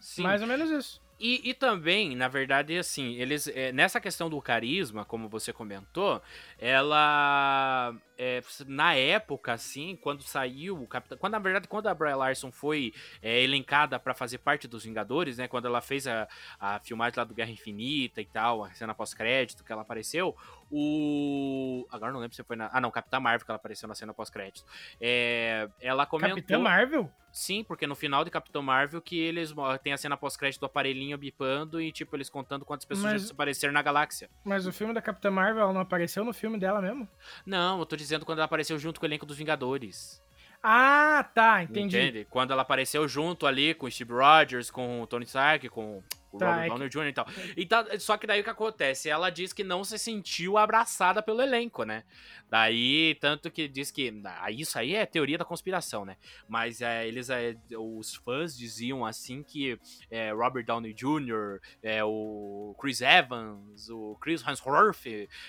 [0.01, 0.22] Sim.
[0.22, 1.01] Mais ou menos isso.
[1.18, 3.48] E, e também, na verdade, assim, eles.
[3.48, 6.22] é, nessa questão do carisma, como você comentou,
[6.58, 7.92] ela.
[8.16, 11.18] é, na época, assim, quando saiu o Capitão.
[11.18, 15.38] Quando, na verdade, quando a Brie Larson foi é, elencada pra fazer parte dos Vingadores,
[15.38, 15.48] né?
[15.48, 19.64] Quando ela fez a, a filmagem lá do Guerra Infinita e tal, a cena pós-crédito
[19.64, 20.36] que ela apareceu,
[20.70, 21.86] o.
[21.90, 22.70] Agora não lembro se foi na.
[22.72, 24.64] Ah, não, Capitã Marvel que ela apareceu na cena pós-crédito.
[25.00, 26.36] É, ela comentou.
[26.36, 27.10] Capitã Marvel?
[27.30, 31.16] Sim, porque no final de Capitão Marvel que eles tem a cena pós-crédito do aparelhinho
[31.18, 34.30] bipando e, tipo, eles contando quantas pessoas Mas- já desapareceram na galáxia.
[34.44, 37.08] Mas o filme da Capitã Marvel, ela não apareceu no filme dela mesmo?
[37.44, 40.22] Não, eu tô dizendo quando ela apareceu junto com o elenco dos Vingadores.
[40.70, 41.96] Ah, tá, entendi.
[41.96, 42.26] Entende?
[42.28, 46.38] Quando ela apareceu junto ali com o Steve Rogers, com o Tony Stark, com o
[46.38, 47.06] Tá, Robert é que- Downey Jr.
[47.08, 47.26] e tal.
[47.56, 48.00] e tal.
[48.00, 49.08] Só que daí o que acontece?
[49.08, 52.04] Ela diz que não se sentiu abraçada pelo elenco, né?
[52.50, 54.12] Daí, tanto que diz que.
[54.26, 56.18] ah, Isso aí é teoria da conspiração, né?
[56.46, 62.76] Mas é, eles, é, os fãs diziam assim que é, Robert Downey Jr., é, o
[62.78, 65.06] Chris Evans, o Chris Hemsworth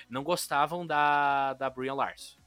[0.10, 2.39] não gostavam da, da Brie Larson.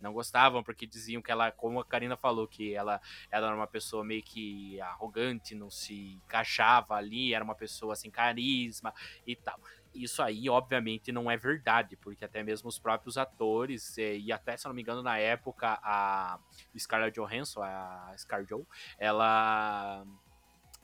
[0.00, 3.66] Não gostavam porque diziam que ela, como a Karina falou, que ela, ela era uma
[3.66, 8.92] pessoa meio que arrogante, não se encaixava ali, era uma pessoa sem carisma
[9.26, 9.58] e tal.
[9.94, 14.56] Isso aí, obviamente, não é verdade, porque até mesmo os próprios atores, eh, e até,
[14.56, 16.38] se eu não me engano, na época, a
[16.78, 18.66] Scarlett Johansson, a ScarJo,
[18.98, 20.04] ela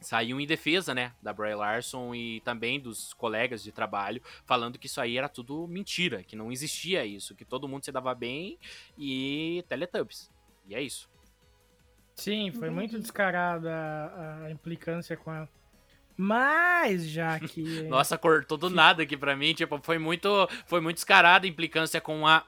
[0.03, 4.87] saiu em defesa, né, da Brie Larson e também dos colegas de trabalho, falando que
[4.87, 8.59] isso aí era tudo mentira, que não existia isso, que todo mundo se dava bem
[8.99, 10.31] e Teletubbies.
[10.67, 11.11] E é isso.
[12.15, 12.75] Sim, foi Entendi.
[12.75, 15.49] muito descarada a, a implicância com ela.
[16.17, 17.83] Mas, já que.
[17.85, 20.29] Nossa, cortou do nada aqui pra mim, tipo, foi muito,
[20.67, 22.45] foi muito descarada a implicância com a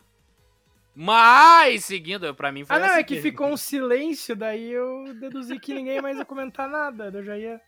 [0.95, 5.59] mas, seguindo, pra mim foi Ah, não, é que ficou um silêncio, daí eu deduzi
[5.59, 7.11] que ninguém mais ia comentar nada.
[7.13, 7.61] Eu já ia.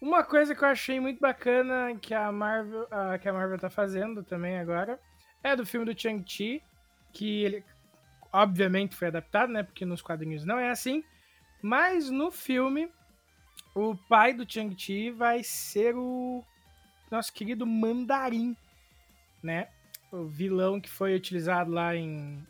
[0.00, 3.70] Uma coisa que eu achei muito bacana que a Marvel, ah, que a Marvel tá
[3.70, 5.00] fazendo também agora
[5.42, 6.62] é do filme do Chang-Chi,
[7.12, 7.64] que ele
[8.32, 9.62] obviamente foi adaptado, né?
[9.62, 11.02] Porque nos quadrinhos não é assim.
[11.62, 12.90] Mas no filme,
[13.74, 16.44] o pai do Chang-Chi vai ser o
[17.10, 18.56] nosso querido Mandarim,
[19.42, 19.68] né?
[20.10, 22.42] O vilão que foi utilizado lá em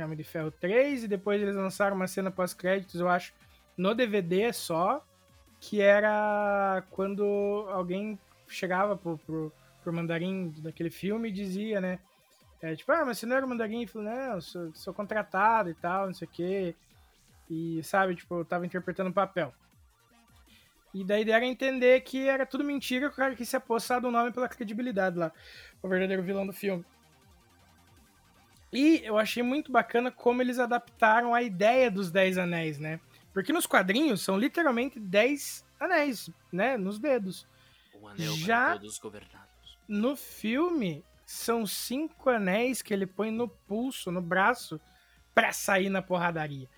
[0.00, 3.34] em Homem de Ferro 3 e depois eles lançaram uma cena pós-créditos, eu acho,
[3.76, 5.04] no DVD só,
[5.60, 9.52] que era quando alguém chegava pro, pro,
[9.82, 11.98] pro mandarim daquele filme e dizia, né?
[12.60, 13.86] É, tipo, ah, mas você não era o mandarim?
[13.94, 16.74] Não, sou, sou contratado e tal, não sei o quê.
[17.48, 19.54] E, sabe, tipo, eu tava interpretando um papel.
[20.92, 24.00] E daí deram a entender que era tudo mentira, que o cara quis se apossar
[24.00, 25.30] do nome pela credibilidade lá.
[25.82, 26.84] O verdadeiro vilão do filme.
[28.72, 33.00] E eu achei muito bacana como eles adaptaram a ideia dos Dez Anéis, né?
[33.32, 36.76] Porque nos quadrinhos são literalmente 10 anéis, né?
[36.76, 37.46] Nos dedos.
[37.94, 39.78] O anel Já- para todos governados.
[39.86, 44.78] No filme, são cinco anéis que ele põe no pulso, no braço,
[45.34, 46.68] pra sair na porradaria.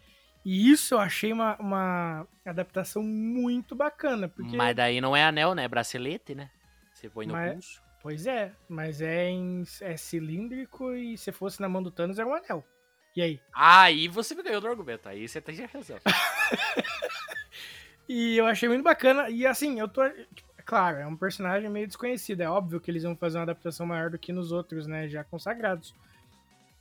[0.44, 4.28] E isso eu achei uma, uma adaptação muito bacana.
[4.28, 5.64] Porque, Mas daí não é anel, né?
[5.64, 6.50] É bracelete, né?
[6.94, 7.82] Você põe no Mas- pulso.
[8.02, 12.26] Pois é, mas é, em, é cilíndrico e se fosse na mão do Thanos era
[12.28, 12.64] um anel.
[13.14, 13.40] E aí?
[13.52, 15.08] Aí você me ganhou do argumento.
[15.08, 15.98] Aí você tem razão.
[18.12, 19.30] E eu achei muito bacana.
[19.30, 20.02] E assim, eu tô.
[20.02, 20.26] é
[20.64, 22.40] claro, é um personagem meio desconhecido.
[22.40, 25.08] É óbvio que eles vão fazer uma adaptação maior do que nos outros, né?
[25.08, 25.94] Já consagrados.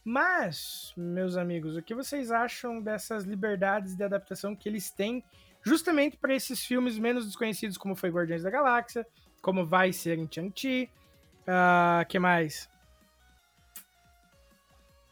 [0.04, 5.24] Mas, meus amigos, o que vocês acham dessas liberdades de adaptação que eles têm
[5.62, 9.06] justamente para esses filmes menos desconhecidos, como foi Guardiões da Galáxia,
[9.40, 10.90] como vai ser em Shang-Chi?
[11.52, 12.70] Ah, que mais?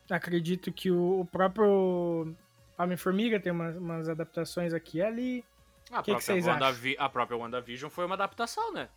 [0.10, 2.34] Acredito que o, o próprio
[2.78, 5.46] Homem-Formiga tem umas, umas adaptações aqui e ali.
[5.92, 8.88] A, Que que própria vocês WandaVi- a própria WandaVision foi uma adaptação, né?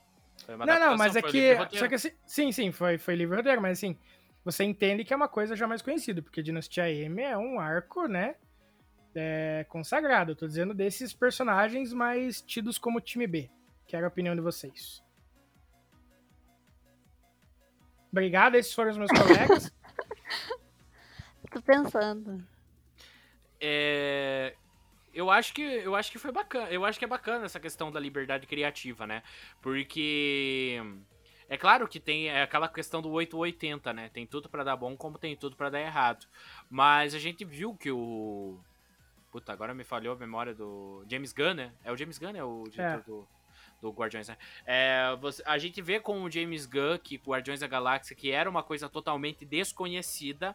[0.44, 1.56] Foi uma Não, não, mas é que.
[1.78, 3.96] Só que assim, sim, sim, foi, foi livre roteiro, mas assim,
[4.44, 8.06] você entende que é uma coisa já mais conhecida, porque Dinastia M é um arco,
[8.06, 8.36] né?
[9.12, 10.30] é, consagrado.
[10.32, 13.50] Eu tô dizendo desses personagens mais tidos como time B.
[13.88, 15.02] Quero a opinião de vocês.
[18.10, 19.72] Obrigado, esses foram os meus colegas.
[21.50, 22.44] Tô pensando.
[23.60, 24.54] É,
[25.12, 26.68] eu acho que eu acho que foi bacana.
[26.70, 29.22] Eu acho que é bacana essa questão da liberdade criativa, né?
[29.60, 30.80] Porque
[31.48, 34.08] é claro que tem é aquela questão do 880, né?
[34.12, 36.26] Tem tudo pra dar bom como tem tudo pra dar errado.
[36.68, 38.58] Mas a gente viu que o
[39.30, 41.72] Puta, agora me falhou a memória do James Gunn, né?
[41.84, 43.02] É o James Gunn, é o diretor É.
[43.02, 43.28] do
[43.80, 44.36] do Guardiões, né?
[44.66, 48.48] É, você- a gente vê com o James Gunn que Guardiões da Galáxia, que era
[48.50, 50.54] uma coisa totalmente desconhecida,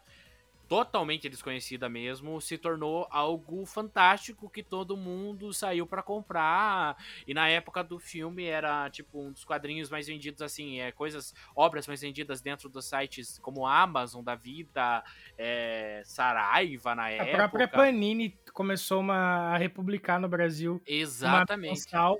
[0.68, 6.96] totalmente desconhecida mesmo, se tornou algo fantástico que todo mundo saiu pra comprar.
[7.24, 11.32] E na época do filme era tipo um dos quadrinhos mais vendidos assim, é coisas,
[11.54, 15.04] obras mais vendidas dentro dos sites como Amazon da vida,
[15.38, 17.36] é, Saraiva na A época.
[17.36, 21.70] própria Panini começou uma, a republicar no Brasil uma Exatamente.
[21.70, 22.18] mensal.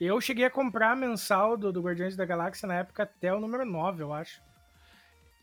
[0.00, 3.64] Eu cheguei a comprar mensal do, do Guardiões da Galáxia na época até o número
[3.64, 4.42] 9, eu acho.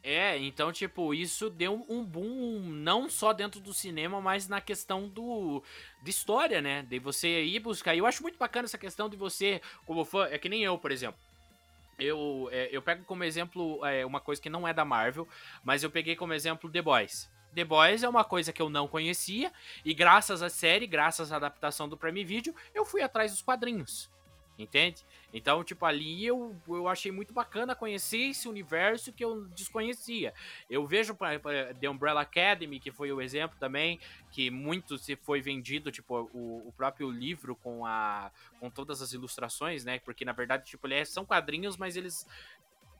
[0.03, 5.07] É, então, tipo, isso deu um boom não só dentro do cinema, mas na questão
[5.07, 5.63] do
[6.03, 6.83] de história, né?
[6.83, 7.95] De você ir buscar.
[7.95, 10.77] E eu acho muito bacana essa questão de você, como fã, é que nem eu,
[10.77, 11.19] por exemplo.
[11.97, 15.27] Eu, é, eu pego como exemplo é, uma coisa que não é da Marvel,
[15.63, 17.31] mas eu peguei como exemplo The Boys.
[17.55, 19.53] The Boys é uma coisa que eu não conhecia,
[19.85, 24.12] e graças à série, graças à adaptação do Prime Video, eu fui atrás dos quadrinhos.
[24.57, 25.03] Entende?
[25.33, 30.31] Então, tipo, ali eu, eu achei muito bacana conhecer esse universo que eu desconhecia.
[30.69, 31.17] Eu vejo
[31.79, 33.99] The Umbrella Academy, que foi o exemplo também,
[34.31, 39.11] que muito se foi vendido, tipo, o, o próprio livro com, a, com todas as
[39.11, 39.97] ilustrações, né?
[39.97, 42.27] Porque, na verdade, tipo, ele é- são quadrinhos, mas eles...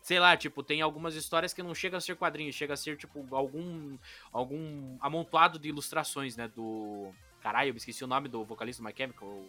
[0.01, 2.97] Sei lá, tipo, tem algumas histórias que não chega a ser quadrinhos, chega a ser,
[2.97, 3.97] tipo, algum,
[4.34, 6.47] algum amontoado de ilustrações, né?
[6.47, 7.14] Do...
[7.41, 9.45] Caralho, eu esqueci o nome do vocalista do My Chemical.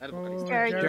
[0.00, 0.44] Era do vocalista?
[0.44, 0.80] O Jared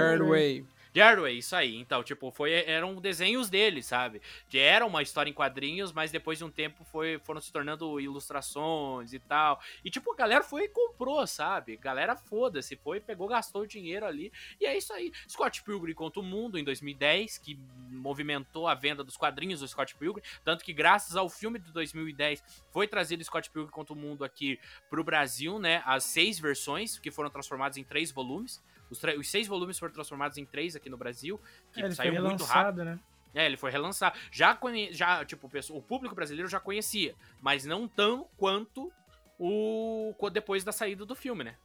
[0.94, 1.38] Jared Way.
[1.38, 1.78] Isso aí.
[1.78, 4.22] Então, tipo, foi, eram desenhos dele, sabe?
[4.50, 8.00] Que era uma história em quadrinhos, mas depois de um tempo foi, foram se tornando
[8.00, 9.60] ilustrações e tal.
[9.86, 11.78] E, tipo, a galera foi e comprou, sabe?
[11.78, 14.32] Galera foda-se, foi, pegou, gastou o dinheiro ali.
[14.60, 15.12] E é isso aí.
[15.28, 19.96] Scott Pilgrim contra o Mundo, em 2010, que movimentou a venda dos quadrinhos do Scott
[19.96, 20.24] Pilgrim.
[20.44, 24.60] Tanto que, graças ao filme de 2010, foi trazido Scott Pilgrim contra o Mundo aqui
[24.90, 25.84] pro Brasil, né?
[25.86, 28.60] As seis versões, que foram transformadas em três volumes.
[28.90, 31.40] Os, os seis volumes foram transformados em três aqui no Brasil,
[31.72, 32.78] que É, ele foi saiu muito rápido.
[32.80, 33.00] relançado, né?
[33.34, 34.18] É, ele foi relançado.
[34.32, 34.58] Já,
[34.92, 38.92] já tipo, o público brasileiro já conhecia, mas não tão quanto
[39.38, 41.56] o depois da saída do filme, né?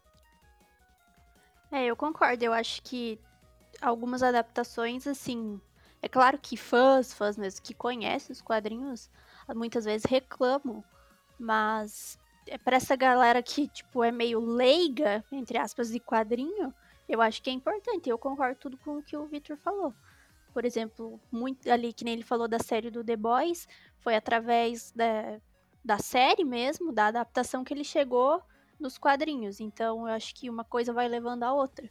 [1.73, 2.45] É, eu concordo.
[2.45, 3.19] Eu acho que
[3.81, 5.61] algumas adaptações, assim.
[6.03, 9.11] É claro que fãs, fãs mesmo que conhecem os quadrinhos,
[9.55, 10.85] muitas vezes reclamam.
[11.39, 16.73] Mas é para essa galera que, tipo, é meio leiga, entre aspas, de quadrinho,
[17.09, 18.09] eu acho que é importante.
[18.09, 19.95] Eu concordo tudo com o que o Victor falou.
[20.53, 23.67] Por exemplo, muito ali, que nem ele falou da série do The Boys,
[23.99, 25.41] foi através da,
[25.85, 28.41] da série mesmo, da adaptação que ele chegou
[28.79, 29.61] nos quadrinhos.
[29.61, 31.91] Então, eu acho que uma coisa vai levando a outra.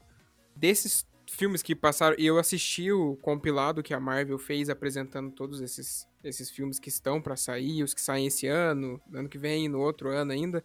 [0.55, 5.61] Desses filmes que passaram, e eu assisti o compilado que a Marvel fez apresentando todos
[5.61, 9.67] esses, esses filmes que estão pra sair, os que saem esse ano, ano que vem,
[9.67, 10.63] no outro ano ainda.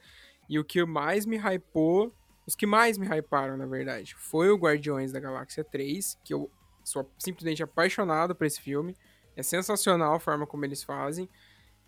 [0.49, 2.13] E o que mais me hypou,
[2.49, 6.51] os que mais me hyparam, na verdade, foi o Guardiões da Galáxia 3, que eu
[6.83, 8.97] sou simplesmente apaixonado por esse filme.
[9.37, 11.29] É sensacional a forma como eles fazem.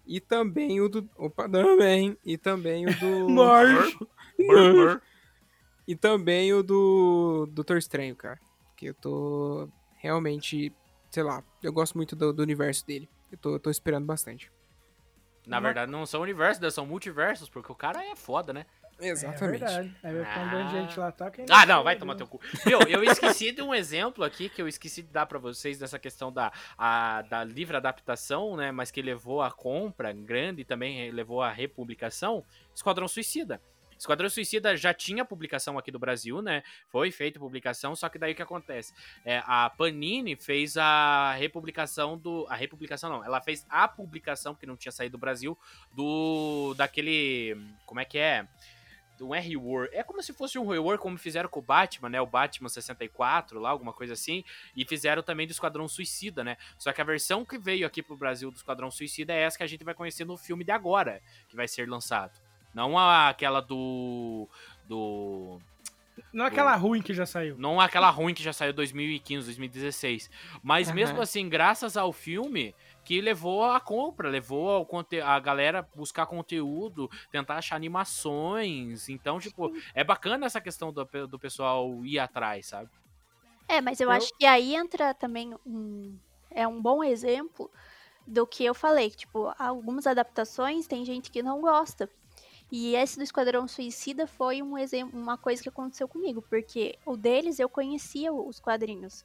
[0.06, 1.08] E também o do.
[1.16, 2.14] Opa, também.
[2.22, 3.30] E também o do.
[3.32, 3.98] Morte.
[5.88, 8.38] E também o do Doutor Estranho, cara.
[8.76, 10.70] Que eu tô realmente,
[11.10, 13.08] sei lá, eu gosto muito do, do universo dele.
[13.32, 14.52] Eu tô, eu tô esperando bastante.
[15.46, 16.68] Na verdade, não são universos, né?
[16.68, 18.66] são multiversos, porque o cara é foda, né?
[19.00, 19.64] Exatamente.
[20.02, 20.54] É verdade.
[20.56, 20.80] Um de Ah.
[20.80, 21.30] gente lá, tá?
[21.30, 22.18] Quem Ah, não não, vai sabe, tomar né?
[22.18, 22.40] teu cu.
[22.66, 25.98] Meu, eu esqueci de um exemplo aqui que eu esqueci de dar pra vocês dessa
[25.98, 28.70] questão da, a- da livre adaptação, né?
[28.72, 32.44] Mas que levou à compra grande e também levou à republicação.
[32.74, 33.60] Esquadrão Suicida.
[33.98, 36.62] Esquadrão Suicida já tinha publicação aqui do Brasil, né?
[36.88, 38.94] Foi feita publicação, só que daí o que acontece?
[39.26, 42.46] É, a Panini fez a republicação do.
[42.48, 45.56] A republicação não, ela fez a publicação, porque não tinha saído do Brasil,
[45.92, 46.72] do.
[46.78, 47.54] daquele.
[47.84, 48.46] Como é que é?
[49.34, 49.94] É rework.
[49.94, 52.20] É como se fosse um rework, como fizeram com o Batman, né?
[52.20, 54.42] O Batman 64, lá, alguma coisa assim.
[54.74, 56.56] E fizeram também do Esquadrão Suicida, né?
[56.78, 59.62] Só que a versão que veio aqui pro Brasil do Esquadrão Suicida é essa que
[59.62, 62.32] a gente vai conhecer no filme de agora, que vai ser lançado.
[62.74, 64.48] Não a- aquela do.
[64.86, 65.60] Do.
[66.32, 67.56] Não é aquela ruim que já saiu.
[67.58, 70.30] Não aquela ruim que já saiu em 2015, 2016.
[70.62, 70.94] Mas Aham.
[70.94, 72.74] mesmo assim, graças ao filme,
[73.10, 79.08] que levou a compra, levou ao conte- a galera buscar conteúdo, tentar achar animações.
[79.08, 82.88] Então, tipo, é bacana essa questão do, do pessoal ir atrás, sabe?
[83.66, 86.16] É, mas eu, Eu- acho que aí entra também um.
[86.52, 87.68] É um bom exemplo
[88.24, 89.10] do que eu falei.
[89.10, 92.08] que, Tipo, algumas adaptações tem gente que não gosta.
[92.70, 97.16] E esse do Esquadrão Suicida foi um exemplo, uma coisa que aconteceu comigo, porque o
[97.16, 99.24] deles eu conhecia os quadrinhos.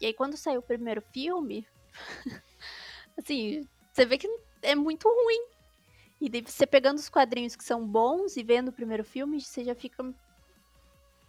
[0.00, 1.66] E aí quando saiu o primeiro filme,
[3.18, 4.28] assim, você vê que
[4.62, 5.42] é muito ruim.
[6.20, 9.62] E daí você pegando os quadrinhos que são bons e vendo o primeiro filme, você
[9.64, 10.04] já fica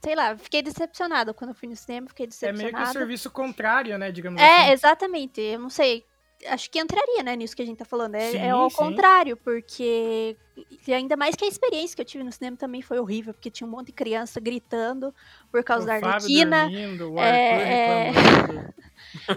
[0.01, 2.85] sei lá, fiquei decepcionada quando eu fui no cinema, fiquei É meio decepcionada.
[2.85, 4.11] que o serviço contrário, né?
[4.11, 4.71] Digamos É, assim.
[4.71, 5.41] exatamente.
[5.41, 6.05] Eu não sei.
[6.47, 8.15] Acho que entraria, né, nisso que a gente tá falando.
[8.15, 8.75] É, Sim, é ao sim.
[8.77, 10.37] contrário, porque.
[10.85, 13.49] E ainda mais que a experiência que eu tive no cinema também foi horrível, porque
[13.49, 15.13] tinha um monte de criança gritando
[15.51, 16.61] por causa O da Arlequina.
[16.63, 18.69] dormindo, o é, reclamando.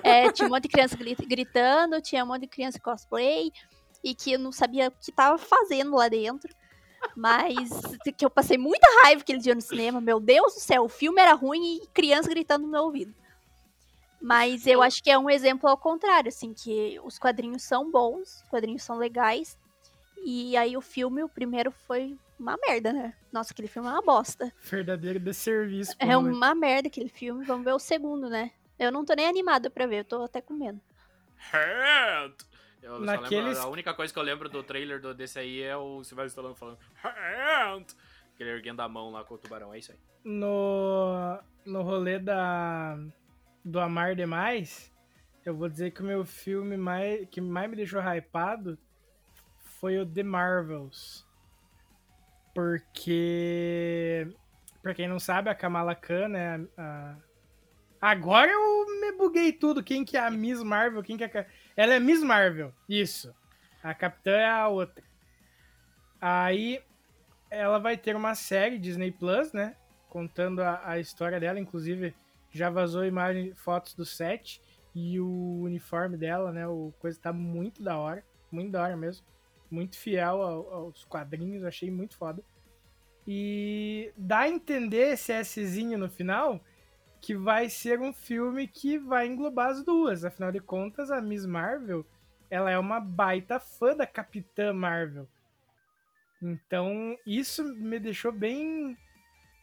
[0.05, 3.53] É, tinha um monte de criança gri- gritando, tinha um monte de criança cosplay,
[4.03, 6.53] e que eu não sabia o que tava fazendo lá dentro.
[7.17, 7.69] Mas
[8.17, 10.01] que eu passei muita raiva aquele dia no cinema.
[10.01, 13.15] Meu Deus do céu, o filme era ruim e criança gritando no meu ouvido.
[14.23, 18.37] Mas eu acho que é um exemplo ao contrário, assim, que os quadrinhos são bons,
[18.43, 19.59] os quadrinhos são legais.
[20.25, 23.15] E aí o filme, o primeiro foi uma merda, né?
[23.33, 24.53] Nossa, aquele filme é uma bosta.
[24.63, 25.95] Verdadeiro desserviço.
[25.99, 27.45] É uma merda aquele filme.
[27.45, 28.53] Vamos ver o segundo, né?
[28.79, 30.81] Eu não tô nem animada pra ver, eu tô até com medo.
[31.53, 32.35] Hand!
[32.81, 35.61] Eu só Naqueles- lembro, a única coisa que eu lembro do trailer do, desse aí
[35.63, 37.87] é o Sylvester Stallone falando Hand!
[38.35, 39.99] Aquele erguendo a mão lá com o tubarão, é isso aí.
[40.25, 42.97] no, no rolê da,
[43.65, 44.93] do Amar Demais,
[45.45, 48.79] eu vou dizer que o meu filme mais, que mais me deixou hypado
[49.61, 51.27] foi o The Marvels.
[52.55, 54.29] Porque,
[54.83, 56.67] pra quem não sabe, a Kamala Khan, né?
[56.77, 57.17] a-
[58.01, 59.83] Agora eu me buguei tudo.
[59.83, 61.03] Quem que é a Miss Marvel?
[61.05, 61.47] Quem que é a...
[61.77, 63.33] Ela é Miss Marvel, isso.
[63.83, 65.03] A Capitã é a outra.
[66.21, 66.83] Aí
[67.49, 69.77] ela vai ter uma série Disney Plus, né?
[70.09, 71.61] Contando a, a história dela.
[71.61, 72.13] Inclusive,
[72.53, 74.63] já vazou imagem, fotos do set
[74.95, 76.67] e o uniforme dela, né?
[76.69, 78.25] O coisa tá muito da hora.
[78.51, 79.27] Muito da hora mesmo.
[79.71, 81.65] Muito fiel ao- aos quadrinhos.
[81.65, 82.43] Achei muito foda.
[83.27, 86.61] E dá a entender esse Szinho no final
[87.21, 90.25] que vai ser um filme que vai englobar as duas.
[90.25, 92.05] Afinal de contas, a Miss Marvel,
[92.51, 95.29] ela é uma baita fã da Capitã Marvel.
[96.43, 98.99] Então, isso me deixou bem,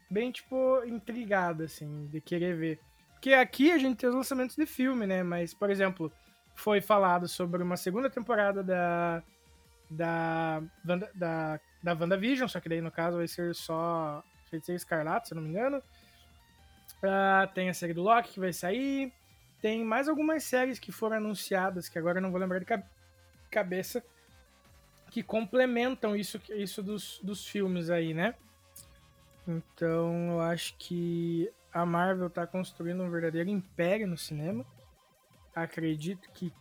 [0.09, 2.79] bem, tipo, intrigado, assim, de querer ver.
[3.13, 5.23] Porque aqui a gente tem os lançamentos de filme, né?
[5.23, 6.11] Mas, por exemplo,
[6.55, 9.21] foi falado sobre uma segunda temporada da,
[9.89, 15.27] da, Wanda- da, da WandaVision, só que daí, no caso, vai ser só Feiticeiro Escarlate,
[15.27, 15.81] se eu não me engano.
[17.03, 19.13] Ah, tem a série do Loki que vai sair.
[19.61, 22.83] Tem mais algumas séries que foram anunciadas, que agora eu não vou lembrar de ca-
[23.51, 24.03] cabeça,
[25.11, 28.35] que complementam isso, isso dos, dos filmes aí, né?
[29.49, 34.63] Então eu acho que a Marvel tá construindo um verdadeiro império no cinema.
[35.55, 36.53] Acredito que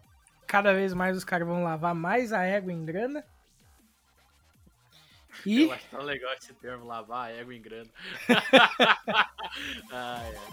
[0.47, 3.23] cada vez mais os caras vão lavar mais a égua em grana.
[5.45, 7.91] E Eu acho tão legal esse termo, lavar a égua em grana.
[9.93, 10.49] Ai, ai.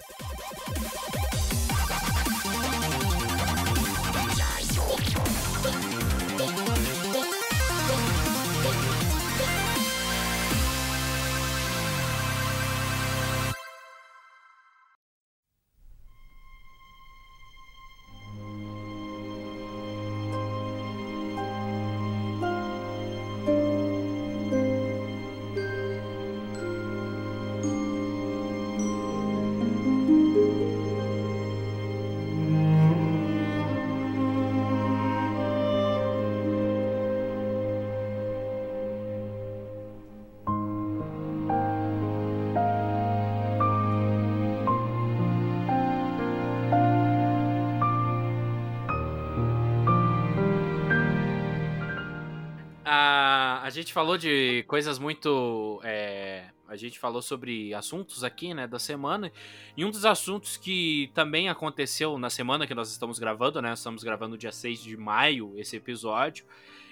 [53.76, 55.80] Gente falou de coisas muito.
[55.84, 59.32] é, a gente falou sobre assuntos aqui, né, da semana.
[59.78, 63.72] E um dos assuntos que também aconteceu na semana que nós estamos gravando, né?
[63.74, 66.46] Estamos gravando dia 6 de maio esse episódio.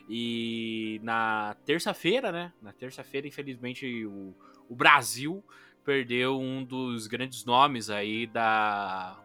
[0.09, 2.53] E na terça-feira, né?
[2.61, 4.35] Na terça-feira, infelizmente, o,
[4.69, 5.43] o Brasil
[5.83, 9.19] perdeu um dos grandes nomes aí da.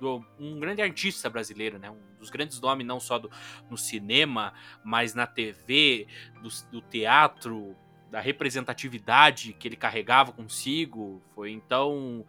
[0.00, 1.90] do- um grande artista brasileiro, né?
[1.90, 3.30] Um dos grandes nomes, não só do,
[3.70, 4.52] no cinema,
[4.84, 6.06] mas na TV,
[6.42, 7.76] do, do teatro,
[8.10, 11.22] da representatividade que ele carregava consigo.
[11.34, 12.24] Foi então.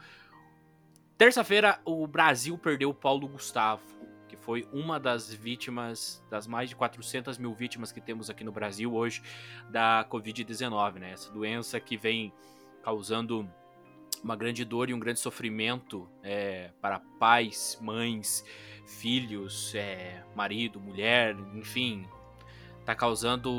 [1.17, 3.81] Terça-feira, o Brasil perdeu o Paulo Gustavo,
[4.27, 8.51] que foi uma das vítimas, das mais de 400 mil vítimas que temos aqui no
[8.51, 9.23] Brasil hoje
[9.69, 11.13] da Covid-19, né?
[11.13, 12.31] Essa doença que vem
[12.83, 13.49] causando
[14.23, 18.43] uma grande dor e um grande sofrimento é, para pais, mães,
[18.85, 22.05] filhos, é, marido, mulher, enfim,
[22.85, 23.51] tá causando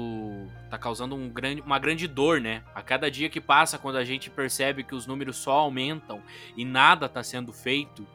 [0.70, 2.62] tá causando um grande, uma grande dor, né?
[2.74, 6.22] A cada dia que passa, quando a gente percebe que os números só aumentam
[6.56, 8.06] e nada tá sendo feito,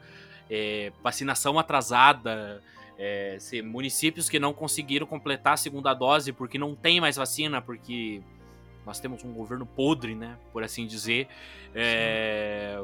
[0.50, 2.60] é, vacinação atrasada,
[2.98, 8.20] é, municípios que não conseguiram completar a segunda dose porque não tem mais vacina, porque
[8.86, 10.36] nós temos um governo podre, né?
[10.52, 11.28] Por assim dizer.
[11.74, 12.82] É,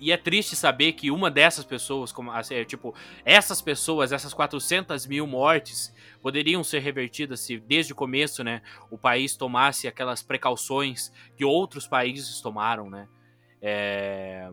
[0.00, 2.94] E é triste saber que uma dessas pessoas, como assim, é, tipo,
[3.24, 5.92] essas pessoas, essas 400 mil mortes,
[6.22, 11.86] poderiam ser revertidas se desde o começo, né, o país tomasse aquelas precauções que outros
[11.86, 13.08] países tomaram, né.
[13.60, 14.50] É,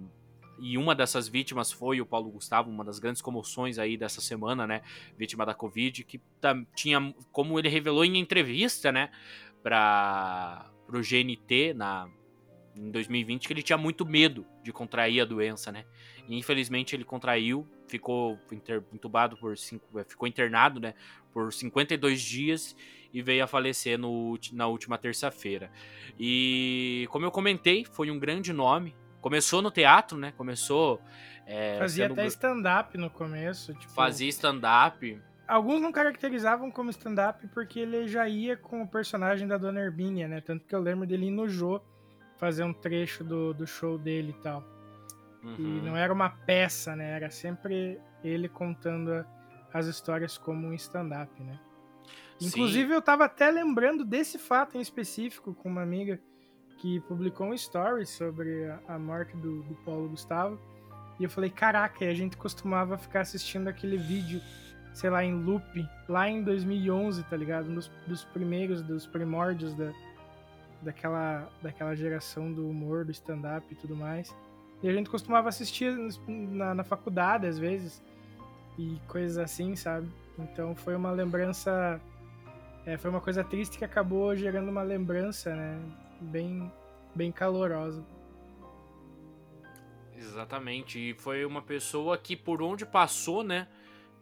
[0.60, 4.66] E uma dessas vítimas foi o Paulo Gustavo, uma das grandes comoções aí dessa semana,
[4.66, 4.82] né,
[5.16, 6.20] vítima da Covid, que
[6.76, 9.10] tinha, como ele revelou em entrevista, né,
[9.68, 12.08] para o GNT na
[12.74, 15.84] em 2020 que ele tinha muito medo de contrair a doença, né?
[16.30, 20.94] E infelizmente ele contraiu, ficou inter- entubado por cinco, eh, ficou internado, né,
[21.34, 22.76] por 52 dias
[23.12, 25.72] e veio a falecer no, na última terça-feira.
[26.20, 28.96] E como eu comentei, foi um grande nome.
[29.22, 30.32] Começou no teatro, né?
[30.38, 31.02] Começou
[31.48, 33.74] é, Fazia um até stand-up no começo.
[33.74, 35.20] Tipo, fazia stand-up.
[35.48, 40.28] Alguns não caracterizavam como stand-up porque ele já ia com o personagem da Dona Hermínia,
[40.28, 40.42] né?
[40.42, 41.80] Tanto que eu lembro dele ir no Jô
[42.38, 44.64] fazer um trecho do, do show dele e tal.
[45.58, 45.82] E Uhum.
[45.84, 47.12] não era uma peça, né?
[47.16, 49.26] Era sempre ele contando a-
[49.74, 51.58] as histórias como um stand-up, né?
[52.40, 52.48] Sim.
[52.48, 56.20] Inclusive, eu tava até lembrando desse fato em específico com uma amiga
[56.78, 60.60] que publicou um story sobre a, a morte do, do Paulo Gustavo.
[61.20, 64.40] E eu falei, caraca, e a gente costumava ficar assistindo aquele vídeo,
[64.98, 67.70] sei lá, em loop, lá em 2011, tá ligado?
[67.70, 69.94] Um dos, dos primeiros, dos primórdios da,
[70.82, 74.36] daquela, daquela geração do humor, do stand-up e tudo mais.
[74.82, 75.96] E a gente costumava assistir
[76.28, 78.04] na, na faculdade, às vezes,
[78.76, 80.10] e coisas assim, sabe?
[80.40, 82.02] Então foi uma lembrança.
[82.84, 85.80] é, foi uma coisa triste que acabou gerando uma lembrança, né?
[86.20, 86.72] Bem,
[87.14, 88.04] bem calorosa.
[90.18, 90.98] Exatamente.
[90.98, 93.68] E foi uma pessoa que, por onde passou, né,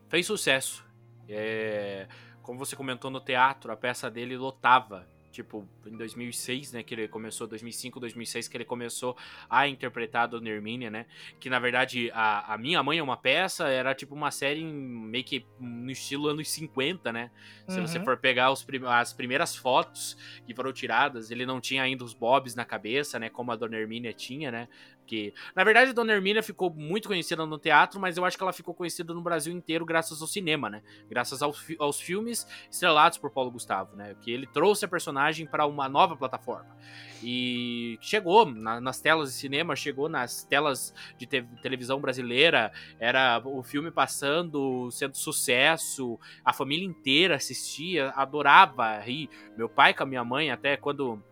[0.10, 0.84] fez sucesso.
[1.28, 2.08] É,
[2.41, 5.08] como você comentou no teatro, a peça dele lotava.
[5.32, 9.18] Tipo, em 2006, né, que ele começou, 2005, 2006, que ele começou
[9.49, 11.06] a interpretar a Dona Hermínia, né?
[11.41, 14.72] Que, na verdade, a, a Minha Mãe é uma peça, era tipo uma série em-
[14.74, 17.32] meio que no estilo anos 50, né?
[17.68, 18.06] Se você Uhum.
[18.06, 20.16] for pegar os as primeiras fotos
[20.47, 23.28] que foram tiradas, ele não tinha ainda os bobs na cabeça, né?
[23.30, 24.70] Como a Dona Hermínia tinha, né?
[25.06, 28.43] Que, na verdade, a Dona Hermínia ficou muito conhecida no teatro, mas eu acho que
[28.43, 30.82] ela ficou conhecida no Brasil inteiro graças ao cinema, né?
[31.10, 34.16] Graças aos, fi- aos filmes estrelados por Paulo Gustavo, né?
[34.22, 36.76] Que ele trouxe a personagem para uma nova plataforma.
[37.24, 43.41] E chegou na- nas telas de cinema, chegou nas telas de te- televisão brasileira, era
[43.45, 49.30] o filme passando, sendo sucesso, a família inteira assistia, adorava rir.
[49.58, 51.24] Meu pai com a minha mãe, até quando.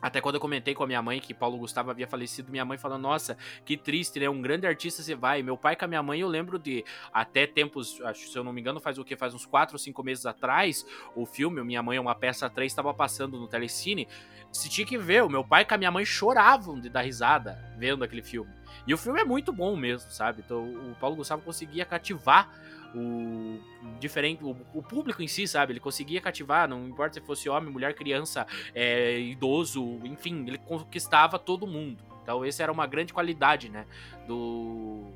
[0.00, 2.76] Até quando eu comentei com a minha mãe que Paulo Gustavo havia falecido, minha mãe
[2.76, 4.28] falou: Nossa, que triste, né?
[4.28, 5.42] Um grande artista você vai.
[5.42, 8.52] Meu pai com a minha mãe, eu lembro de até tempos, acho, se eu não
[8.52, 9.16] me engano, faz o que?
[9.16, 12.70] Faz uns 4 ou 5 meses atrás, o filme, Minha Mãe é uma Peça 3,
[12.70, 14.06] estava passando no Telecine.
[14.52, 17.58] Se tinha que ver, o meu pai com a minha mãe choravam de dar risada
[17.76, 18.50] vendo aquele filme.
[18.86, 20.42] E o filme é muito bom mesmo, sabe?
[20.44, 22.48] Então o Paulo Gustavo conseguia cativar
[22.96, 23.60] o
[23.98, 25.72] diferente o, o público em si, sabe?
[25.72, 31.38] Ele conseguia cativar, não importa se fosse homem, mulher, criança, é, idoso, enfim, ele conquistava
[31.38, 32.02] todo mundo.
[32.22, 33.86] Então essa era uma grande qualidade, né,
[34.26, 35.12] do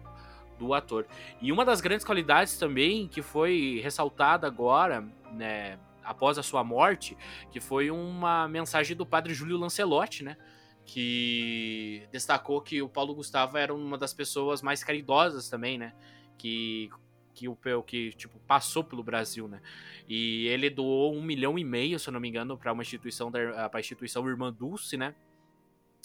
[0.59, 1.07] do ator.
[1.41, 5.01] E uma das grandes qualidades também que foi ressaltada agora,
[5.33, 7.17] né, após a sua morte,
[7.51, 10.37] que foi uma mensagem do padre Júlio Lancelotti, né?
[10.85, 15.95] Que destacou que o Paulo Gustavo era uma das pessoas mais caridosas também, né?
[16.37, 16.91] Que,
[17.41, 19.61] que o que tipo passou pelo Brasil, né?
[20.09, 23.31] E ele doou um milhão e meio, se eu não me engano, para uma instituição
[23.31, 25.15] da pra instituição Irmã Dulce, né?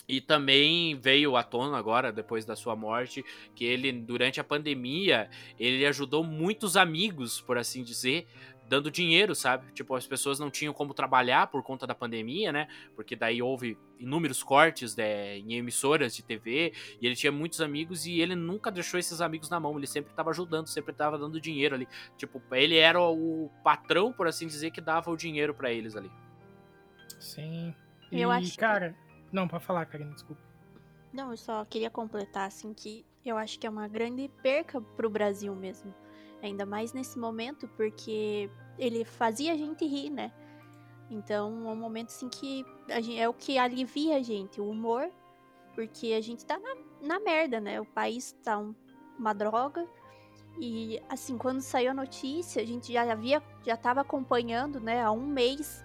[0.08, 3.26] E também veio à tona agora, depois da sua morte,
[3.56, 5.30] que ele, durante a pandemia,
[5.60, 8.28] ele ajudou muitos amigos, por assim dizer,
[8.68, 9.72] dando dinheiro, sabe?
[9.74, 12.68] Tipo, as pessoas não tinham como trabalhar por conta da pandemia, né?
[12.96, 18.06] Porque daí houve inúmeros cortes né, em emissoras de TV, e ele tinha muitos amigos
[18.06, 21.40] e ele nunca deixou esses amigos na mão, ele sempre estava ajudando, sempre estava dando
[21.40, 21.88] dinheiro ali.
[22.18, 26.12] Tipo, ele era o patrão, por assim dizer, que dava o dinheiro para eles ali.
[27.20, 27.74] Sim.
[28.12, 28.96] E, Eu acho que- cara.
[29.32, 30.42] Não, pode falar, Karina, desculpa.
[31.12, 35.10] Não, eu só queria completar, assim, que eu acho que é uma grande perca pro
[35.10, 35.94] Brasil mesmo.
[36.42, 40.32] Ainda mais nesse momento, porque ele fazia a gente rir, né?
[41.10, 44.70] Então, é um momento, assim, que a gen- é o que alivia a gente, o
[44.70, 45.10] humor,
[45.74, 47.80] porque a gente tá na, na merda, né?
[47.80, 48.76] O país tá um-
[49.18, 49.88] uma droga.
[50.60, 55.12] E, assim, quando saiu a notícia, a gente já havia, já tava acompanhando, né, há
[55.12, 55.84] um mês,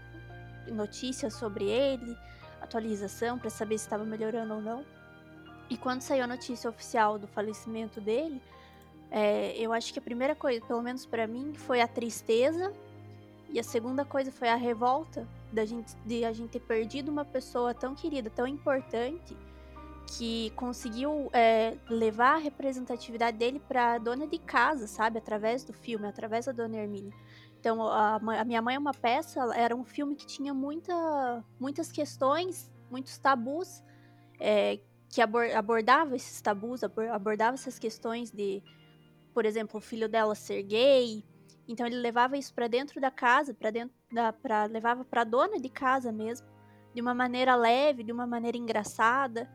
[0.68, 2.16] notícias sobre ele,
[2.60, 4.84] atualização para saber se estava melhorando ou não.
[5.68, 8.40] E quando saiu a notícia oficial do falecimento dele,
[9.10, 12.72] é, eu acho que a primeira coisa, pelo menos para mim, foi a tristeza
[13.48, 17.24] e a segunda coisa foi a revolta da gente, de a gente ter perdido uma
[17.24, 19.36] pessoa tão querida, tão importante,
[20.16, 25.18] que conseguiu é, levar a representatividade dele pra dona de casa, sabe?
[25.18, 27.12] Através do filme, através da dona Hermínia.
[27.60, 31.92] Então, a, a Minha Mãe é uma peça, era um filme que tinha muita, muitas
[31.92, 33.84] questões, muitos tabus,
[34.40, 34.80] é,
[35.10, 38.62] que abor- abordava esses tabus, abor- abordava essas questões de,
[39.32, 41.24] por exemplo, o filho dela ser gay.
[41.68, 45.58] Então, ele levava isso pra dentro da casa, para dentro da, pra, levava pra dona
[45.58, 46.46] de casa mesmo,
[46.94, 49.50] de uma maneira leve, de uma maneira engraçada,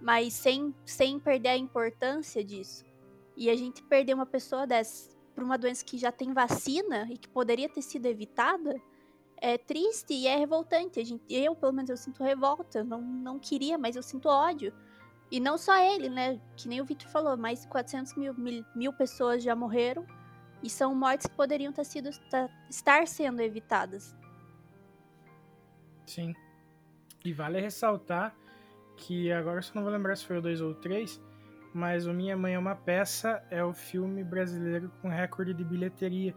[0.00, 2.84] mas sem, sem perder a importância disso.
[3.36, 7.16] E a gente perder uma pessoa dessa por uma doença que já tem vacina e
[7.16, 8.74] que poderia ter sido evitada
[9.40, 11.00] é triste e é revoltante.
[11.00, 12.84] A gente, eu, pelo menos, eu sinto revolta.
[12.84, 14.72] Não, não queria, mas eu sinto ódio.
[15.30, 16.40] E não só ele, né?
[16.56, 20.04] Que nem o Victor falou, mais de 400 mil, mil, mil pessoas já morreram.
[20.62, 24.14] E são mortes que poderiam ter sido, tá- estar sendo evitadas.
[26.06, 26.34] Sim.
[27.24, 28.34] E vale ressaltar
[28.96, 31.20] que agora eu só não vou lembrar se foi o 2 ou o 3,
[31.72, 36.34] mas o Minha Mãe é uma Peça é o filme brasileiro com recorde de bilheteria.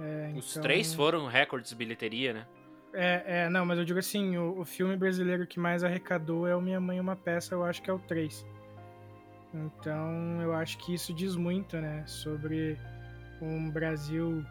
[0.00, 2.46] É, Os então- três foram recordes de bilheteria, né?
[2.92, 6.56] É, é, não, mas eu digo assim, o, o filme brasileiro que mais arrecadou é
[6.56, 8.46] o Minha Mãe uma Peça, eu acho que é o 3.
[9.54, 12.78] Então, eu acho que isso diz muito, né, sobre
[13.40, 14.44] um Brasil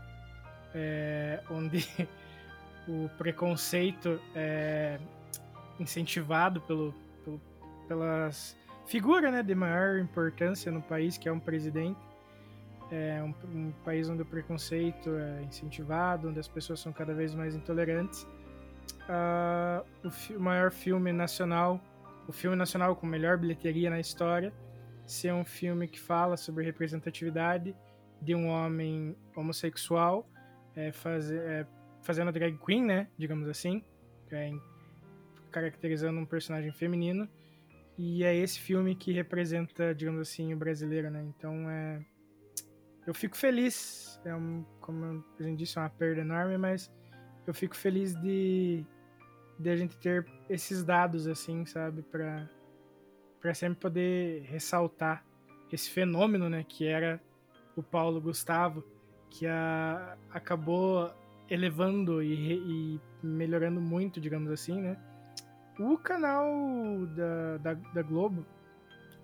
[0.73, 1.85] é, onde
[2.88, 4.99] o preconceito é
[5.80, 6.93] incentivado pelo,
[7.23, 7.41] pelo-
[7.88, 11.99] pelas figuras, né, de maior importância no país, que é um presidente.
[12.89, 17.35] É um, um país onde o preconceito é incentivado, onde as pessoas são cada vez
[17.35, 18.26] mais intolerantes.
[19.09, 21.81] Ah, o, maior filme nacional,
[22.27, 24.53] o filme nacional com melhor bilheteria na história,
[25.05, 27.76] ser um filme que fala sobre representatividade
[28.22, 30.27] de um homem homossexual
[30.76, 31.65] é, faze- é,
[32.01, 33.84] fazendo drag queen, né, digamos assim,
[34.31, 34.51] é,
[35.51, 37.27] caracterizando um personagem feminino.
[37.97, 41.23] E é esse filme que representa, digamos assim, o brasileiro, né?
[41.23, 41.99] Então é
[43.07, 46.91] eu fico feliz, é um, como a gente disse, é uma perda enorme, mas
[47.47, 48.85] eu fico feliz de,
[49.57, 52.47] de a gente ter esses dados, assim, sabe, para
[53.39, 55.23] para sempre poder ressaltar
[55.71, 57.21] esse fenômeno, né, que era
[57.75, 58.84] o Paulo Gustavo,
[59.29, 61.13] que a, acabou
[61.49, 64.97] elevando e, e melhorando muito, digamos assim, né,
[65.79, 66.45] o canal
[67.15, 68.45] da, da, da Globo,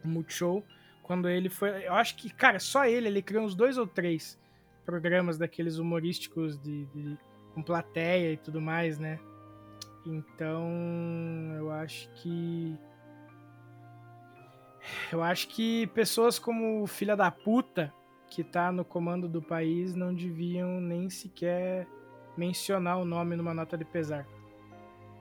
[0.05, 0.63] o Multishow,
[1.03, 1.85] quando ele foi.
[1.85, 4.39] Eu acho que, cara, só ele, ele criou uns dois ou três
[4.85, 7.17] programas daqueles humorísticos de, de-
[7.53, 9.19] com plateia e tudo mais, né?
[10.05, 10.67] Então,
[11.57, 12.75] eu acho que.
[15.11, 17.93] Eu acho que pessoas como o filha da puta
[18.29, 21.87] que tá no comando do país não deviam nem sequer
[22.35, 24.27] mencionar o nome numa nota de pesar.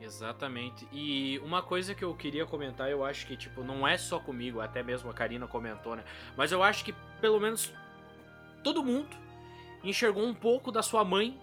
[0.02, 0.86] Exatamente.
[0.92, 4.60] E uma coisa que eu queria comentar, eu acho que, tipo, não é só comigo,
[4.60, 6.04] até mesmo a Karina comentou, né?
[6.36, 7.72] Mas eu acho que, pelo menos,
[8.64, 9.16] todo mundo
[9.84, 11.38] enxergou um pouco da sua mãe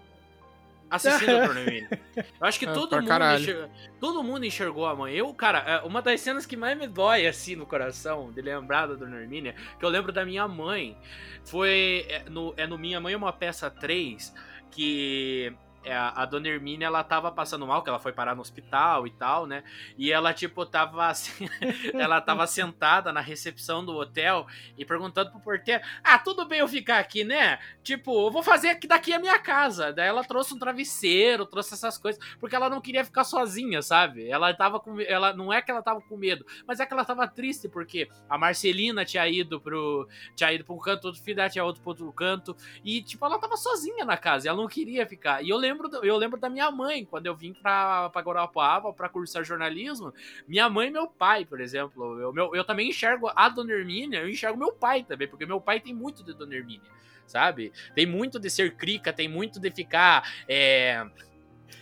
[0.90, 1.88] assistindo a Tornemini.
[2.16, 3.40] Eu acho que Ah, todo mundo, caralho.
[3.40, 3.70] enxergou,
[4.00, 5.14] todo mundo enxergou a mãe.
[5.14, 8.86] Eu, cara, é, uma das cenas que mais me dói, assim, no coração, de lembrar
[8.86, 10.96] da Dona Hermínia, que eu lembro da minha mãe,
[11.44, 14.34] foi é, no, é no Minha Mãe é uma Peça 3,
[14.70, 15.52] que é,
[15.86, 19.10] a, a Dona Hermínia, ela tava passando mal, que ela foi parar no hospital e
[19.10, 19.64] tal, né?
[19.96, 21.48] E ela, tipo, tava assim,
[21.94, 24.46] ela tava sentada na recepção do hotel
[24.76, 27.58] e perguntando pro porteiro: Ah, tudo bem eu ficar aqui, né?
[27.82, 29.92] Tipo, eu vou fazer aqui daqui a minha casa.
[29.92, 34.28] Daí ela trouxe um travesseiro, trouxe essas coisas, porque ela não queria ficar sozinha, sabe?
[34.28, 35.00] Ela tava com.
[35.00, 38.08] Ela, não é que ela tava com medo, mas é que ela tava triste, porque
[38.28, 40.08] a Marcelina tinha ido pro.
[40.36, 42.56] Tinha ido pra um canto, outro filho tinha outro pro outro canto.
[42.84, 45.42] E, tipo, ela tava sozinha na casa, ela não queria ficar.
[45.42, 48.92] E eu lembro, do- eu lembro da minha mãe, quando eu vim pra, pra Guarapuava
[48.92, 50.12] pra cursar jornalismo,
[50.48, 52.18] minha mãe e meu pai, por exemplo.
[52.20, 55.60] Eu, meu, eu também enxergo a Dona Hermínia, eu enxergo meu pai também, porque meu
[55.60, 56.90] pai tem muito de Dona Hermínia,
[57.26, 57.72] sabe?
[57.94, 60.28] Tem muito de ser crica, tem muito de ficar.
[60.48, 61.06] É,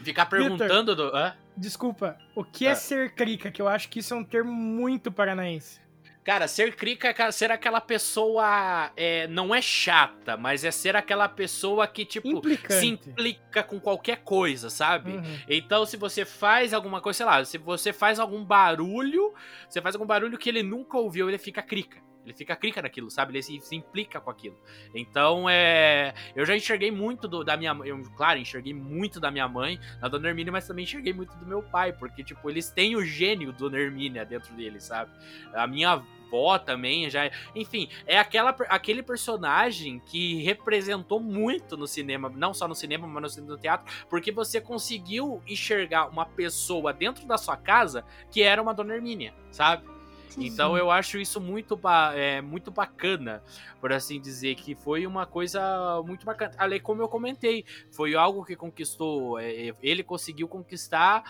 [0.03, 1.15] ficar perguntando do.
[1.17, 1.35] Hã?
[1.57, 2.75] Desculpa, o que é Ah.
[2.77, 3.51] ser crica?
[3.51, 5.81] Que eu acho que isso é um termo muito paranaense.
[6.29, 8.93] Cara, ser crica é ser aquela pessoa.
[8.95, 12.81] É, não é chata, mas é ser aquela pessoa que, tipo, Implicante.
[12.81, 15.13] se implica com qualquer coisa, sabe?
[15.13, 15.39] Uhum.
[15.49, 19.33] Então, se você faz alguma coisa, sei lá, se você faz algum barulho,
[19.67, 21.99] você faz algum barulho que ele nunca ouviu, ele fica crica.
[22.29, 23.33] Ele fica crica naquilo, sabe?
[23.33, 24.57] Ele se, se implica com aquilo.
[24.95, 26.15] Então, é.
[26.37, 27.89] Eu já enxerguei muito do- da minha mãe.
[28.17, 31.63] Claro, enxerguei muito da minha mãe, da Dona Hermínia, mas também enxerguei muito do meu
[31.63, 35.11] pai, porque, tipo, eles têm o gênio Dona Hermínia dentro deles, sabe?
[35.55, 37.31] A minha avó também já.
[37.55, 43.23] Enfim, é aquela, aquele personagem que representou muito no cinema, não só no cinema, mas
[43.23, 48.43] no, cinema, no teatro, porque você conseguiu enxergar uma pessoa dentro da sua casa que
[48.43, 49.98] era uma Dona Hermínia, sabe?
[50.37, 51.79] Então eu acho isso muito,
[52.15, 53.43] é, muito bacana,
[53.81, 56.53] por assim dizer, que foi uma coisa muito bacana.
[56.59, 61.25] Ali, como eu comentei, foi algo que conquistou, é, ele conseguiu conquistar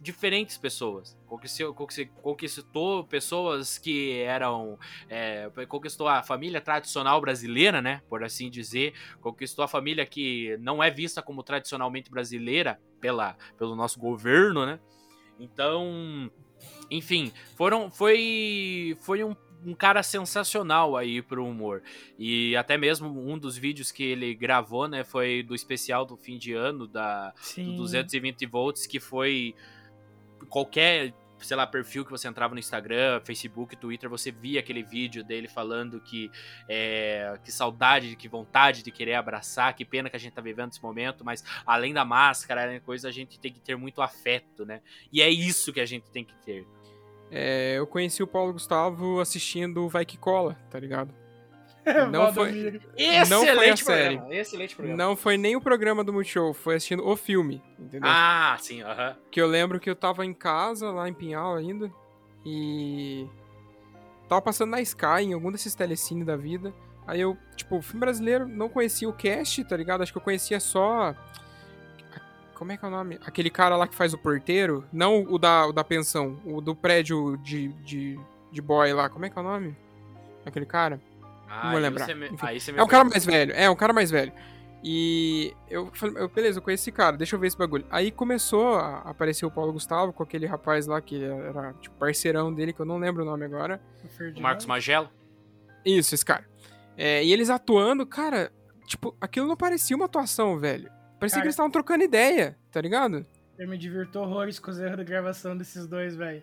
[0.00, 1.18] diferentes pessoas.
[1.26, 4.78] Conquistou, conquistou, conquistou pessoas que eram.
[5.08, 8.02] é, conquistou a família tradicional brasileira, né?
[8.08, 8.94] Por assim dizer.
[9.20, 14.78] Conquistou a família que não é vista como tradicionalmente brasileira pela, pelo nosso governo, né?
[15.38, 16.30] Então.
[16.90, 19.34] Enfim, foram, foi, foi um,
[19.64, 21.82] um cara sensacional aí pro humor.
[22.18, 26.38] E até mesmo um dos vídeos que ele gravou, né, foi do especial do fim
[26.38, 27.76] de ano da, do Sim.
[27.76, 29.54] 220 volts, que foi
[30.48, 35.24] qualquer, sei lá, perfil que você entrava no Instagram, Facebook, Twitter, você via aquele vídeo
[35.24, 36.30] dele falando que
[36.68, 40.70] é, que saudade, que vontade de querer abraçar, que pena que a gente tá vivendo
[40.70, 44.64] esse momento, mas além da máscara, né, coisa, a gente tem que ter muito afeto,
[44.64, 44.80] né?
[45.12, 46.66] E é isso que a gente tem que ter.
[47.30, 51.12] É, eu conheci o Paulo Gustavo assistindo o Vai Que Cola, tá ligado?
[52.10, 52.80] Não foi-.
[53.28, 54.98] Não foi a programa, excelente programa.
[54.98, 58.10] Não foi nem o programa do Multishow, foi assistindo o filme, entendeu?
[58.12, 59.16] Ah, sim, aham.
[59.30, 61.90] Que eu lembro que eu tava em casa, lá em Pinhal ainda,
[62.44, 63.26] e.
[64.28, 66.74] Tava passando na Sky, em algum desses telecine da vida.
[67.06, 70.02] Aí eu, tipo, filme brasileiro, não conhecia o cast, tá ligado?
[70.02, 71.14] Acho que eu conhecia só.
[72.56, 73.18] Como é que é o nome?
[73.24, 74.84] Aquele cara lá que faz o porteiro.
[74.92, 78.18] Não o da, o da pensão, o do prédio de, de,
[78.50, 79.08] de boy lá.
[79.10, 79.76] Como é que é o nome?
[80.44, 81.00] Aquele cara?
[81.48, 82.06] Ah, vou aí lembrar.
[82.06, 82.46] você me- Enfim.
[82.46, 84.32] aí você me É um cara mais velho, é um cara mais velho.
[84.82, 87.84] E eu falei, eu, beleza, eu conheço esse cara, deixa eu ver esse bagulho.
[87.90, 92.52] Aí começou a aparecer o Paulo Gustavo com aquele rapaz lá que era tipo parceirão
[92.54, 93.80] dele, que eu não lembro o nome agora.
[94.36, 94.40] O.
[94.40, 95.08] Marcos Magelo?
[95.84, 96.44] Isso, esse cara.
[96.96, 98.52] É, e eles atuando, cara,
[98.86, 100.90] tipo, aquilo não parecia uma atuação, velho.
[101.18, 103.24] Parecia Cara- que eles estavam trocando ideia, tá ligado?
[103.58, 106.42] Eu me divirto horrores com os erros de gravação desses dois, velho.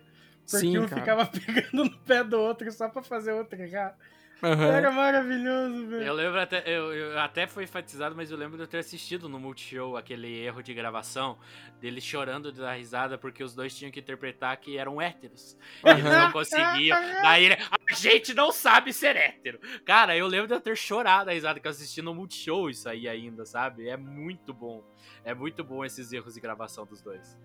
[0.50, 1.00] Porque Sim, um cara.
[1.00, 3.96] ficava pegando no pé do outro só pra fazer outro errar.
[4.42, 4.66] Aham.
[4.66, 6.02] Era maravilhoso, velho.
[6.02, 9.28] Eu lembro até, eu, eu até foi enfatizado, mas eu lembro de eu ter assistido
[9.28, 11.38] no Multishow aquele erro de gravação
[11.80, 15.56] dele chorando de dar risada porque os dois tinham que interpretar que eram héteros.
[15.84, 16.98] E eles não conseguiam.
[17.22, 19.58] Daí ele, a gente não sabe ser hétero.
[19.84, 22.88] Cara, eu lembro de eu ter chorado a risada que eu assisti no Multishow isso
[22.88, 23.88] aí ainda, sabe?
[23.88, 24.84] É muito bom.
[25.24, 27.38] É muito bom esses erros de gravação dos dois.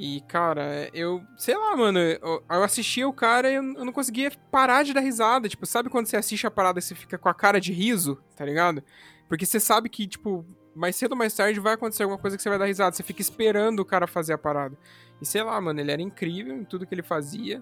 [0.00, 1.24] E, cara, eu.
[1.36, 1.98] Sei lá, mano.
[1.98, 5.48] Eu, eu assistia o cara e eu, eu não conseguia parar de dar risada.
[5.48, 8.16] Tipo, sabe quando você assiste a parada e você fica com a cara de riso,
[8.36, 8.80] tá ligado?
[9.28, 12.42] Porque você sabe que, tipo, mais cedo ou mais tarde vai acontecer alguma coisa que
[12.42, 12.94] você vai dar risada.
[12.94, 14.78] Você fica esperando o cara fazer a parada.
[15.20, 17.60] E sei lá, mano, ele era incrível em tudo que ele fazia.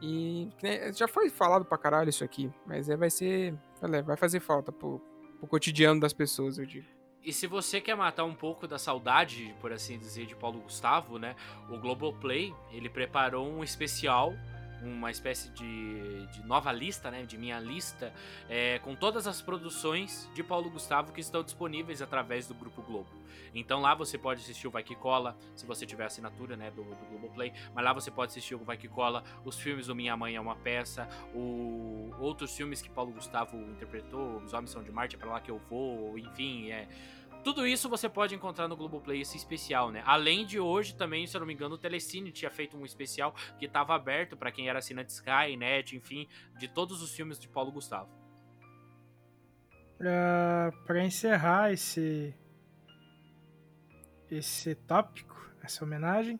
[0.00, 2.50] E né, já foi falado pra caralho isso aqui.
[2.66, 3.54] Mas é, vai ser.
[4.06, 5.02] Vai fazer falta pro,
[5.38, 6.86] pro cotidiano das pessoas, eu digo.
[7.24, 11.18] E se você quer matar um pouco da saudade, por assim dizer, de Paulo Gustavo,
[11.18, 11.34] né?
[11.68, 14.32] O Globoplay, ele preparou um especial,
[14.82, 17.24] uma espécie de, de nova lista, né?
[17.24, 18.12] De minha lista,
[18.48, 23.08] é, com todas as produções de Paulo Gustavo que estão disponíveis através do Grupo Globo.
[23.54, 26.70] Então lá você pode assistir o Vai Que Cola, se você tiver assinatura, né?
[26.70, 27.52] Do, do Globoplay.
[27.74, 30.40] Mas lá você pode assistir o Vai Que Cola, os filmes do Minha Mãe é
[30.40, 35.18] uma Peça, o, outros filmes que Paulo Gustavo interpretou, Os Homens São de Marte, é
[35.18, 36.88] pra lá que eu vou, enfim, é...
[37.48, 40.02] Tudo isso você pode encontrar no Globoplay, esse especial, né?
[40.04, 43.34] Além de hoje também, se eu não me engano, o Telecine tinha feito um especial
[43.58, 47.48] que estava aberto pra quem era assinante Sky, Net, enfim, de todos os filmes de
[47.48, 48.10] Paulo Gustavo.
[49.96, 52.34] Pra encerrar esse
[54.30, 56.38] esse tópico, essa homenagem,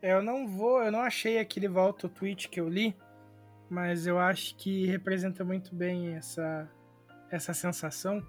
[0.00, 2.96] eu não vou, eu não achei aquele volta o tweet que eu li,
[3.68, 6.70] mas eu acho que representa muito bem essa
[7.28, 8.24] essa sensação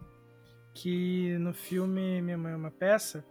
[0.73, 3.25] que no filme Minha Mãe é uma Peça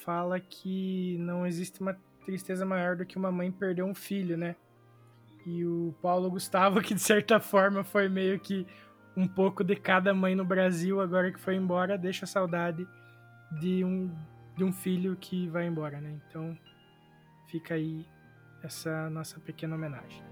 [0.00, 4.56] fala que não existe uma tristeza maior do que uma mãe perder um filho, né?
[5.46, 8.66] E o Paulo Gustavo, que de certa forma foi meio que
[9.16, 12.86] um pouco de cada mãe no Brasil, agora que foi embora, deixa saudade
[13.58, 14.14] de um,
[14.56, 16.18] de um filho que vai embora, né?
[16.28, 16.56] Então
[17.50, 18.06] fica aí
[18.62, 20.29] essa nossa pequena homenagem.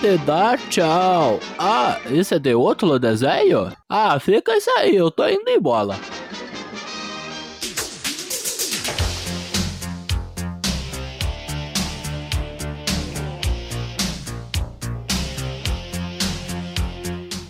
[0.00, 1.38] te dar tchau.
[1.58, 3.72] Ah, isso é de outro desenho?
[3.88, 5.94] Ah, fica isso aí, eu tô indo embora.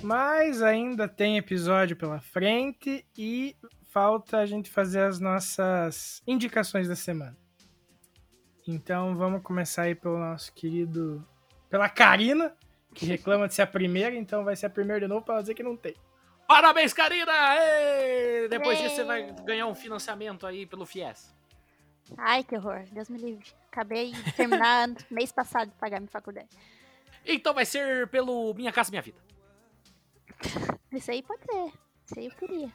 [0.03, 3.57] Mas ainda tem episódio pela frente e
[3.91, 7.37] falta a gente fazer as nossas indicações da semana.
[8.67, 11.25] Então vamos começar aí pelo nosso querido
[11.75, 12.57] pela Karina,
[12.95, 15.43] que reclama de ser a primeira, então vai ser a primeira de novo pra ela
[15.43, 15.97] dizer que não tem.
[16.47, 17.33] Parabéns, Karina!
[17.57, 18.47] Ê!
[18.47, 21.35] Depois disso você vai ganhar um financiamento aí pelo FIES.
[22.17, 22.85] Ai, que horror.
[22.93, 23.45] Deus me livre.
[23.73, 26.47] Acabei de terminar mês passado de pagar minha faculdade.
[27.27, 29.19] Então vai ser pelo Minha Casa Minha Vida.
[30.93, 31.73] Isso aí pode ser.
[32.07, 32.73] Isso aí eu queria.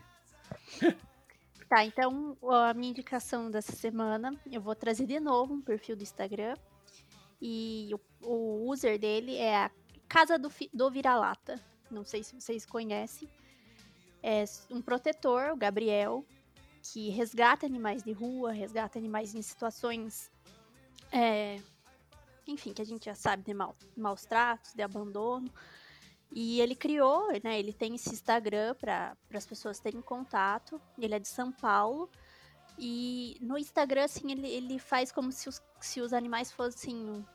[1.69, 6.03] tá, então a minha indicação dessa semana, eu vou trazer de novo um perfil do
[6.03, 6.57] Instagram.
[7.41, 7.89] E
[8.21, 9.71] o, o user dele é a
[10.07, 11.59] Casa do, do Vira-Lata.
[11.89, 13.29] Não sei se vocês conhecem.
[14.21, 16.25] É um protetor, o Gabriel,
[16.81, 20.31] que resgata animais de rua, resgata animais em situações.
[21.11, 21.61] é,
[22.47, 25.51] enfim, que a gente já sabe de mau- maus tratos, de abandono.
[26.31, 27.59] E ele criou, né?
[27.59, 30.81] Ele tem esse Instagram para as pessoas terem contato.
[30.97, 32.09] Ele é de São Paulo.
[32.81, 37.25] E no Instagram, assim, ele, ele faz como se os, se os animais fossem.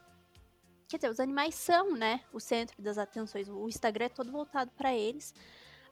[0.89, 2.23] Quer dizer, os animais são, né?
[2.33, 3.49] O centro das atenções.
[3.49, 5.35] O Instagram é todo voltado para eles.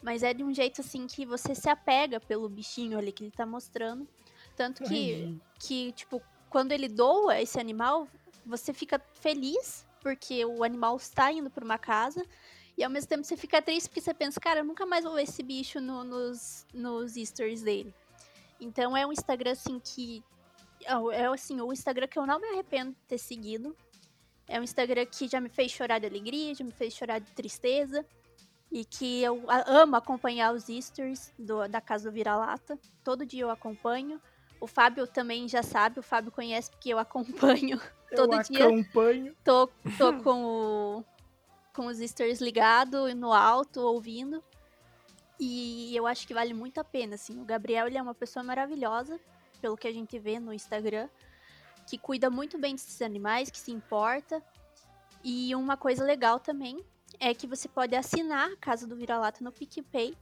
[0.03, 3.31] Mas é de um jeito, assim, que você se apega pelo bichinho ali que ele
[3.31, 4.09] tá mostrando.
[4.57, 8.09] Tanto que, que tipo, quando ele doa esse animal,
[8.45, 12.25] você fica feliz porque o animal está indo para uma casa.
[12.77, 15.15] E ao mesmo tempo você fica triste porque você pensa, cara, eu nunca mais vou
[15.15, 17.95] ver esse bicho no- nos, nos stories dele.
[18.65, 20.23] Então é um Instagram assim que.
[20.85, 23.77] É o- é assim, o Instagram que eu não me arrependo de ter seguido.
[24.49, 27.31] É um Instagram que já me fez chorar de alegria, já me fez chorar de
[27.33, 28.05] tristeza.
[28.71, 32.79] E que eu amo acompanhar os stories do- da Casa do Vira-Lata.
[33.05, 34.21] Todo dia eu acompanho.
[34.61, 36.99] O Fábio também já sabe, o Fábio conhece porque eu
[37.69, 37.81] acompanho
[38.17, 39.37] todo eu dia acompanho.
[39.45, 39.67] tô,
[39.99, 41.05] tô com, o,
[41.75, 44.43] com os stories ligados no alto, ouvindo.
[45.45, 47.41] E eu acho que vale muito a pena, assim.
[47.41, 49.19] O Gabriel, ele é uma pessoa maravilhosa,
[49.61, 51.09] pelo que a gente vê no Instagram,
[51.85, 54.41] que cuida muito bem desses animais, que se importa.
[55.25, 56.85] E uma coisa legal também
[57.19, 60.17] é que você pode assinar a Casa do Vira-Lata no PicPay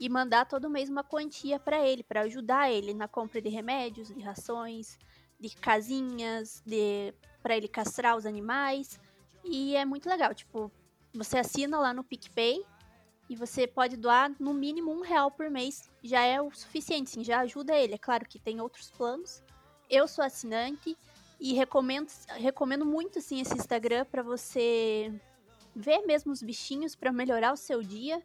[0.00, 4.08] e mandar todo mês uma quantia para ele, para ajudar ele na compra de remédios,
[4.08, 4.98] de rações,
[5.38, 8.98] de casinhas, de para ele castrar os animais.
[9.44, 10.68] E é muito legal, tipo,
[11.14, 12.66] você assina lá no PicPay
[13.28, 15.90] e você pode doar no mínimo um real por mês.
[16.02, 17.94] Já é o suficiente, sim, já ajuda ele.
[17.94, 19.42] É claro que tem outros planos.
[19.88, 20.96] Eu sou assinante
[21.40, 25.12] e recomendo, recomendo muito assim, esse Instagram para você
[25.74, 28.22] ver mesmo os bichinhos para melhorar o seu dia,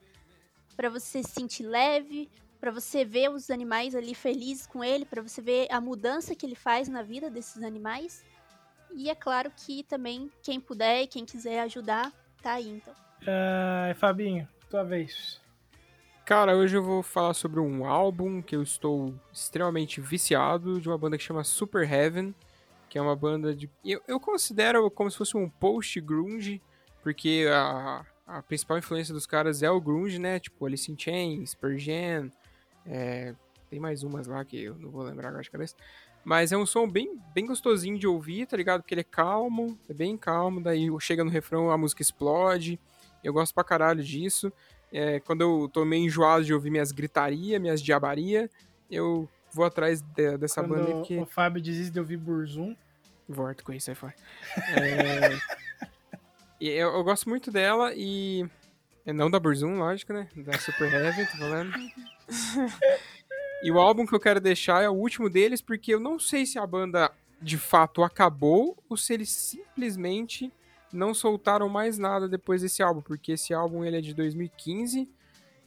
[0.75, 5.21] para você se sentir leve, para você ver os animais ali felizes com ele, para
[5.21, 8.23] você ver a mudança que ele faz na vida desses animais.
[8.91, 12.11] E é claro que também quem puder e quem quiser ajudar,
[12.41, 12.93] tá aí então.
[13.27, 15.41] Ah, Fabinho, tua vez.
[16.25, 20.97] Cara, hoje eu vou falar sobre um álbum que eu estou extremamente viciado, de uma
[20.97, 22.35] banda que chama Super Heaven,
[22.87, 23.67] que é uma banda de.
[23.83, 26.61] Eu, eu considero como se fosse um post-grunge,
[27.01, 30.39] porque a, a principal influência dos caras é o grunge, né?
[30.39, 32.31] Tipo Alice in Chains, Jam,
[32.85, 33.33] é,
[33.69, 35.75] tem mais umas lá que eu não vou lembrar agora de cabeça.
[36.23, 38.81] Mas é um som bem, bem gostosinho de ouvir, tá ligado?
[38.81, 42.79] Porque ele é calmo, é bem calmo, daí chega no refrão a música explode.
[43.23, 44.51] Eu gosto pra caralho disso.
[44.91, 48.49] É, quando eu tô meio enjoado de ouvir minhas gritaria, minhas diabaria,
[48.89, 51.17] eu vou atrás de- dessa Quando banda aí porque.
[51.19, 52.75] o Fábio desiste de ouvir Burzum.
[53.27, 54.15] Volto com isso aí fora.
[56.61, 58.45] É, eu, eu gosto muito dela e.
[59.05, 60.27] é, Não da Burzum, lógico, né?
[60.35, 61.71] Da Super Heavy, tô falando.
[63.63, 66.45] e o álbum que eu quero deixar é o último deles, porque eu não sei
[66.45, 70.51] se a banda de fato acabou ou se eles simplesmente
[70.91, 75.09] não soltaram mais nada depois desse álbum, porque esse álbum ele é de 2015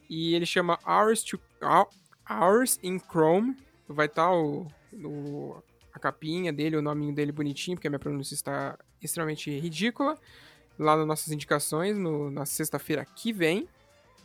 [0.09, 1.89] e ele chama Hours, to, Hou-
[2.29, 3.57] Hours in Chrome.
[3.89, 5.57] Vai estar o, o-
[5.93, 10.19] a capinha dele, o nominho dele bonitinho, porque a minha pronúncia está extremamente ridícula.
[10.79, 13.69] Lá nas nossas indicações, no- na sexta-feira que vem.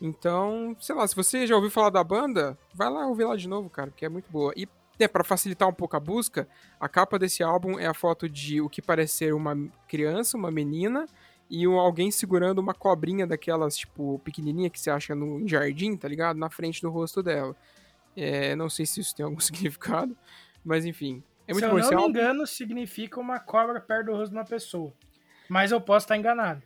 [0.01, 3.47] Então, sei lá, se você já ouviu falar da banda, vai lá ouvir lá de
[3.47, 4.53] novo, cara, porque é muito boa.
[4.55, 4.67] E
[4.99, 6.47] é, para facilitar um pouco a busca,
[6.79, 9.55] a capa desse álbum é a foto de o que parece ser uma
[9.87, 11.05] criança, uma menina,
[11.49, 16.07] e um, alguém segurando uma cobrinha daquelas, tipo, pequenininha que você acha no jardim, tá
[16.07, 16.37] ligado?
[16.37, 17.55] Na frente do rosto dela.
[18.15, 20.17] É, não sei se isso tem algum significado,
[20.65, 21.23] mas enfim.
[21.47, 22.09] É muito Se bom eu não me álbum.
[22.09, 24.91] engano, significa uma cobra perto do rosto de uma pessoa.
[25.47, 26.61] Mas eu posso estar enganado.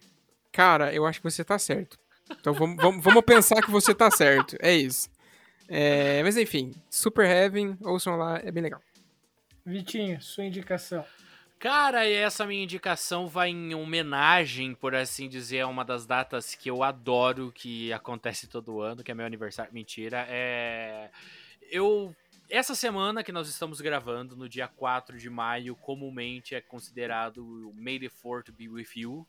[0.52, 2.00] Cara, eu acho que você tá certo.
[2.40, 4.56] Então vamos, vamos, vamos pensar que você tá certo.
[4.60, 5.10] É isso.
[5.74, 8.82] É, mas enfim, Super Heaven, ouçam lá, é bem legal.
[9.66, 11.06] Vitinho, sua indicação.
[11.58, 16.56] Cara, e essa minha indicação vai em homenagem, por assim dizer, a uma das datas
[16.56, 19.74] que eu adoro, que acontece todo ano, que é meu aniversário.
[19.74, 21.10] Mentira, é.
[21.72, 22.14] Eu.
[22.50, 27.74] Essa semana que nós estamos gravando, no dia 4 de maio, comumente é considerado o
[27.74, 29.26] May the 4th Be With You,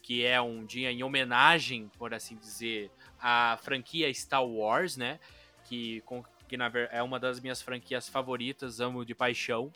[0.00, 2.90] que é um dia em homenagem, por assim dizer,
[3.20, 5.20] à franquia Star Wars, né?
[5.64, 6.02] Que,
[6.48, 9.72] que na é uma das minhas franquias favoritas, amo de paixão.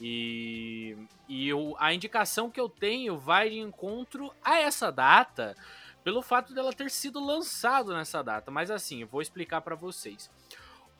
[0.00, 0.96] E,
[1.28, 5.56] e eu- a indicação que eu tenho vai de encontro a essa data,
[6.02, 8.50] pelo fato dela ter sido lançado nessa data.
[8.50, 10.30] Mas assim, eu vou explicar pra vocês.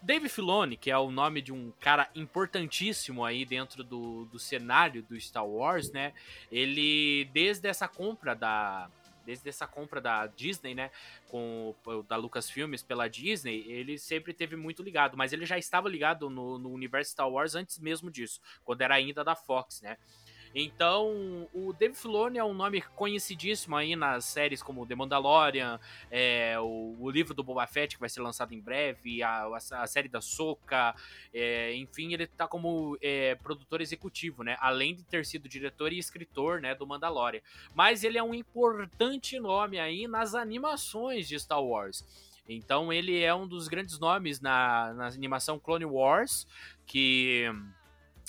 [0.01, 5.03] Dave Filoni, que é o nome de um cara importantíssimo aí dentro do, do cenário
[5.03, 6.13] do Star Wars, né?
[6.51, 8.89] Ele, desde essa compra da.
[9.25, 10.91] Desde essa compra da Disney, né?
[11.29, 11.75] Com,
[12.09, 16.59] da Lucasfilmes pela Disney, ele sempre teve muito ligado, mas ele já estava ligado no,
[16.59, 19.97] no universo Star Wars antes mesmo disso, quando era ainda da Fox, né?
[20.55, 25.81] Então, o Dave Filoni é um nome conhecidíssimo aí nas séries como The Mandalorian,
[26.11, 29.83] é, o, o livro do Boba Fett que vai ser lançado em breve, a, a,
[29.83, 30.95] a série da Soca,
[31.33, 34.57] é, enfim, ele tá como é, produtor executivo, né?
[34.61, 37.41] Além de ter sido diretor e escritor, né, do Mandalorian.
[37.75, 42.05] Mas ele é um importante nome aí nas animações de Star Wars.
[42.49, 46.47] Então ele é um dos grandes nomes na, na animação Clone Wars,
[46.87, 47.47] que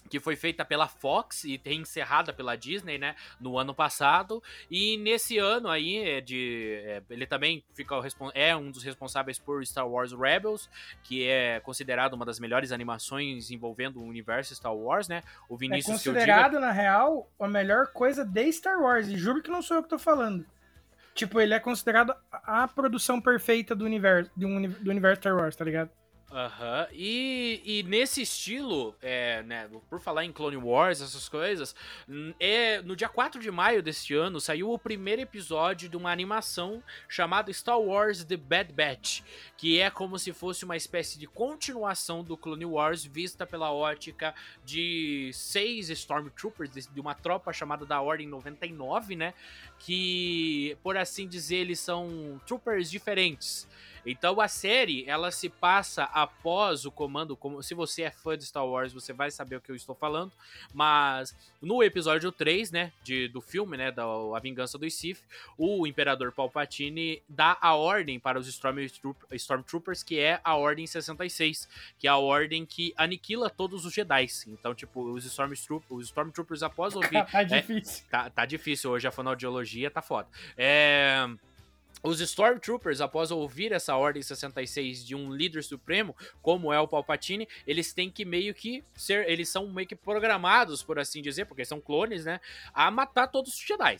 [0.10, 4.44] que foi feita pela Fox e encerrada pela Disney, né, no ano passado.
[4.70, 7.96] E nesse ano aí, é de, é, ele também fica
[8.34, 10.70] é um dos responsáveis por Star Wars Rebels,
[11.04, 15.24] que é considerado uma das melhores animações envolvendo o universo Star Wars, né?
[15.50, 19.08] O É Vinícius que eu diga, considerado, na real, a melhor coisa de Star Wars.
[19.08, 20.46] E juro que não sou eu que tô falando.
[21.14, 25.92] Tipo, ele é considerado a produção perfeita do universo, do universo Star Wars, tá ligado?
[26.35, 31.76] Aham, e, e nesse estilo, é, né, por falar em Clone Wars, essas coisas,
[32.39, 36.81] é, no dia 4 de maio deste ano saiu o primeiro episódio de uma animação
[37.07, 39.22] chamada Star Wars The Bad Batch,
[39.55, 44.34] que é como se fosse uma espécie de continuação do Clone Wars vista pela ótica
[44.65, 49.35] de seis Stormtroopers, de uma tropa chamada da Ordem 99, né,
[49.77, 53.68] que, por assim dizer, eles são troopers diferentes.
[54.06, 58.46] Então a série, ela se passa após o comando, como se você é fã de
[58.46, 60.32] Star Wars, você vai saber o que eu estou falando,
[60.74, 65.22] mas no episódio 3, né, de, do filme, né, da A Vingança dos Sith,
[65.58, 71.68] o Imperador Palpatine dá a ordem para os Stormtroop- Stormtroopers, que é a Ordem 66,
[71.98, 74.28] que é a ordem que aniquila todos os Jedi.
[74.48, 78.06] Então, tipo, os Stormtroopers, os Stormtroopers após ouvir tá difícil.
[78.10, 80.28] Tá, tá difícil hoje, a fonoaudiologia tá foda.
[80.58, 81.26] É.
[82.04, 87.48] Os Stormtroopers, após ouvir essa Ordem 66 de um líder supremo, como é o Palpatine,
[87.66, 89.28] eles têm que meio que ser.
[89.30, 92.42] Eles são meio que programados, por assim dizer, porque são clones, né?
[92.74, 93.96] A matar todos os Jedi.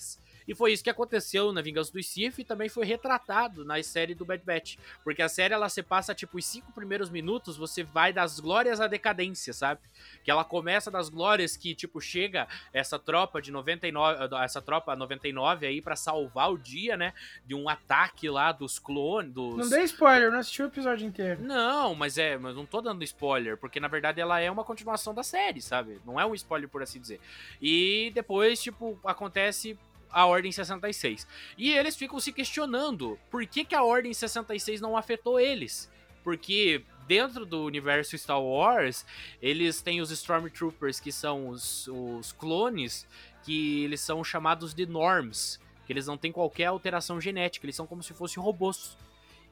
[0.48, 4.16] E foi isso que aconteceu na Vingança dos Sith e também foi retratado na série
[4.16, 4.78] do Bad Batch.
[5.04, 8.80] Porque a série ela se passa, tipo, os cinco primeiros minutos, você vai das glórias
[8.82, 9.82] à decadência, sabe?
[10.24, 15.66] Que ela começa das glórias que, tipo, chega essa tropa de 99, essa tropa 99
[15.66, 17.14] aí pra salvar o dia, né?
[17.46, 19.58] De um ataque lá dos clones, dos...
[19.58, 21.42] Não dei spoiler, não assisti o episódio inteiro.
[21.42, 25.14] Não, mas é, mas não tô dando spoiler, porque na verdade ela é uma continuação
[25.14, 26.02] da série, sabe?
[26.06, 27.20] Não é um spoiler por assim dizer.
[27.62, 29.78] E depois, tipo, acontece
[30.14, 31.28] a Ordem 66.
[31.58, 35.92] E eles ficam se questionando por que, que a Ordem 66 não afetou eles.
[36.24, 39.06] Porque dentro do universo Star Wars,
[39.42, 43.08] eles têm os Stormtroopers, que são os, os clones,
[43.44, 45.60] que eles são chamados de Norms.
[45.86, 48.96] Que eles não têm qualquer alteração genética, eles são como se fossem robôs.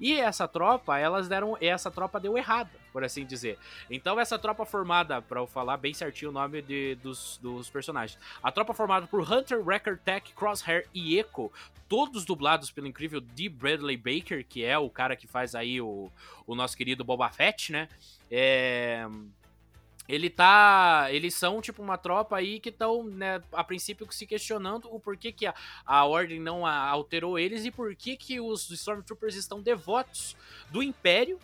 [0.02, 1.56] E essa tropa, elas deram.
[1.62, 3.60] Essa tropa deu errada, por assim dizer.
[3.88, 8.20] Então, essa tropa formada, pra eu falar bem certinho o nome de, dos, dos personagens.
[8.42, 11.52] A tropa formada por Hunter, Wrecker, Tech, Crosshair e Echo,
[11.88, 13.48] todos dublados pelo incrível D.
[13.48, 16.12] Bradley Baker, que é o cara que faz aí o,
[16.48, 17.88] o nosso querido Boba Fett, né?
[18.30, 19.06] É
[20.14, 21.08] ele tá.
[21.10, 25.32] Eles são, tipo, uma tropa aí que estão, né, a princípio se questionando o porquê
[25.32, 25.54] que a,
[25.86, 30.36] a Ordem não a- alterou eles e por que que os Stormtroopers estão devotos
[30.70, 31.40] do Império.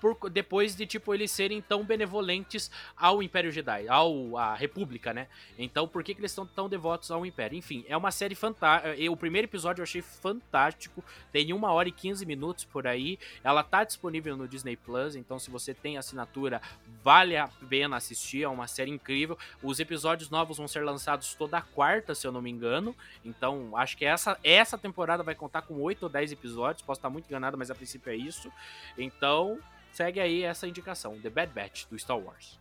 [0.00, 5.28] Por, depois de, tipo, eles serem tão benevolentes ao Império Jedi, ao à República, né?
[5.58, 7.56] Então, por que, que eles estão tão devotos ao Império?
[7.56, 9.10] Enfim, é uma série fantástica.
[9.10, 11.04] O primeiro episódio eu achei fantástico.
[11.32, 13.18] Tem uma hora e 15 minutos por aí.
[13.44, 16.60] Ela tá disponível no Disney Plus, então se você tem assinatura,
[17.02, 18.42] vale a pena assistir.
[18.42, 19.38] É uma série incrível.
[19.62, 22.94] Os episódios novos vão ser lançados toda quarta, se eu não me engano.
[23.24, 26.82] Então, acho que essa, essa temporada vai contar com 8 ou 10 episódios.
[26.82, 28.50] Posso estar muito enganado, mas a princípio é isso.
[28.96, 29.58] Então,
[29.92, 32.58] segue aí essa indicação: The Bad Batch do Star Wars.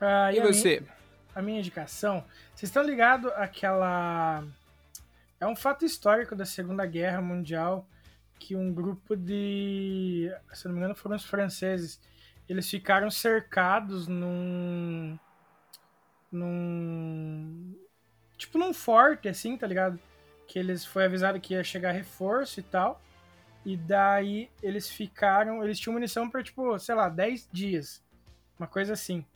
[0.00, 0.82] Ah, E a minha- você?
[1.34, 2.24] a minha indicação,
[2.54, 4.44] vocês estão ligados àquela.
[5.40, 7.86] É um fato histórico da Segunda Guerra Mundial
[8.38, 10.30] que um grupo de.
[10.52, 12.00] Se não me engano, foram os franceses.
[12.48, 15.18] Eles ficaram cercados num.
[16.30, 17.74] num.
[18.36, 19.98] Tipo num forte, assim, tá ligado?
[20.46, 23.00] Que eles foi avisado que ia chegar reforço e tal.
[23.66, 25.64] E daí eles ficaram.
[25.64, 28.00] Eles tinham munição pra, tipo, sei lá, 10 dias.
[28.56, 29.26] Uma coisa assim.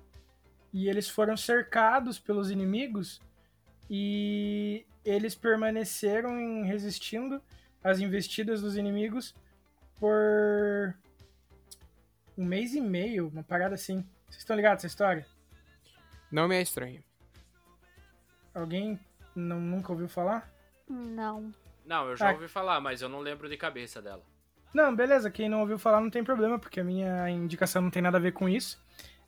[0.73, 3.21] E eles foram cercados pelos inimigos
[3.91, 7.43] e eles permaneceram resistindo
[7.83, 9.35] às investidas dos inimigos
[9.99, 10.95] por
[12.39, 14.07] um mês e meio, uma parada assim.
[14.29, 15.27] Vocês estão ligados essa história?
[16.31, 17.03] Não me é estranho.
[18.55, 18.97] Alguém
[19.35, 20.49] não, nunca ouviu falar?
[20.89, 21.53] Não.
[21.91, 22.33] Não, eu já Ah.
[22.35, 24.23] ouvi falar, mas eu não lembro de cabeça dela.
[24.73, 25.29] Não, beleza.
[25.29, 28.21] Quem não ouviu falar não tem problema, porque a minha indicação não tem nada a
[28.21, 28.81] ver com isso.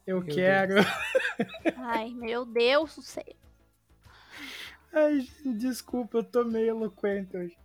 [0.07, 0.75] Eu Meu quero.
[1.77, 3.25] Ai, meu Deus do céu.
[4.93, 5.27] Ai,
[5.57, 7.57] desculpa, eu tô meio eloquente hoje.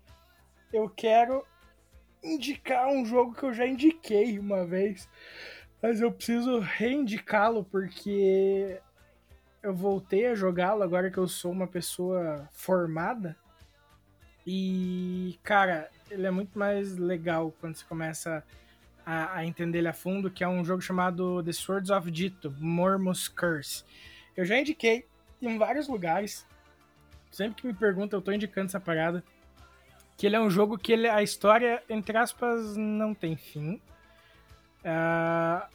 [0.73, 1.45] Eu quero
[2.23, 5.07] indicar um jogo que eu já indiquei uma vez,
[5.79, 8.81] mas eu preciso reindicá-lo porque
[9.61, 13.37] eu voltei a jogá-lo agora que eu sou uma pessoa formada.
[14.49, 18.41] E, cara, ele é muito mais legal quando você começa
[19.05, 22.55] a, a entender ele a fundo, que é um jogo chamado The Swords of Dito,
[22.57, 23.83] Mormos Curse.
[24.37, 25.05] Eu já indiquei
[25.41, 26.47] em vários lugares,
[27.29, 29.21] sempre que me perguntam, eu tô indicando essa parada.
[30.15, 33.81] Que ele é um jogo que ele, a história, entre aspas, não tem fim.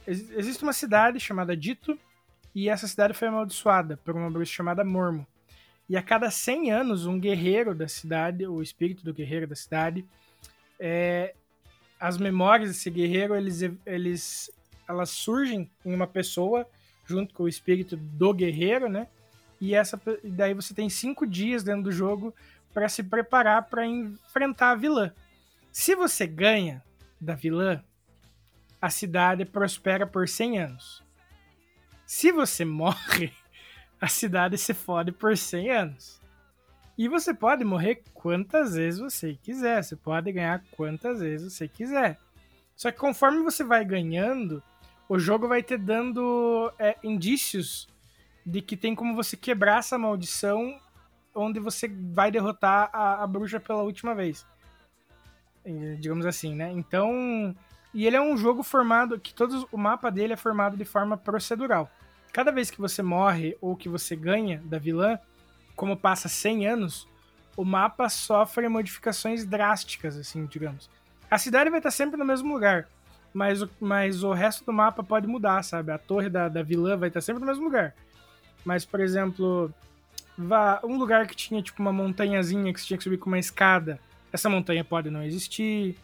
[0.07, 1.99] Ex- existe uma cidade chamada Dito,
[2.55, 5.27] e essa cidade foi amaldiçoada por uma bruxa chamada Mormo.
[5.89, 10.07] E a cada 100 anos, um guerreiro da cidade, o espírito do guerreiro da cidade,
[10.79, 11.35] é,
[12.01, 14.51] as memórias desse guerreiro, eles, eles,
[14.89, 16.67] elas surgem em uma pessoa,
[17.05, 19.07] junto com o espírito do guerreiro, né?
[19.61, 22.35] E essa, daí você tem cinco dias dentro do jogo
[22.75, 25.13] para se preparar para enfrentar a vilã.
[25.71, 26.83] Se você ganha
[27.21, 27.83] da vilã,
[28.81, 31.05] a cidade prospera por 100 anos.
[32.05, 33.33] Se você morre,
[34.03, 36.20] a cidade se fode por 100 anos.
[36.99, 42.19] E você pode morrer quantas vezes você quiser, você pode ganhar quantas vezes você quiser.
[42.74, 44.61] Só que conforme você vai ganhando,
[45.09, 47.89] o jogo vai te dando é, indícios
[48.45, 50.77] de que tem como você quebrar essa maldição
[51.33, 54.45] onde você vai derrotar a, a bruxa pela última vez.
[55.65, 56.73] Eh, Digamos assim, né?
[56.73, 57.55] Então.
[57.95, 59.20] E ele é um jogo formado.
[59.20, 61.89] que todos O mapa dele é formado de forma procedural.
[62.33, 65.19] Cada vez que você morre ou que você ganha da vilã,
[65.77, 67.09] como passa 100 anos,
[67.57, 70.89] o mapa sofre modificações drásticas, assim, digamos.
[71.31, 72.89] A cidade vai estar sempre no mesmo lugar,
[73.35, 75.93] mas o, mas o resto do mapa pode mudar, sabe?
[75.93, 77.95] A torre da, da vilã vai estar sempre no mesmo lugar.
[78.65, 79.73] Mas, por exemplo,
[80.37, 83.39] vá, um lugar que tinha tipo uma montanhazinha que você tinha que subir com uma
[83.39, 84.01] escada,
[84.33, 85.97] essa montanha pode não existir,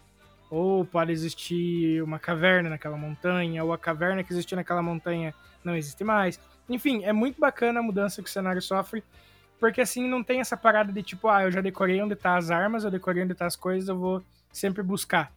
[0.50, 5.34] ou pode existir uma caverna naquela montanha, ou a caverna que existia naquela montanha
[5.64, 6.40] não existe mais.
[6.68, 9.02] Enfim, é muito bacana a mudança que o cenário sofre,
[9.58, 12.50] porque assim não tem essa parada de tipo, ah, eu já decorei onde tá as
[12.50, 14.22] armas, eu decorei onde tá as coisas, eu vou
[14.52, 15.32] sempre buscar.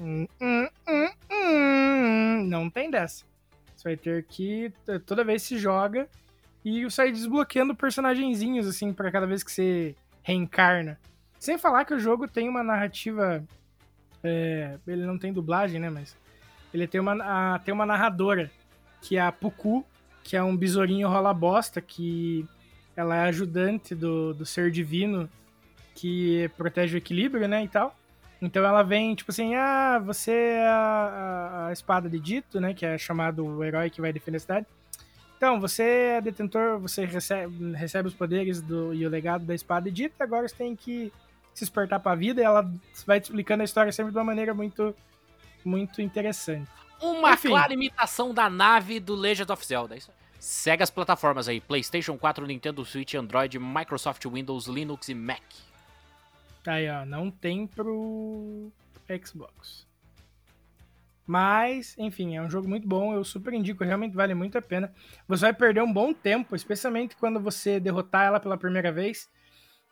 [0.00, 3.24] Hum, hum, hum, hum, não tem dessa.
[3.76, 4.72] Você vai ter que
[5.06, 6.08] toda vez se joga
[6.64, 10.98] e sair desbloqueando personagenzinhos, assim, para cada vez que você reencarna.
[11.38, 13.44] Sem falar que o jogo tem uma narrativa.
[14.22, 15.90] É, ele não tem dublagem, né?
[15.90, 16.16] Mas
[16.72, 17.12] ele tem uma,
[17.54, 18.50] a- tem uma narradora,
[19.02, 19.84] que é a Puku,
[20.24, 22.46] que é um besourinho rola bosta, que
[22.96, 25.28] ela é ajudante do, do ser divino
[25.94, 27.64] que protege o equilíbrio, né?
[27.64, 27.96] E tal.
[28.40, 32.72] Então ela vem, tipo assim, ah, você é a, a- espada de Dito, né?
[32.74, 34.66] Que é chamado o herói que vai defender a cidade.
[35.36, 35.82] Então, você
[36.16, 40.14] é detentor, você recebe, recebe os poderes do, e o legado da espada de Dito,
[40.20, 41.12] agora você tem que
[41.58, 42.70] se despertar pra vida, e ela
[43.06, 44.94] vai te explicando a história sempre de uma maneira muito,
[45.64, 46.70] muito interessante.
[47.00, 47.48] Uma Enfim.
[47.48, 49.94] clara imitação da nave do Legend of Zelda.
[49.94, 50.10] é Isso.
[50.38, 55.42] Segue as plataformas aí: PlayStation 4, Nintendo Switch, Android, Microsoft Windows, Linux e Mac.
[56.62, 58.70] Tá aí, ó, não tem pro
[59.24, 59.86] Xbox.
[61.26, 64.90] Mas, enfim, é um jogo muito bom, eu super indico, realmente vale muito a pena.
[65.26, 69.28] Você vai perder um bom tempo, especialmente quando você derrotar ela pela primeira vez,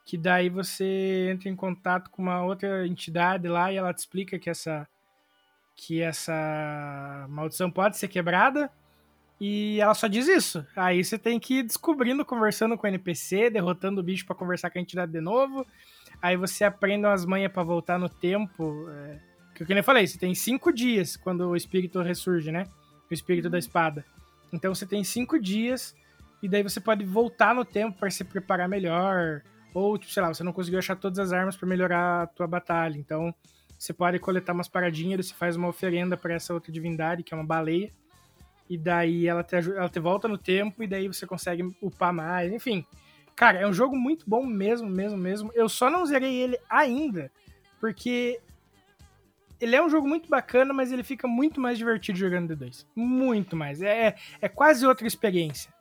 [0.06, 4.38] que daí você entra em contato com uma outra entidade lá e ela te explica
[4.38, 4.88] que essa
[5.74, 8.70] que essa maldição pode ser quebrada
[9.38, 10.64] e ela só diz isso.
[10.74, 14.70] Aí você tem que ir descobrindo, conversando com o NPC, derrotando o bicho pra conversar
[14.70, 15.66] com a entidade de novo.
[16.22, 18.86] Aí você aprende umas manhas pra voltar no tempo.
[18.88, 19.18] É...
[19.54, 22.64] Que eu nem falei, você tem cinco dias quando o espírito ressurge, né?
[23.10, 24.04] O espírito da espada.
[24.52, 25.94] Então você tem cinco dias
[26.42, 29.42] E daí você pode voltar no tempo para se preparar melhor.
[29.77, 32.47] Ou, tipo, sei lá, você não conseguiu achar todas as armas para melhorar a tua
[32.47, 32.97] batalha.
[32.97, 33.35] Então,
[33.78, 37.36] você pode coletar umas paradinhas, você faz uma oferenda para essa outra divindade, que é
[37.36, 37.93] uma baleia.
[38.70, 42.51] E daí ela te, ela te volta no tempo e daí você consegue upar mais.
[42.51, 42.86] Enfim,
[43.36, 45.51] cara, é um jogo muito bom mesmo, mesmo, mesmo.
[45.55, 47.31] Eu só não zerei ele ainda,
[47.78, 48.40] porque
[49.61, 52.86] ele é um jogo muito bacana, mas ele fica muito mais divertido jogando D2.
[52.97, 53.82] Muito mais.
[53.82, 55.76] É, é quase outra experiência.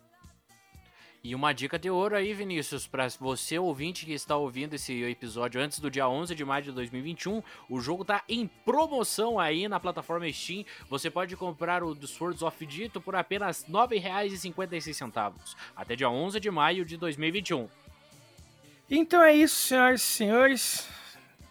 [1.26, 5.60] E uma dica de ouro aí, Vinícius, para você ouvinte que está ouvindo esse episódio
[5.60, 9.80] antes do dia 11 de maio de 2021, o jogo tá em promoção aí na
[9.80, 10.64] plataforma Steam.
[10.88, 16.40] Você pode comprar o do Swords of Dito por apenas R$ 9,56, até dia 11
[16.40, 17.68] de maio de 2021.
[18.88, 20.88] Então é isso, senhoras e senhores.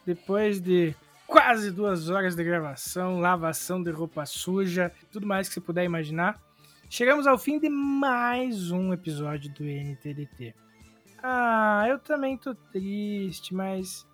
[0.06, 0.94] Depois de
[1.26, 6.40] quase duas horas de gravação, lavação de roupa suja, tudo mais que você puder imaginar,
[6.94, 10.54] chegamos ao fim de mais um episódio do NTDT.
[11.20, 14.06] Ah, eu também tô triste, mas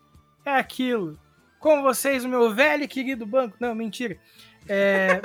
[0.47, 1.21] é aquilo.
[1.59, 3.55] Com vocês, o meu velho e querido banco.
[3.61, 4.19] Não, mentira.
[4.67, 5.21] É...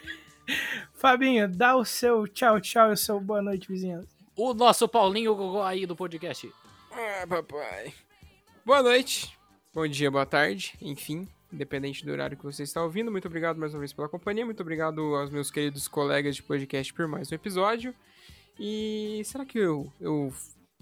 [0.96, 4.08] Fabinho, dá o seu tchau, tchau e o seu boa noite, vizinhança.
[4.34, 6.50] O nosso Paulinho Gogó aí do podcast.
[6.90, 7.92] Ah, papai.
[8.64, 9.38] Boa noite,
[9.74, 13.10] bom dia, boa tarde, enfim, independente do horário que você está ouvindo.
[13.10, 16.92] Muito obrigado mais uma vez pela companhia, muito obrigado aos meus queridos colegas de podcast
[16.94, 17.94] por mais um episódio.
[18.58, 20.32] E será que eu, eu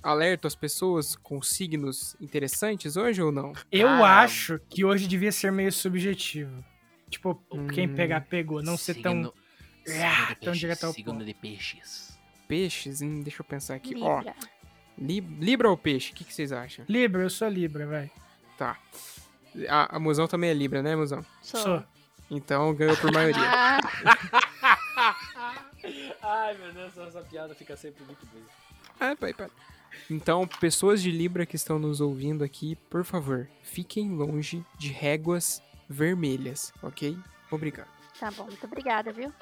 [0.02, 3.52] alerto as pessoas com signos interessantes hoje ou não?
[3.70, 6.64] Eu Cara, acho que hoje devia ser meio subjetivo.
[7.08, 7.34] Tipo,
[7.74, 8.62] quem Hum, pegar, pegou.
[8.62, 9.12] Não ser tão.
[9.14, 9.34] Signo-
[10.04, 12.18] Ah, tão peixes, direto ao signo de peixes.
[12.46, 13.00] Peixes?
[13.02, 13.94] Hum, deixa eu pensar aqui.
[14.00, 14.34] Ó, Libra.
[14.98, 16.12] li- Libra ou peixe?
[16.12, 16.84] O que, que vocês acham?
[16.88, 18.10] Libra, eu sou Libra, vai.
[18.58, 18.78] Tá.
[19.68, 21.24] A, a Musão também é Libra, né, Musão?
[21.42, 21.60] Sou.
[21.60, 21.84] Sou.
[22.30, 23.40] Então ganhou por maioria.
[25.02, 25.54] Ah,
[26.22, 28.44] Ai, meu Deus, essa piada fica sempre muito boa.
[29.00, 29.48] Ah, pai, pai.
[30.10, 35.62] Então, pessoas de Libra que estão nos ouvindo aqui, por favor, fiquem longe de réguas
[35.88, 37.16] vermelhas, ok?
[37.50, 37.88] Obrigado.
[38.18, 39.32] tá bom, muito obrigada, viu?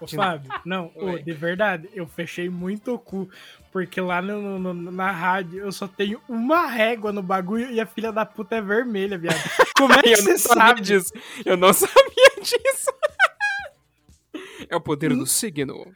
[0.00, 3.28] Ô, Fábio, não, ô, de verdade, eu fechei muito o cu.
[3.72, 7.80] Porque lá no, no- no- na rádio eu só tenho uma régua no bagulho e
[7.80, 9.36] a filha da puta é vermelha, viado.
[9.76, 10.80] Como é que você sabe?
[10.80, 11.12] disso.
[11.44, 12.90] Eu não sabia disso.
[14.68, 15.94] É o poder do signo.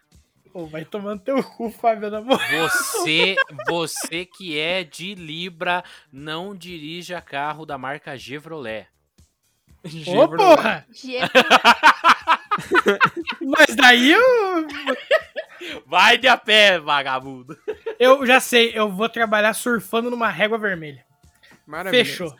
[0.52, 2.38] Ô, vai tomando teu cu, Fábio, na moral.
[2.68, 3.34] Você,
[3.68, 5.82] você que é de Libra,
[6.12, 8.86] não dirija carro da marca Chevrolet.
[10.06, 10.86] Ô, porra!
[13.40, 14.66] Mas daí eu,
[15.86, 17.56] Vai de a pé, vagabundo.
[17.98, 21.04] eu já sei, eu vou trabalhar surfando numa régua vermelha.
[21.66, 22.04] Maravilha.
[22.04, 22.36] Fechou.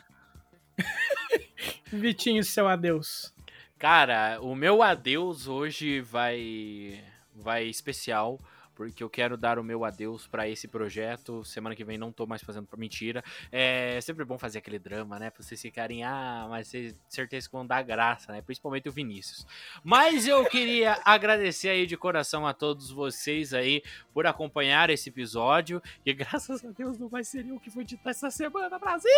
[1.91, 3.33] Vitinho, seu adeus.
[3.77, 8.39] Cara, o meu adeus hoje vai vai especial,
[8.75, 11.43] porque eu quero dar o meu adeus pra esse projeto.
[11.45, 13.23] Semana que vem não tô mais fazendo por mentira.
[13.51, 15.29] É sempre bom fazer aquele drama, né?
[15.29, 18.41] Pra vocês ficarem, ah, mas vocês certeza que vão dar graça, né?
[18.41, 19.47] Principalmente o Vinícius.
[19.83, 23.81] Mas eu queria agradecer aí de coração a todos vocês aí
[24.13, 25.81] por acompanhar esse episódio.
[26.05, 29.09] E graças a Deus não vai ser eu que vou editar essa semana, Brasil!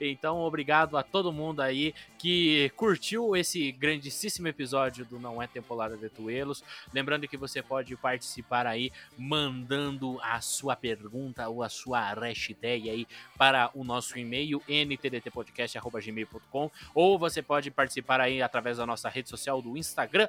[0.00, 5.96] Então, obrigado a todo mundo aí que curtiu esse grandíssimo episódio do Não É Temporada
[5.96, 6.62] de Tuelos.
[6.92, 13.06] Lembrando que você pode participar aí mandando a sua pergunta ou a sua hashtag aí
[13.36, 19.62] para o nosso e-mail ntdtpodcast.gmail.com ou você pode participar aí através da nossa rede social
[19.62, 20.28] do Instagram,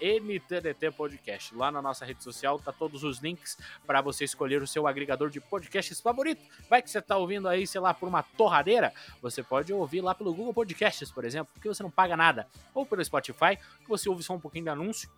[0.00, 1.54] ntdtpodcast.
[1.54, 5.30] Lá na nossa rede social tá todos os links para você escolher o seu agregador
[5.30, 6.42] de podcasts favorito.
[6.68, 10.14] Vai que você tá ouvindo aí, sei lá, por uma torradeira, você pode ouvir lá
[10.14, 14.08] pelo Google Podcasts, por exemplo, porque você não paga nada, ou pelo Spotify, que você
[14.08, 15.10] ouve só um pouquinho de anúncio.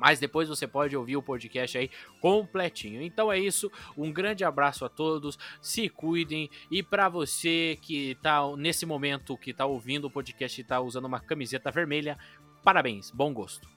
[0.00, 1.90] Mas depois você pode ouvir o podcast aí
[2.20, 3.02] completinho.
[3.02, 3.70] Então é isso.
[3.96, 5.38] Um grande abraço a todos.
[5.60, 6.48] Se cuidem.
[6.70, 11.04] E para você que tá nesse momento que tá ouvindo o podcast e tá usando
[11.04, 12.18] uma camiseta vermelha,
[12.64, 13.10] parabéns.
[13.10, 13.68] Bom gosto.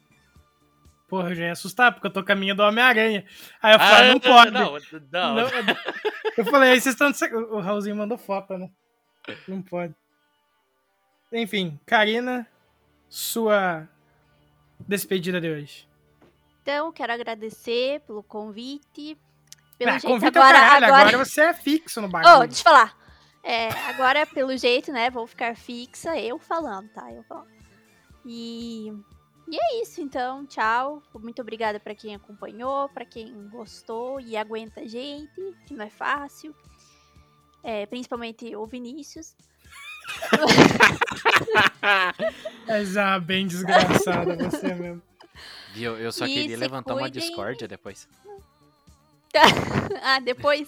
[1.09, 3.25] Porra, eu já ia assustar, porque eu tô minha do Homem-Aranha.
[3.61, 4.51] Aí eu falei, não pode.
[4.51, 4.79] Não,
[5.11, 5.35] não.
[5.35, 5.49] Não,
[6.37, 7.11] eu falei, aí vocês estão.
[7.51, 8.71] O Raulzinho mandou foto, né?
[9.47, 9.93] Não pode.
[11.31, 12.47] Enfim, Karina,
[13.09, 13.87] sua
[14.87, 15.92] despedida de hoje.
[16.63, 19.17] Então, quero agradecer pelo convite.
[19.77, 21.01] Pelo Ah, jeito, convite ao agora, caralho, agora...
[21.09, 21.25] agora...
[21.25, 22.47] você é fixo no Oh, bagulho.
[22.47, 22.97] deixa eu falar.
[23.43, 27.11] É, agora, pelo jeito, né, vou ficar fixa eu falando, tá?
[27.11, 27.49] Eu falando.
[28.25, 28.87] E,
[29.49, 30.45] e é isso, então.
[30.45, 31.03] Tchau.
[31.15, 35.89] Muito obrigada pra quem acompanhou, pra quem gostou e aguenta a gente, que não é
[35.89, 36.55] fácil.
[37.61, 39.35] É, principalmente o Vinícius.
[42.67, 45.01] Mas ah, bem desgraçada você mesmo.
[45.73, 45.97] Viu?
[45.97, 47.21] Eu só E queria levantar uma cuidem.
[47.21, 48.07] discórdia depois.
[50.03, 50.67] ah, depois.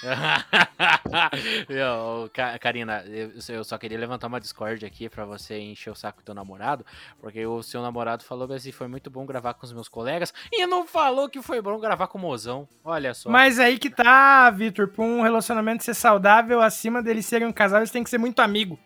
[1.68, 3.04] Meu, Ca- Karina,
[3.48, 6.84] eu, só queria levantar uma Discord aqui pra você encher o saco do teu namorado,
[7.20, 10.66] porque o seu namorado falou assim, foi muito bom gravar com os meus colegas, e
[10.66, 12.68] não falou que foi bom gravar com o mozão.
[12.84, 13.28] Olha só.
[13.30, 17.80] Mas aí que tá, Vitor, pra um relacionamento ser saudável, acima deles serem um casal,
[17.80, 18.78] eles têm que ser muito amigo.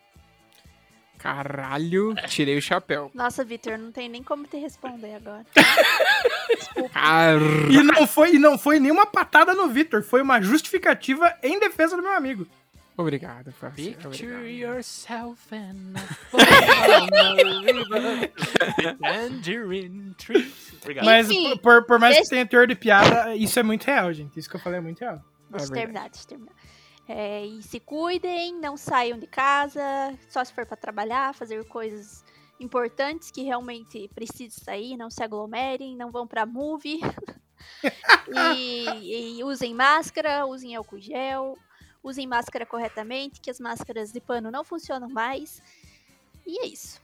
[1.23, 3.09] Caralho, tirei o chapéu.
[3.15, 5.47] Nossa, Vitor, não tem nem como te responder agora.
[6.93, 7.39] Car...
[7.71, 11.97] E não foi, e não foi nenhuma patada no Vitor, foi uma justificativa em defesa
[11.97, 12.45] do meu amigo.
[12.97, 13.93] Obrigado, parceiro.
[14.11, 14.75] Picture Obrigado.
[14.75, 18.31] yourself in a river
[18.83, 20.75] with tangerine trees.
[20.83, 21.05] Obrigado.
[21.05, 24.13] Mas Enfim, por, por mais deixa- que tenha teor de piada, isso é muito real,
[24.13, 24.39] gente.
[24.39, 25.23] Isso que eu falei é muito real.
[25.51, 25.75] Deixa eu verdade.
[25.81, 26.53] terminar, deixa eu terminar.
[27.09, 29.83] É, e se cuidem, não saiam de casa,
[30.29, 32.25] só se for pra trabalhar, fazer coisas
[32.61, 37.01] importantes que realmente precisam sair, não se aglomerem, não vão pra movie.
[39.03, 41.59] e, e usem máscara, usem álcool gel,
[42.03, 45.61] usem máscara corretamente, que as máscaras de pano não funcionam mais.
[46.47, 47.01] E é isso.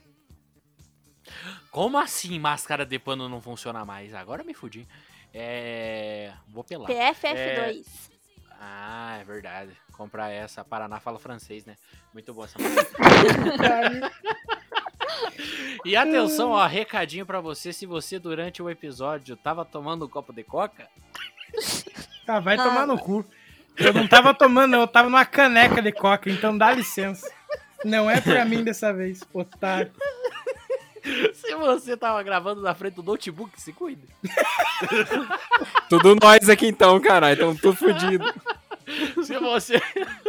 [1.70, 4.14] Como assim máscara de pano não funciona mais?
[4.14, 4.88] Agora me fudi.
[5.32, 6.32] É.
[6.48, 6.88] Vou pelar.
[6.88, 7.86] PFF2.
[8.60, 9.76] Ah, é verdade.
[9.98, 10.64] Comprar essa.
[10.64, 11.74] Paraná fala francês, né?
[12.14, 12.56] Muito bom essa.
[15.84, 17.72] E atenção, ó, recadinho pra você.
[17.72, 20.88] Se você durante o episódio tava tomando um copo de coca,
[22.26, 23.24] Ah, vai Ah, tomar no cu.
[23.76, 27.30] Eu não tava tomando, eu tava numa caneca de coca, então dá licença.
[27.84, 29.92] Não é pra mim dessa vez, otário.
[31.32, 34.02] se você tava gravando na frente do notebook, se cuida.
[35.88, 37.34] Tudo nós aqui então, caralho.
[37.36, 38.24] Então tudo fodido.
[39.24, 39.80] Se você.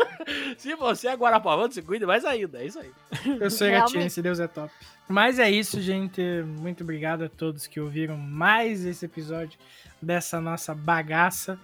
[0.58, 2.62] se você é Guarapavando, se cuida mais ainda.
[2.62, 2.92] É isso aí.
[3.40, 3.70] Eu sou.
[3.70, 4.74] Gatiense, Deus é top.
[5.08, 6.22] Mas é isso, gente.
[6.60, 9.58] Muito obrigado a todos que ouviram mais esse episódio
[10.02, 11.60] dessa nossa bagaça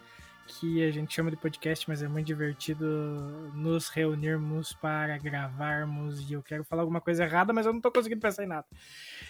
[0.48, 2.86] que a gente chama de podcast, mas é muito divertido
[3.54, 6.30] nos reunirmos para gravarmos.
[6.30, 8.66] E eu quero falar alguma coisa errada, mas eu não tô conseguindo pensar em nada.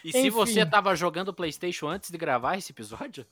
[0.03, 0.29] E se Enfim.
[0.29, 3.25] você tava jogando PlayStation antes de gravar esse episódio?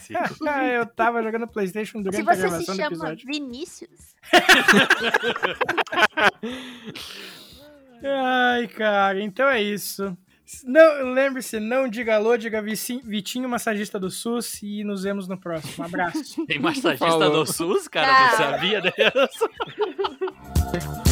[0.00, 0.12] Se
[0.74, 3.26] eu tava jogando PlayStation durante Se a você gravação se do chama episódio.
[3.26, 4.14] Vinícius,
[8.02, 10.16] Ai, cara, então é isso.
[10.64, 15.74] Não, lembre-se, não diga alô, diga Vitinho, massagista do SUS, e nos vemos no próximo.
[15.78, 16.46] Um abraço.
[16.46, 17.44] Tem massagista Falou.
[17.44, 18.06] do SUS, cara?
[18.06, 18.30] Não Ah.
[18.30, 19.50] sabia dessa.